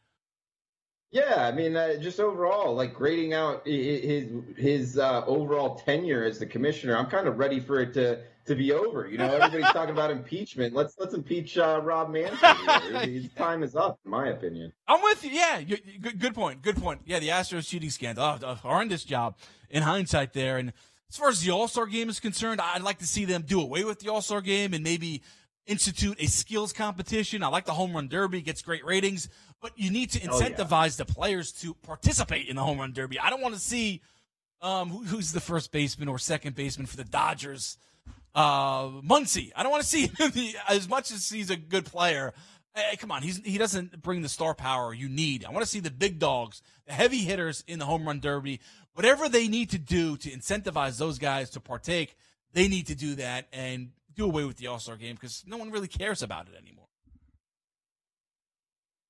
Yeah, 1.12 1.46
I 1.46 1.52
mean, 1.52 1.76
uh, 1.76 1.98
just 1.98 2.20
overall, 2.20 2.74
like 2.74 2.94
grading 2.94 3.34
out 3.34 3.68
his 3.68 4.30
his 4.58 4.98
uh, 4.98 5.24
overall 5.26 5.76
tenure 5.76 6.24
as 6.24 6.40
the 6.40 6.46
commissioner, 6.46 6.98
I'm 6.98 7.08
kind 7.08 7.28
of 7.28 7.38
ready 7.38 7.60
for 7.60 7.82
it 7.82 7.94
to 7.96 8.22
to 8.46 8.56
be 8.56 8.72
over. 8.72 9.08
You 9.08 9.18
know, 9.18 9.26
everybody's 9.26 9.72
talking 9.72 9.94
about 9.94 10.12
impeachment. 10.12 10.74
Let's 10.74 10.96
let's 11.00 11.14
impeach 11.14 11.58
uh, 11.58 11.80
Rob 11.84 12.12
Manfred. 12.12 13.10
His 13.10 13.30
time 13.34 13.64
is 13.64 13.76
up, 13.76 14.00
in 14.06 14.12
my 14.12 14.30
opinion. 14.30 14.74
I'm 14.88 15.02
with 15.02 15.24
you. 15.24 15.32
Yeah, 15.32 15.60
you, 15.60 15.78
you, 15.86 16.00
good, 16.00 16.20
good 16.20 16.36
point. 16.36 16.62
Good 16.62 16.78
point. 16.78 17.02
Yeah, 17.06 17.20
the 17.20 17.30
Astros 17.30 17.68
cheating 17.68 17.90
scandal. 17.90 18.24
Oh, 18.24 18.52
a 18.52 18.56
horrendous 18.56 19.04
job 19.04 19.38
in 19.70 19.84
hindsight 19.84 20.34
there. 20.34 20.58
And 20.58 20.74
as 21.10 21.18
far 21.18 21.30
as 21.30 21.42
the 21.42 21.52
All 21.52 21.68
Star 21.68 21.86
game 21.86 22.10
is 22.10 22.20
concerned, 22.20 22.60
I'd 22.62 22.82
like 22.82 23.00
to 23.00 23.08
see 23.08 23.26
them 23.26 23.44
do 23.44 23.62
away 23.62 23.84
with 23.84 24.00
the 24.00 24.10
All 24.10 24.22
Star 24.22 24.42
game 24.42 24.74
and 24.74 24.84
maybe 24.84 25.22
institute 25.66 26.18
a 26.20 26.28
skills 26.28 26.74
competition. 26.74 27.44
I 27.44 27.48
like 27.48 27.66
the 27.66 27.74
home 27.74 27.94
run 27.94 28.10
derby; 28.10 28.42
gets 28.42 28.62
great 28.62 28.86
ratings, 28.86 29.30
but 29.62 29.72
you 29.78 29.90
need 29.92 30.12
to 30.12 30.20
incentivize 30.20 30.72
oh, 30.72 30.84
yeah. 30.84 30.90
the 30.98 31.06
players 31.06 31.52
to 31.62 31.74
participate 31.76 32.48
in 32.48 32.56
the 32.56 32.64
home 32.64 32.80
run 32.80 32.92
derby. 32.92 33.20
I 33.20 33.30
don't 33.30 33.42
want 33.42 33.56
to 33.56 33.62
see 33.62 34.02
um, 34.62 34.90
who, 34.90 35.04
who's 35.04 35.32
the 35.32 35.42
first 35.42 35.72
baseman 35.72 36.08
or 36.08 36.20
second 36.20 36.56
baseman 36.56 36.88
for 36.88 36.98
the 36.98 37.04
Dodgers 37.04 37.78
uh, 38.36 38.88
Muncy. 39.02 39.52
I 39.56 39.64
don't 39.64 39.72
want 39.72 39.84
to 39.84 39.90
see 39.90 40.08
him 40.18 40.32
as 40.68 40.88
much 40.88 41.12
as 41.12 41.30
he's 41.30 41.50
a 41.50 41.56
good 41.56 41.86
player. 41.86 42.34
Hey, 42.76 42.96
come 42.98 43.12
on, 43.12 43.22
he's 43.22 43.38
he 43.38 43.58
doesn't 43.58 44.02
bring 44.02 44.24
the 44.24 44.30
star 44.30 44.56
power 44.56 44.94
you 44.94 45.08
need. 45.08 45.46
I 45.46 45.52
want 45.52 45.64
to 45.64 45.70
see 45.70 45.80
the 45.80 45.92
big 45.92 46.18
dogs, 46.18 46.62
the 46.88 46.94
heavy 46.94 47.20
hitters 47.20 47.64
in 47.68 47.80
the 47.80 47.86
home 47.86 48.06
run 48.06 48.20
derby. 48.20 48.60
Whatever 48.94 49.30
they 49.30 49.48
need 49.48 49.70
to 49.72 49.78
do 49.78 50.18
to 50.18 50.30
incentivize 50.30 50.98
those 50.98 51.20
guys 51.20 51.52
to 51.52 51.60
partake, 51.60 52.16
they 52.54 52.68
need 52.68 52.88
to 52.88 52.96
do 52.96 53.16
that 53.16 53.48
and 53.54 53.92
do 54.16 54.26
away 54.26 54.46
with 54.46 54.58
the 54.58 54.68
All 54.68 54.80
Star 54.80 54.96
game 54.96 55.16
because 55.16 55.44
no 55.46 55.58
one 55.58 55.72
really 55.72 55.88
cares 55.88 56.24
about 56.24 56.48
it 56.48 56.56
anymore. 56.60 56.83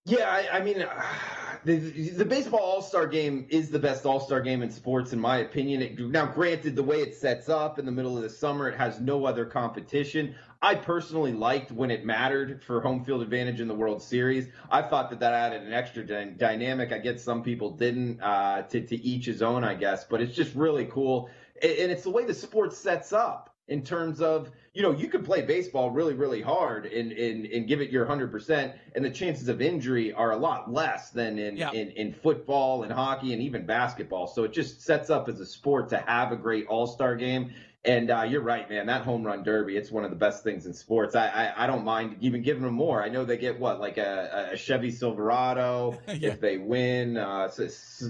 Yeah, 0.05 0.29
I, 0.29 0.57
I 0.57 0.63
mean, 0.63 0.85
the, 1.65 1.77
the 1.77 2.25
baseball 2.25 2.59
All 2.59 2.81
Star 2.81 3.07
game 3.07 3.45
is 3.49 3.69
the 3.69 3.79
best 3.79 4.05
All 4.05 4.19
Star 4.19 4.41
game 4.41 4.61
in 4.61 4.69
sports, 4.69 5.13
in 5.13 5.19
my 5.19 5.37
opinion. 5.37 5.81
It, 5.81 5.99
now, 5.99 6.25
granted, 6.25 6.75
the 6.75 6.83
way 6.83 7.01
it 7.01 7.15
sets 7.15 7.47
up 7.47 7.79
in 7.79 7.85
the 7.85 7.91
middle 7.91 8.17
of 8.17 8.23
the 8.23 8.29
summer, 8.29 8.67
it 8.67 8.77
has 8.77 8.99
no 8.99 9.25
other 9.25 9.45
competition. 9.45 10.35
I 10.61 10.75
personally 10.75 11.33
liked 11.33 11.71
when 11.71 11.91
it 11.91 12.05
mattered 12.05 12.63
for 12.63 12.81
home 12.81 13.03
field 13.03 13.21
advantage 13.21 13.59
in 13.61 13.67
the 13.67 13.75
World 13.75 14.01
Series. 14.01 14.47
I 14.69 14.81
thought 14.81 15.09
that 15.09 15.19
that 15.19 15.33
added 15.33 15.63
an 15.63 15.73
extra 15.73 16.05
dy- 16.05 16.35
dynamic. 16.37 16.91
I 16.91 16.99
guess 16.99 17.23
some 17.23 17.43
people 17.43 17.71
didn't. 17.71 18.21
Uh, 18.21 18.63
to, 18.63 18.85
to 18.85 18.95
each 19.01 19.25
his 19.25 19.41
own, 19.41 19.63
I 19.63 19.75
guess, 19.75 20.03
but 20.03 20.21
it's 20.21 20.35
just 20.35 20.53
really 20.55 20.85
cool, 20.85 21.29
and 21.61 21.91
it's 21.91 22.03
the 22.03 22.09
way 22.09 22.25
the 22.25 22.33
sport 22.33 22.73
sets 22.73 23.13
up 23.13 23.52
in 23.67 23.81
terms 23.81 24.21
of 24.21 24.51
you 24.73 24.81
know 24.81 24.91
you 24.91 25.07
could 25.07 25.23
play 25.23 25.41
baseball 25.41 25.89
really 25.89 26.13
really 26.13 26.41
hard 26.41 26.85
and 26.85 27.11
and, 27.13 27.45
and 27.45 27.67
give 27.67 27.79
it 27.79 27.89
your 27.89 28.05
100% 28.05 28.73
and 28.95 29.05
the 29.05 29.09
chances 29.09 29.47
of 29.47 29.61
injury 29.61 30.11
are 30.11 30.31
a 30.31 30.37
lot 30.37 30.71
less 30.71 31.11
than 31.11 31.39
in, 31.39 31.55
yeah. 31.55 31.71
in 31.71 31.89
in 31.91 32.13
football 32.13 32.83
and 32.83 32.91
hockey 32.91 33.33
and 33.33 33.41
even 33.41 33.65
basketball. 33.65 34.27
So 34.27 34.43
it 34.43 34.51
just 34.51 34.81
sets 34.81 35.09
up 35.09 35.29
as 35.29 35.39
a 35.39 35.45
sport 35.45 35.89
to 35.89 35.97
have 35.97 36.31
a 36.31 36.35
great 36.35 36.67
all-star 36.67 37.15
game. 37.15 37.53
And 37.85 38.11
uh, 38.11 38.21
you're 38.21 38.41
right 38.41 38.69
man 38.69 38.85
that 38.85 39.03
home 39.03 39.23
run 39.25 39.43
derby 39.43 39.75
it's 39.75 39.91
one 39.91 40.05
of 40.05 40.09
the 40.09 40.15
best 40.15 40.43
things 40.43 40.65
in 40.65 40.73
sports. 40.73 41.15
I 41.15 41.27
i, 41.27 41.63
I 41.63 41.67
don't 41.67 41.83
mind 41.85 42.17
even 42.21 42.41
giving 42.41 42.63
them 42.63 42.73
more. 42.73 43.03
I 43.03 43.09
know 43.09 43.25
they 43.25 43.37
get 43.37 43.59
what 43.59 43.79
like 43.79 43.97
a, 43.97 44.49
a 44.53 44.57
chevy 44.57 44.91
silverado 44.91 45.99
yeah. 46.07 46.31
if 46.31 46.41
they 46.41 46.57
win 46.57 47.17
uh, 47.17 47.49
so 47.49 47.67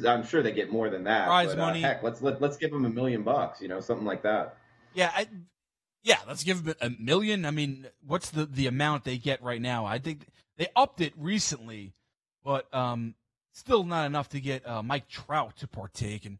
i'm 0.08 0.26
sure 0.26 0.44
they 0.44 0.52
get 0.52 0.72
more 0.72 0.90
than 0.90 1.04
that 1.06 1.26
prize 1.26 1.50
but, 1.50 1.60
uh, 1.60 1.66
money. 1.66 1.84
uh, 1.84 1.88
heck 1.88 2.04
let's 2.04 2.22
let, 2.22 2.40
let's 2.40 2.58
give 2.58 2.72
them 2.72 2.86
a 2.86 2.90
million 2.90 3.24
bucks 3.24 3.62
you 3.62 3.68
know 3.68 3.80
something 3.80 4.06
like 4.06 4.22
that 4.22 4.58
yeah, 4.94 5.12
I, 5.14 5.28
yeah. 6.04 6.18
Let's 6.28 6.44
give 6.44 6.64
them 6.64 6.76
a 6.82 6.90
million. 6.90 7.46
I 7.46 7.52
mean, 7.52 7.88
what's 8.06 8.30
the 8.30 8.46
the 8.46 8.68
amount 8.68 9.04
they 9.04 9.18
get 9.18 9.42
right 9.44 9.62
now? 9.62 9.86
I 9.86 10.00
think 10.00 10.28
they 10.58 10.68
upped 10.76 11.02
it 11.02 11.14
recently, 11.18 11.94
but 12.44 12.74
um, 12.74 13.16
still 13.52 13.84
not 13.84 14.06
enough 14.06 14.30
to 14.30 14.40
get 14.40 14.68
uh, 14.68 14.84
Mike 14.84 15.08
Trout 15.08 15.58
to 15.58 15.68
partake. 15.68 16.26
And 16.26 16.38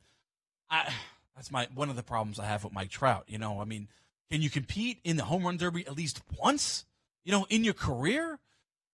I, 0.70 0.92
that's 1.36 1.52
my 1.52 1.68
one 1.74 1.90
of 1.90 1.96
the 1.96 2.04
problems 2.04 2.40
I 2.40 2.46
have 2.46 2.64
with 2.64 2.74
Mike 2.74 2.90
Trout. 2.90 3.26
You 3.28 3.38
know, 3.38 3.60
I 3.60 3.66
mean, 3.66 3.88
can 4.32 4.42
you 4.42 4.50
compete 4.50 5.00
in 5.04 5.18
the 5.18 5.26
home 5.26 5.46
run 5.46 5.58
derby 5.58 5.86
at 5.88 5.96
least 5.96 6.22
once? 6.40 6.86
You 7.24 7.32
know, 7.32 7.46
in 7.50 7.64
your 7.64 7.74
career, 7.74 8.40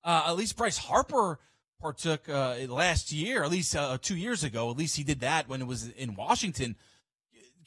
uh, 0.04 0.26
at 0.28 0.36
least 0.38 0.56
Bryce 0.56 0.78
Harper 0.78 1.40
partook 1.82 2.30
uh, 2.30 2.56
last 2.68 3.12
year, 3.12 3.44
at 3.44 3.50
least 3.50 3.76
uh, 3.76 3.98
two 4.02 4.16
years 4.16 4.44
ago. 4.44 4.70
At 4.70 4.78
least 4.78 4.98
he 4.98 5.04
did 5.04 5.22
that 5.22 5.48
when 5.48 5.62
it 5.62 5.68
was 5.68 5.90
in 5.90 6.16
Washington. 6.16 6.76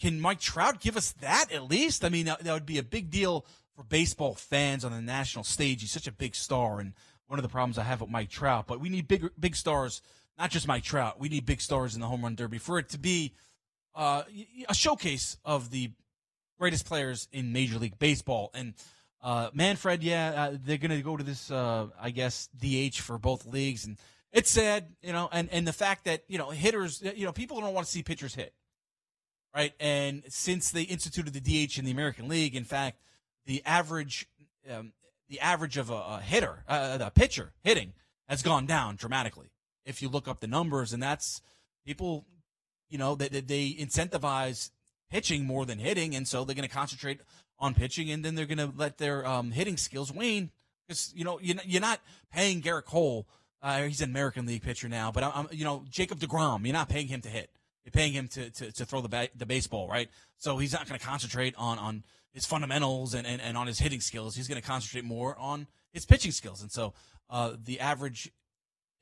Can 0.03 0.21
Mike 0.21 0.41
Trout 0.41 0.81
give 0.81 0.97
us 0.97 1.13
that 1.21 1.53
at 1.53 1.71
least? 1.71 2.05
I 2.05 2.09
mean, 2.09 2.27
that, 2.27 2.43
that 2.43 2.53
would 2.53 2.67
be 2.67 2.79
a 2.79 2.83
big 2.83 3.09
deal 3.09 3.47
for 3.77 3.85
baseball 3.85 4.35
fans 4.35 4.85
on 4.85 4.91
the 4.91 5.01
national 5.01 5.45
stage. 5.45 5.81
He's 5.81 5.93
such 5.93 6.09
a 6.09 6.13
big 6.13 6.35
star, 6.35 6.81
and 6.81 6.95
one 7.29 7.39
of 7.39 7.45
the 7.45 7.49
problems 7.49 7.79
I 7.79 7.85
have 7.85 8.01
with 8.01 8.11
Mike 8.11 8.29
Trout. 8.29 8.67
But 8.67 8.81
we 8.81 8.89
need 8.89 9.07
big, 9.07 9.31
big 9.39 9.55
stars, 9.55 10.03
not 10.37 10.51
just 10.51 10.67
Mike 10.67 10.83
Trout. 10.83 11.21
We 11.21 11.29
need 11.29 11.47
big 11.47 11.61
stars 11.61 11.95
in 11.95 12.01
the 12.01 12.09
home 12.09 12.25
run 12.25 12.35
derby 12.35 12.59
for 12.59 12.81
it 12.81 12.89
to 12.89 12.99
be 12.99 13.33
uh, 13.95 14.25
a 14.69 14.75
showcase 14.75 15.37
of 15.45 15.71
the 15.71 15.93
greatest 16.59 16.85
players 16.85 17.29
in 17.31 17.53
Major 17.53 17.79
League 17.79 18.01
Baseball. 18.01 18.51
And 18.55 18.75
uh, 19.23 19.51
Manfred, 19.55 20.03
yeah, 20.03 20.33
uh, 20.37 20.57
they're 20.65 20.79
going 20.79 20.91
to 20.91 21.01
go 21.01 21.17
to 21.17 21.23
this, 21.23 21.49
uh, 21.49 21.87
I 22.01 22.11
guess, 22.11 22.49
DH 22.59 22.97
for 22.97 23.19
both 23.19 23.47
leagues, 23.47 23.85
and 23.85 23.97
it's 24.33 24.51
sad, 24.51 24.97
you 25.01 25.13
know, 25.13 25.29
and 25.31 25.49
and 25.53 25.65
the 25.65 25.73
fact 25.73 26.07
that 26.07 26.25
you 26.27 26.39
know 26.39 26.51
hitters, 26.51 27.01
you 27.15 27.25
know, 27.25 27.33
people 27.33 27.61
don't 27.61 27.73
want 27.73 27.87
to 27.87 27.93
see 27.93 28.03
pitchers 28.03 28.35
hit 28.35 28.53
right? 29.55 29.73
And 29.81 30.23
since 30.29 30.71
they 30.71 30.83
instituted 30.83 31.33
the 31.35 31.41
DH 31.41 31.79
in 31.79 31.85
the 31.85 31.91
American 31.91 32.29
League, 32.29 32.55
in 32.55 32.65
fact, 32.65 32.99
the 33.47 33.63
average 33.65 34.29
um, 34.71 34.93
the 35.29 35.41
average 35.41 35.79
of 35.79 35.89
a, 35.89 35.95
a 35.95 36.21
hitter, 36.23 36.63
uh, 36.69 36.99
a 37.01 37.11
pitcher 37.11 37.53
hitting, 37.63 37.95
has 38.29 38.43
gone 38.43 38.67
down 38.67 38.97
dramatically. 38.97 39.51
If 39.87 40.03
you 40.03 40.09
look 40.09 40.29
up 40.29 40.41
the 40.41 40.47
numbers, 40.47 40.93
and 40.93 41.03
that's 41.03 41.41
people, 41.87 42.27
you 42.91 42.99
know, 42.99 43.15
they, 43.15 43.29
they 43.29 43.71
incentivize 43.71 44.71
pitching 45.11 45.47
more 45.47 45.65
than 45.65 45.79
hitting, 45.79 46.15
and 46.15 46.29
so 46.29 46.45
they're 46.45 46.55
going 46.55 46.69
to 46.69 46.75
concentrate 46.75 47.21
on 47.59 47.75
pitching, 47.75 48.11
and 48.11 48.23
then 48.23 48.35
they're 48.35 48.47
going 48.47 48.59
to 48.59 48.73
let 48.77 48.99
their 48.99 49.27
um, 49.27 49.53
hitting 49.53 49.79
skills 49.79 50.13
wane 50.13 50.51
because 50.87 51.13
you 51.17 51.25
know 51.25 51.41
you're 51.41 51.81
not 51.81 52.01
paying 52.31 52.61
Gerrit 52.61 52.85
Cole. 52.85 53.27
Uh, 53.63 53.83
he's 53.85 54.03
an 54.03 54.11
American 54.11 54.45
League 54.45 54.63
pitcher 54.63 54.89
now, 54.89 55.11
but 55.11 55.23
I'm, 55.25 55.49
you 55.51 55.65
know 55.65 55.85
Jacob 55.89 56.19
Degrom. 56.19 56.65
You're 56.65 56.75
not 56.75 56.89
paying 56.89 57.09
him 57.09 57.23
to 57.23 57.29
hit. 57.29 57.51
You're 57.85 57.93
paying 57.93 58.13
him 58.13 58.29
to, 58.29 58.51
to, 58.51 58.73
to 58.73 58.85
throw 58.85 59.01
the 59.01 59.09
ba- 59.09 59.29
the 59.35 59.47
baseball, 59.47 59.89
right? 59.89 60.09
So 60.39 60.59
he's 60.59 60.73
not 60.73 60.89
going 60.89 60.99
to 60.99 61.05
concentrate 61.05 61.55
on, 61.57 61.79
on 61.79 62.05
his 62.33 62.47
fundamentals 62.47 63.15
and, 63.15 63.27
and, 63.27 63.41
and 63.41 63.57
on 63.57 63.67
his 63.67 63.79
hitting 63.79 64.01
skills. 64.01 64.37
He's 64.37 64.49
going 64.49 64.61
to 64.61 64.67
concentrate 64.67 65.05
more 65.05 65.37
on 65.39 65.67
his 65.93 66.05
pitching 66.05 66.33
skills. 66.33 66.63
And 66.63 66.71
so 66.71 66.95
uh, 67.29 67.53
the 67.63 67.81
average 67.81 68.31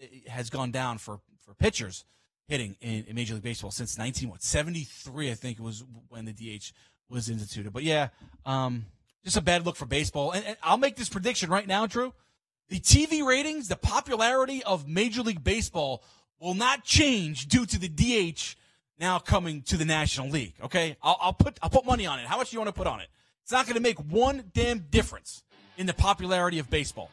eh, 0.01 0.07
has 0.29 0.51
gone 0.51 0.71
down 0.71 0.99
for, 0.99 1.21
for 1.45 1.55
pitchers 1.55 2.05
hitting 2.49 2.77
in, 2.81 3.05
in 3.05 3.15
Major 3.15 3.35
League 3.35 3.43
Baseball 3.43 3.71
since 3.71 3.97
19 3.97 4.29
what 4.31 4.43
73 4.43 5.31
I 5.31 5.35
think 5.35 5.59
it 5.59 5.63
was 5.63 5.85
when 6.09 6.25
the 6.25 6.33
DH 6.33 6.73
was 7.09 7.29
instituted. 7.29 7.73
But 7.73 7.83
yeah, 7.83 8.09
um, 8.47 8.87
just 9.25 9.37
a 9.37 9.43
bad 9.43 9.67
look 9.67 9.77
for 9.77 9.87
baseball. 9.87 10.33
And, 10.33 10.45
and 10.45 10.57
I'll 10.63 10.79
make 10.79 10.97
this 10.97 11.09
prediction 11.09 11.51
right 11.51 11.67
now, 11.67 11.87
Drew. 11.87 12.15
The 12.69 12.81
TV 12.81 13.25
ratings, 13.25 13.69
the 13.69 13.77
popularity 13.77 14.63
of 14.65 14.89
Major 14.89 15.23
League 15.23 15.43
Baseball 15.43 16.03
will 16.41 16.55
not 16.55 16.85
change 16.85 17.47
due 17.47 17.67
to 17.67 17.79
the 17.79 17.89
DH 17.89 18.57
now 19.01 19.19
coming 19.19 19.63
to 19.63 19.77
the 19.77 19.85
National 19.85 20.29
League. 20.29 20.55
Okay, 20.63 20.97
I'll, 21.03 21.19
I'll 21.21 21.33
put 21.33 21.59
I'll 21.63 21.71
put 21.71 21.87
money 21.87 22.07
on 22.07 22.21
it. 22.21 22.27
How 22.27 22.37
much 22.37 22.51
do 22.51 22.57
you 22.57 22.61
want 22.61 22.69
to 22.69 22.79
put 22.79 22.87
on 22.87 23.01
it? 23.01 23.09
It's 23.43 23.53
not 23.53 23.67
going 23.67 23.75
to 23.75 23.83
make 23.83 23.99
one 23.99 24.45
damn 24.53 24.81
difference 24.91 25.43
in 25.77 25.87
the 25.87 25.95
popularity 25.95 26.59
of 26.59 26.71
baseball. 26.71 27.11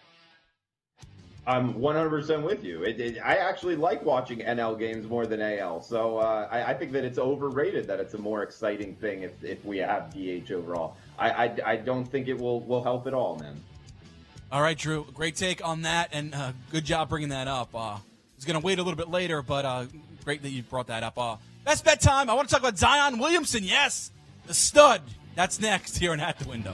I'm 1.48 1.76
100% 1.76 2.44
with 2.44 2.66
you. 2.66 2.84
It, 2.84 3.00
it, 3.00 3.18
I 3.24 3.38
actually 3.38 3.78
like 3.78 4.04
watching 4.04 4.40
NL 4.40 4.78
games 4.78 5.08
more 5.08 5.26
than 5.26 5.42
AL, 5.42 5.82
so 5.82 6.18
uh, 6.18 6.50
I, 6.52 6.72
I, 6.72 6.74
think 6.74 6.92
that 6.92 7.06
it's 7.06 7.18
overrated 7.18 7.88
that 7.88 8.02
it's 8.02 8.16
a 8.16 8.18
more 8.18 8.44
exciting 8.44 8.96
thing 8.96 9.22
if, 9.22 9.42
if 9.42 9.64
we 9.64 9.78
have 9.78 10.14
DH 10.14 10.52
overall. 10.52 10.98
I, 11.18 11.30
I, 11.30 11.56
I 11.66 11.76
don't 11.78 12.04
think 12.04 12.28
it 12.28 12.38
will, 12.38 12.60
will 12.60 12.84
help 12.84 13.08
at 13.08 13.14
all, 13.14 13.40
man. 13.40 13.56
All 14.52 14.62
right, 14.62 14.78
Drew. 14.78 15.06
Great 15.14 15.38
take 15.38 15.66
on 15.66 15.84
that, 15.84 16.10
and 16.12 16.36
uh, 16.36 16.52
good 16.70 16.84
job 16.84 17.08
bringing 17.08 17.30
that 17.30 17.48
up. 17.48 17.74
Uh, 17.74 17.80
I 17.80 18.00
was 18.36 18.44
going 18.44 18.60
to 18.60 18.66
wait 18.66 18.78
a 18.78 18.84
little 18.84 18.98
bit 18.98 19.10
later, 19.10 19.42
but 19.42 19.64
uh, 19.64 19.86
great 20.26 20.42
that 20.42 20.50
you 20.50 20.64
brought 20.64 20.88
that 20.88 21.04
up. 21.04 21.18
Best 21.68 21.84
bet 21.84 22.00
time. 22.00 22.30
I 22.30 22.34
want 22.34 22.48
to 22.48 22.56
talk 22.56 22.62
about 22.62 22.78
Zion 22.78 23.20
Williamson. 23.20 23.62
Yes, 23.62 24.10
the 24.46 24.54
stud. 24.54 25.02
That's 25.36 25.60
next 25.60 25.98
here 25.98 26.14
on 26.14 26.22
At 26.22 26.40
the 26.40 26.48
Window. 26.48 26.74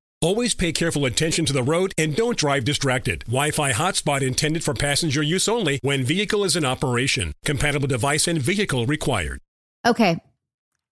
Always 0.23 0.53
pay 0.53 0.71
careful 0.71 1.05
attention 1.05 1.45
to 1.45 1.53
the 1.53 1.63
road 1.63 1.95
and 1.97 2.15
don't 2.15 2.37
drive 2.37 2.63
distracted. 2.63 3.21
Wi-Fi 3.21 3.71
hotspot 3.71 4.21
intended 4.21 4.63
for 4.63 4.75
passenger 4.75 5.23
use 5.23 5.47
only 5.47 5.79
when 5.81 6.03
vehicle 6.03 6.43
is 6.43 6.55
in 6.55 6.63
operation. 6.63 7.33
Compatible 7.43 7.87
device 7.87 8.27
and 8.27 8.39
vehicle 8.39 8.85
required. 8.85 9.39
Okay. 9.83 10.19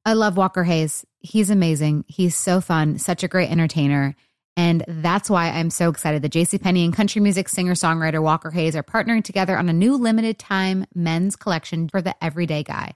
I 0.03 0.13
love 0.13 0.35
Walker 0.35 0.63
Hayes. 0.63 1.05
He's 1.19 1.51
amazing. 1.51 2.05
He's 2.07 2.35
so 2.35 2.59
fun, 2.59 2.97
such 2.97 3.21
a 3.21 3.27
great 3.27 3.51
entertainer. 3.51 4.15
And 4.57 4.83
that's 4.87 5.29
why 5.29 5.51
I'm 5.51 5.69
so 5.69 5.89
excited 5.89 6.23
that 6.23 6.31
JCPenney 6.31 6.83
and 6.83 6.95
country 6.95 7.21
music 7.21 7.49
singer 7.49 7.75
songwriter 7.75 8.23
Walker 8.23 8.49
Hayes 8.49 8.75
are 8.75 8.81
partnering 8.81 9.23
together 9.23 9.55
on 9.55 9.69
a 9.69 9.73
new 9.73 9.95
limited 9.95 10.39
time 10.39 10.87
men's 10.95 11.35
collection 11.35 11.87
for 11.87 12.01
the 12.01 12.15
everyday 12.23 12.63
guy. 12.63 12.95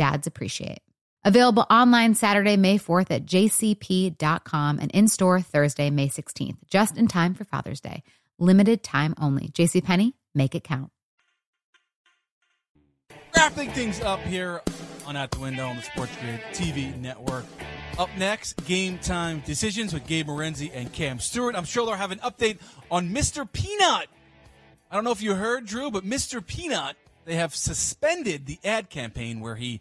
dads 0.00 0.26
appreciate. 0.26 0.80
Available 1.26 1.66
online 1.70 2.14
Saturday, 2.14 2.56
May 2.56 2.78
4th 2.78 3.10
at 3.10 3.26
jcp.com 3.26 4.78
and 4.78 4.90
in 4.92 5.08
store 5.08 5.42
Thursday, 5.42 5.90
May 5.90 6.08
16th, 6.08 6.56
just 6.70 6.96
in 6.96 7.06
time 7.06 7.34
for 7.34 7.44
Father's 7.44 7.82
Day. 7.82 8.02
Limited 8.38 8.82
time 8.82 9.14
only. 9.20 9.48
JCPenney, 9.48 10.14
make 10.34 10.54
it 10.54 10.64
count. 10.64 10.90
Wrapping 13.36 13.70
things 13.72 14.00
up 14.00 14.20
here 14.20 14.62
on 15.04 15.16
At 15.16 15.30
the 15.32 15.40
Window 15.40 15.66
on 15.66 15.76
the 15.76 15.82
Sports 15.82 16.12
Grid 16.22 16.40
TV 16.52 16.98
network. 16.98 17.44
Up 17.98 18.08
next, 18.16 18.54
game 18.64 18.96
time 18.98 19.42
decisions 19.44 19.92
with 19.92 20.06
Gabe 20.06 20.28
Morency 20.28 20.70
and 20.72 20.90
Cam 20.90 21.18
Stewart. 21.18 21.54
I'm 21.54 21.64
sure 21.64 21.84
they'll 21.84 21.96
have 21.96 22.12
an 22.12 22.20
update 22.20 22.58
on 22.90 23.10
Mr. 23.10 23.50
Peanut. 23.52 24.06
I 24.90 24.94
don't 24.94 25.04
know 25.04 25.12
if 25.12 25.20
you 25.20 25.34
heard, 25.34 25.66
Drew, 25.66 25.90
but 25.90 26.04
Mr. 26.04 26.44
Peanut, 26.44 26.96
they 27.30 27.36
have 27.36 27.54
suspended 27.54 28.46
the 28.46 28.58
ad 28.64 28.90
campaign 28.90 29.38
where 29.38 29.54
he 29.54 29.80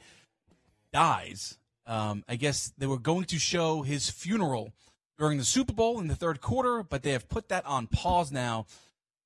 dies. 0.94 1.58
Um, 1.88 2.24
I 2.30 2.36
guess 2.36 2.72
they 2.78 2.86
were 2.86 3.00
going 3.00 3.26
to 3.26 3.40
show 3.40 3.82
his 3.82 4.08
funeral 4.08 4.72
during 5.18 5.40
the 5.40 5.44
Super 5.44 5.74
Bowl 5.74 6.00
in 6.00 6.08
the 6.08 6.16
third 6.16 6.42
quarter, 6.42 6.84
but 6.84 7.02
they 7.02 7.12
have 7.12 7.28
put 7.28 7.50
that 7.50 7.66
on 7.66 7.88
pause 7.88 8.32
now 8.32 8.68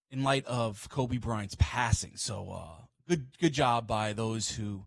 in 0.09 0.23
light 0.23 0.45
of 0.45 0.87
Kobe 0.87 1.17
Bryant's 1.17 1.57
passing. 1.59 2.13
So, 2.15 2.49
uh, 2.49 2.85
good 3.09 3.25
good 3.41 3.51
job 3.51 3.87
by 3.87 4.13
those 4.13 4.51
who 4.51 4.85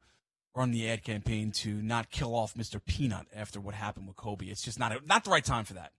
run 0.54 0.70
the 0.70 0.88
ad 0.88 1.04
campaign 1.04 1.50
to 1.52 1.82
not 1.82 2.08
kill 2.10 2.34
off 2.34 2.54
Mr. 2.54 2.80
Peanut 2.82 3.26
after 3.34 3.60
what 3.60 3.74
happened 3.74 4.06
with 4.06 4.16
Kobe. 4.16 4.46
It's 4.46 4.62
just 4.62 4.78
not 4.78 5.06
not 5.06 5.24
the 5.24 5.30
right 5.30 5.44
time 5.44 5.66
for 5.66 5.74
that. 5.74 5.92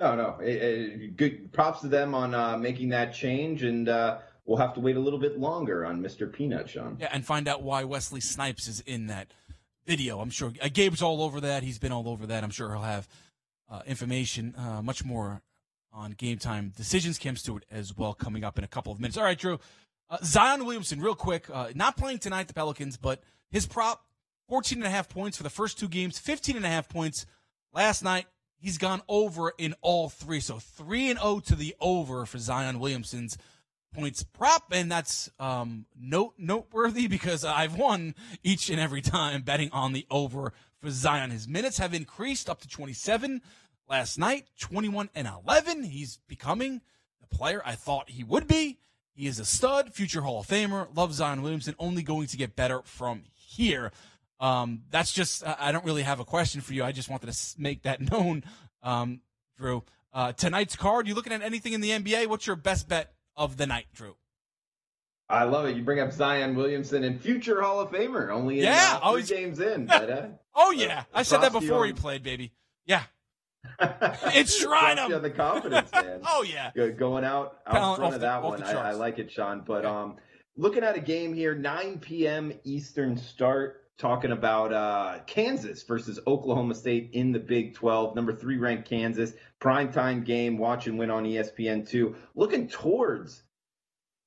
No, 0.00 0.16
no. 0.16 0.40
It, 0.40 0.56
it, 0.56 1.16
good 1.16 1.52
props 1.52 1.82
to 1.82 1.88
them 1.88 2.16
on 2.16 2.34
uh, 2.34 2.58
making 2.58 2.88
that 2.88 3.14
change, 3.14 3.62
and 3.62 3.88
uh, 3.88 4.18
we'll 4.44 4.58
have 4.58 4.74
to 4.74 4.80
wait 4.80 4.96
a 4.96 5.00
little 5.00 5.18
bit 5.18 5.38
longer 5.38 5.84
on 5.84 6.02
Mr. 6.02 6.30
Peanut, 6.30 6.68
Sean. 6.68 6.96
Yeah, 7.00 7.08
and 7.12 7.24
find 7.24 7.48
out 7.48 7.62
why 7.62 7.84
Wesley 7.84 8.20
Snipes 8.20 8.68
is 8.68 8.80
in 8.80 9.06
that 9.06 9.32
video. 9.86 10.20
I'm 10.20 10.30
sure 10.30 10.52
uh, 10.62 10.68
Gabe's 10.72 11.02
all 11.02 11.22
over 11.22 11.40
that. 11.40 11.62
He's 11.62 11.78
been 11.78 11.92
all 11.92 12.08
over 12.08 12.26
that. 12.26 12.44
I'm 12.44 12.50
sure 12.50 12.70
he'll 12.70 12.82
have 12.82 13.08
uh, 13.70 13.82
information, 13.86 14.54
uh, 14.56 14.82
much 14.82 15.04
more 15.04 15.42
on 15.92 16.12
game 16.12 16.38
time 16.38 16.72
decisions. 16.76 17.18
Cam 17.18 17.36
Stewart 17.36 17.64
as 17.70 17.96
well 17.96 18.14
coming 18.14 18.44
up 18.44 18.58
in 18.58 18.64
a 18.64 18.68
couple 18.68 18.92
of 18.92 19.00
minutes. 19.00 19.16
All 19.16 19.24
right, 19.24 19.38
Drew. 19.38 19.58
Uh, 20.10 20.18
Zion 20.22 20.64
Williamson, 20.64 21.00
real 21.00 21.14
quick, 21.14 21.48
uh, 21.50 21.68
not 21.74 21.96
playing 21.96 22.18
tonight, 22.18 22.46
the 22.46 22.54
Pelicans, 22.54 22.96
but 22.96 23.22
his 23.50 23.66
prop, 23.66 24.04
14 24.48 24.78
and 24.78 24.86
a 24.86 24.90
half 24.90 25.08
points 25.08 25.36
for 25.36 25.42
the 25.42 25.50
first 25.50 25.78
two 25.78 25.88
games, 25.88 26.18
15 26.18 26.56
and 26.56 26.66
a 26.66 26.68
half 26.68 26.88
points 26.88 27.24
last 27.72 28.04
night. 28.04 28.26
He's 28.58 28.78
gone 28.78 29.02
over 29.08 29.52
in 29.58 29.74
all 29.82 30.08
three. 30.08 30.40
So 30.40 30.58
3 30.58 31.10
and 31.10 31.18
0 31.18 31.40
to 31.46 31.54
the 31.54 31.74
over 31.80 32.24
for 32.26 32.38
Zion 32.38 32.80
Williamson's 32.80 33.36
points 33.94 34.22
prop. 34.22 34.64
And 34.72 34.90
that's 34.90 35.30
um, 35.38 35.86
note 35.98 36.34
noteworthy 36.38 37.06
because 37.06 37.44
I've 37.44 37.76
won 37.76 38.14
each 38.42 38.68
and 38.70 38.80
every 38.80 39.02
time 39.02 39.42
betting 39.42 39.70
on 39.72 39.92
the 39.92 40.06
over 40.10 40.52
for 40.80 40.90
Zion. 40.90 41.30
His 41.30 41.48
minutes 41.48 41.78
have 41.78 41.94
increased 41.94 42.50
up 42.50 42.60
to 42.60 42.68
27 42.68 43.40
last 43.88 44.18
night, 44.18 44.48
21 44.60 45.10
and 45.14 45.28
11. 45.46 45.84
He's 45.84 46.18
becoming 46.28 46.80
the 47.20 47.36
player 47.36 47.62
I 47.64 47.74
thought 47.74 48.10
he 48.10 48.24
would 48.24 48.46
be. 48.46 48.78
He 49.14 49.26
is 49.26 49.38
a 49.38 49.44
stud, 49.44 49.94
future 49.94 50.22
Hall 50.22 50.40
of 50.40 50.46
Famer. 50.46 50.88
Love 50.94 51.14
Zion 51.14 51.42
Williamson. 51.42 51.74
Only 51.78 52.02
going 52.02 52.26
to 52.26 52.36
get 52.36 52.56
better 52.56 52.82
from 52.84 53.22
here. 53.32 53.92
Um, 54.40 54.82
that's 54.90 55.12
just, 55.12 55.44
I 55.46 55.70
don't 55.70 55.84
really 55.84 56.02
have 56.02 56.18
a 56.18 56.24
question 56.24 56.60
for 56.60 56.74
you. 56.74 56.84
I 56.84 56.92
just 56.92 57.08
wanted 57.08 57.32
to 57.32 57.54
make 57.56 57.82
that 57.82 58.00
known, 58.10 58.44
um, 58.82 59.20
Drew. 59.56 59.84
Uh, 60.12 60.32
tonight's 60.32 60.76
card, 60.76 61.08
you 61.08 61.14
looking 61.14 61.32
at 61.32 61.42
anything 61.42 61.72
in 61.72 61.80
the 61.80 61.90
NBA? 61.90 62.28
What's 62.28 62.46
your 62.46 62.56
best 62.56 62.88
bet 62.88 63.14
of 63.36 63.56
the 63.56 63.66
night, 63.66 63.86
Drew? 63.94 64.16
I 65.28 65.44
love 65.44 65.66
it. 65.66 65.76
You 65.76 65.82
bring 65.82 66.00
up 66.00 66.12
Zion 66.12 66.54
Williamson 66.54 67.02
and 67.04 67.20
future 67.20 67.62
Hall 67.62 67.80
of 67.80 67.90
Famer, 67.90 68.30
only 68.30 68.58
in 68.58 68.64
yeah, 68.64 68.94
uh, 68.96 69.00
always 69.00 69.30
games 69.30 69.58
in. 69.58 69.86
But, 69.86 70.10
uh, 70.10 70.26
oh 70.54 70.70
yeah, 70.70 71.04
I 71.14 71.22
said 71.22 71.40
that 71.40 71.52
before 71.52 71.86
he 71.86 71.92
played, 71.92 72.22
baby. 72.22 72.52
Yeah, 72.84 73.04
it's 73.80 74.56
shrine 74.56 74.98
him. 74.98 75.22
the 75.22 75.30
confidence, 75.30 75.90
man. 75.92 76.20
oh 76.26 76.42
yeah, 76.42 76.70
going 76.90 77.24
out 77.24 77.58
out 77.66 77.96
front 77.96 78.14
of 78.14 78.20
that 78.20 78.42
one. 78.42 78.62
I, 78.62 78.90
I, 78.90 78.92
like 78.92 79.18
it, 79.18 79.30
Sean. 79.30 79.62
But 79.66 79.84
yeah. 79.84 80.02
um, 80.02 80.16
looking 80.56 80.84
at 80.84 80.96
a 80.96 81.00
game 81.00 81.32
here, 81.32 81.54
9 81.54 81.98
p.m. 81.98 82.52
Eastern 82.64 83.16
start. 83.16 83.80
Talking 83.96 84.32
about 84.32 84.72
uh, 84.72 85.20
Kansas 85.24 85.84
versus 85.84 86.18
Oklahoma 86.26 86.74
State 86.74 87.10
in 87.12 87.30
the 87.30 87.38
Big 87.38 87.74
12, 87.74 88.16
number 88.16 88.34
three 88.34 88.56
ranked 88.56 88.88
Kansas, 88.88 89.34
primetime 89.64 90.24
game. 90.24 90.58
Watch 90.58 90.86
and 90.86 90.98
win 90.98 91.10
on 91.10 91.24
ESPN 91.24 91.88
two. 91.88 92.16
Looking 92.34 92.68
towards 92.68 93.42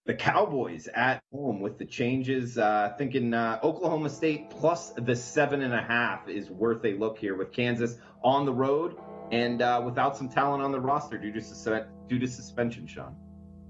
the 0.07 0.13
Cowboys 0.13 0.87
at 0.87 1.21
home 1.31 1.59
with 1.59 1.77
the 1.77 1.85
changes. 1.85 2.57
Uh, 2.57 2.93
thinking 2.97 3.33
uh, 3.33 3.59
Oklahoma 3.61 4.09
State 4.09 4.49
plus 4.49 4.93
the 4.97 5.15
seven 5.15 5.61
and 5.61 5.73
a 5.73 5.81
half 5.81 6.27
is 6.27 6.49
worth 6.49 6.83
a 6.85 6.93
look 6.93 7.17
here 7.19 7.35
with 7.35 7.51
Kansas 7.51 7.97
on 8.23 8.45
the 8.45 8.53
road 8.53 8.95
and 9.31 9.61
uh, 9.61 9.81
without 9.85 10.17
some 10.17 10.29
talent 10.29 10.63
on 10.63 10.71
the 10.71 10.79
roster 10.79 11.17
due 11.17 11.33
to, 11.33 11.41
sus- 11.41 11.85
due 12.07 12.17
to 12.17 12.27
suspension, 12.27 12.87
Sean. 12.87 13.15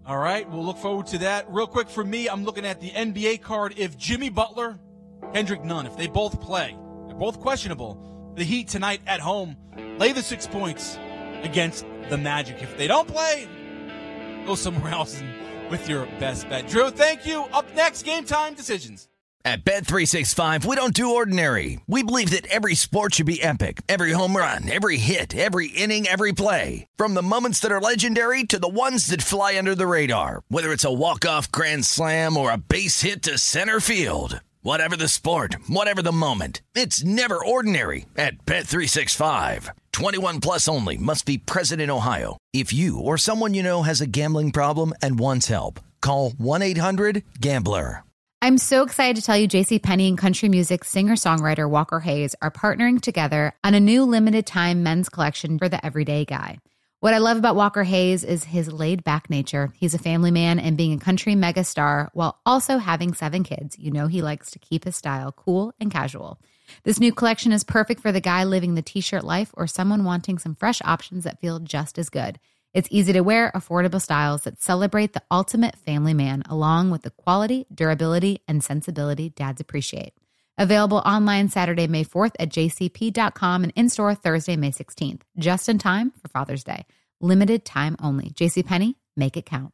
All 0.06 0.20
right, 0.20 0.50
we'll 0.50 0.64
look 0.64 0.78
forward 0.78 1.08
to 1.08 1.18
that. 1.18 1.52
Real 1.52 1.68
quick 1.68 1.90
for 1.90 2.04
me, 2.04 2.30
I'm 2.30 2.46
looking 2.46 2.66
at 2.66 2.80
the 2.80 2.92
NBA 2.92 3.42
card. 3.42 3.74
If 3.76 3.98
Jimmy 3.98 4.30
Butler, 4.30 4.80
Kendrick 5.34 5.66
Nunn, 5.66 5.86
if 5.86 5.98
they 5.98 6.08
both 6.08 6.40
play, 6.40 6.78
they're 7.08 7.18
both 7.18 7.42
questionable. 7.42 8.34
The 8.38 8.44
Heat 8.44 8.68
tonight 8.68 9.02
at 9.08 9.20
home, 9.20 9.58
lay 9.98 10.14
the 10.14 10.22
six 10.22 10.46
points 10.46 10.98
against 11.44 11.86
the 12.10 12.18
Magic. 12.18 12.62
If 12.62 12.78
they 12.78 12.88
don't 12.88 13.08
play, 13.08 13.48
go 14.46 14.56
somewhere 14.56 14.92
else 14.92 15.22
with 15.70 15.90
your 15.90 16.06
best 16.20 16.50
bet. 16.50 16.68
Drew, 16.68 16.90
thank 16.90 17.26
you. 17.26 17.44
Up 17.54 17.66
next, 17.76 18.04
game 18.04 18.26
time 18.26 18.54
decisions. 18.54 19.10
At 19.46 19.64
Bet365, 19.64 20.66
we 20.66 20.76
don't 20.76 20.94
do 20.94 21.16
ordinary. 21.16 21.80
We 21.88 22.04
believe 22.04 22.32
that 22.32 22.48
every 22.48 22.76
sport 22.76 23.16
should 23.16 23.28
be 23.28 23.42
epic. 23.42 23.82
Every 23.88 24.12
home 24.12 24.36
run, 24.36 24.70
every 24.70 24.98
hit, 24.98 25.34
every 25.34 25.68
inning, 25.68 26.06
every 26.06 26.34
play. 26.34 26.86
From 26.98 27.14
the 27.14 27.22
moments 27.22 27.62
that 27.62 27.72
are 27.72 27.80
legendary 27.80 28.44
to 28.44 28.60
the 28.60 28.68
ones 28.68 29.08
that 29.08 29.22
fly 29.22 29.58
under 29.58 29.74
the 29.74 29.88
radar. 29.88 30.44
Whether 30.50 30.74
it's 30.74 30.84
a 30.84 30.92
walk-off 30.92 31.50
grand 31.50 31.86
slam 31.86 32.36
or 32.36 32.52
a 32.52 32.58
base 32.58 33.04
hit 33.04 33.24
to 33.24 33.38
center 33.38 33.80
field. 33.80 34.42
Whatever 34.68 34.98
the 34.98 35.08
sport, 35.08 35.56
whatever 35.70 36.02
the 36.02 36.12
moment, 36.12 36.62
it's 36.76 37.02
never 37.02 37.40
ordinary 37.40 38.06
at 38.18 38.46
Bet365. 38.46 39.70
21 39.94 40.42
plus 40.42 40.68
only 40.68 40.98
must 40.98 41.26
be 41.26 41.38
present 41.38 41.80
in 41.80 41.90
Ohio. 41.90 42.36
If 42.52 42.74
you 42.74 43.00
or 43.00 43.18
someone 43.18 43.54
you 43.54 43.64
know 43.64 43.84
has 43.84 44.02
a 44.02 44.06
gambling 44.06 44.52
problem 44.52 44.92
and 45.02 45.18
wants 45.18 45.48
help, 45.48 45.80
call 46.02 46.32
1-800-GAMBLER. 46.32 48.04
I'm 48.42 48.58
so 48.58 48.84
excited 48.84 49.16
to 49.16 49.26
tell 49.26 49.38
you 49.38 49.48
JC 49.48 49.82
Penney 49.82 50.10
and 50.10 50.18
country 50.18 50.50
music 50.50 50.84
singer-songwriter 50.84 51.70
Walker 51.70 52.02
Hayes 52.02 52.36
are 52.42 52.52
partnering 52.52 53.00
together 53.00 53.54
on 53.64 53.74
a 53.74 53.80
new 53.80 54.04
limited 54.04 54.46
time 54.46 54.84
men's 54.84 55.08
collection 55.08 55.58
for 55.58 55.70
the 55.70 55.80
everyday 55.86 56.26
guy. 56.26 56.60
What 57.08 57.14
I 57.14 57.20
love 57.20 57.38
about 57.38 57.56
Walker 57.56 57.86
Hayes 57.86 58.26
is 58.26 58.44
his 58.44 58.70
laid 58.70 59.02
back 59.06 59.30
nature. 59.30 59.72
He's 59.78 59.94
a 59.94 59.98
family 59.98 60.30
man 60.30 60.60
and 60.60 60.76
being 60.76 60.92
a 60.92 61.00
country 61.00 61.36
megastar 61.36 62.10
while 62.12 62.38
also 62.46 62.80
having 62.80 63.14
seven 63.14 63.46
kids. 63.46 63.80
You 63.80 63.92
know, 63.92 64.08
he 64.08 64.22
likes 64.22 64.52
to 64.52 64.60
keep 64.60 64.84
his 64.84 64.98
style 64.98 65.32
cool 65.32 65.74
and 65.80 65.90
casual. 65.90 66.38
This 66.84 67.00
new 67.00 67.14
collection 67.14 67.54
is 67.54 67.64
perfect 67.64 68.02
for 68.02 68.12
the 68.12 68.20
guy 68.20 68.44
living 68.44 68.76
the 68.76 68.82
t 68.82 69.00
shirt 69.00 69.24
life 69.24 69.52
or 69.54 69.68
someone 69.68 70.04
wanting 70.04 70.38
some 70.38 70.54
fresh 70.54 70.82
options 70.84 71.24
that 71.24 71.40
feel 71.40 71.60
just 71.60 71.98
as 71.98 72.10
good. 72.10 72.42
It's 72.74 72.90
easy 72.92 73.14
to 73.14 73.22
wear, 73.22 73.54
affordable 73.56 74.02
styles 74.02 74.42
that 74.42 74.62
celebrate 74.62 75.14
the 75.14 75.24
ultimate 75.32 75.78
family 75.78 76.14
man, 76.14 76.44
along 76.50 76.90
with 76.92 77.04
the 77.04 77.12
quality, 77.12 77.68
durability, 77.74 78.42
and 78.50 78.62
sensibility 78.62 79.30
dads 79.30 79.62
appreciate. 79.62 80.12
Available 80.58 80.98
online 80.98 81.48
Saturday, 81.48 81.88
May 81.88 82.04
4th 82.04 82.34
at 82.38 82.50
jcp.com 82.50 83.64
and 83.64 83.72
in 83.78 83.88
store 83.88 84.14
Thursday, 84.14 84.58
May 84.58 84.72
16th, 84.72 85.22
just 85.38 85.70
in 85.70 85.78
time 85.78 86.12
for 86.22 86.28
Father's 86.28 86.66
Day. 86.66 86.86
Limited 87.20 87.66
time 87.66 87.96
only. 88.00 88.30
JCPenney, 88.30 88.96
make 89.16 89.38
it 89.38 89.46
count. 89.46 89.74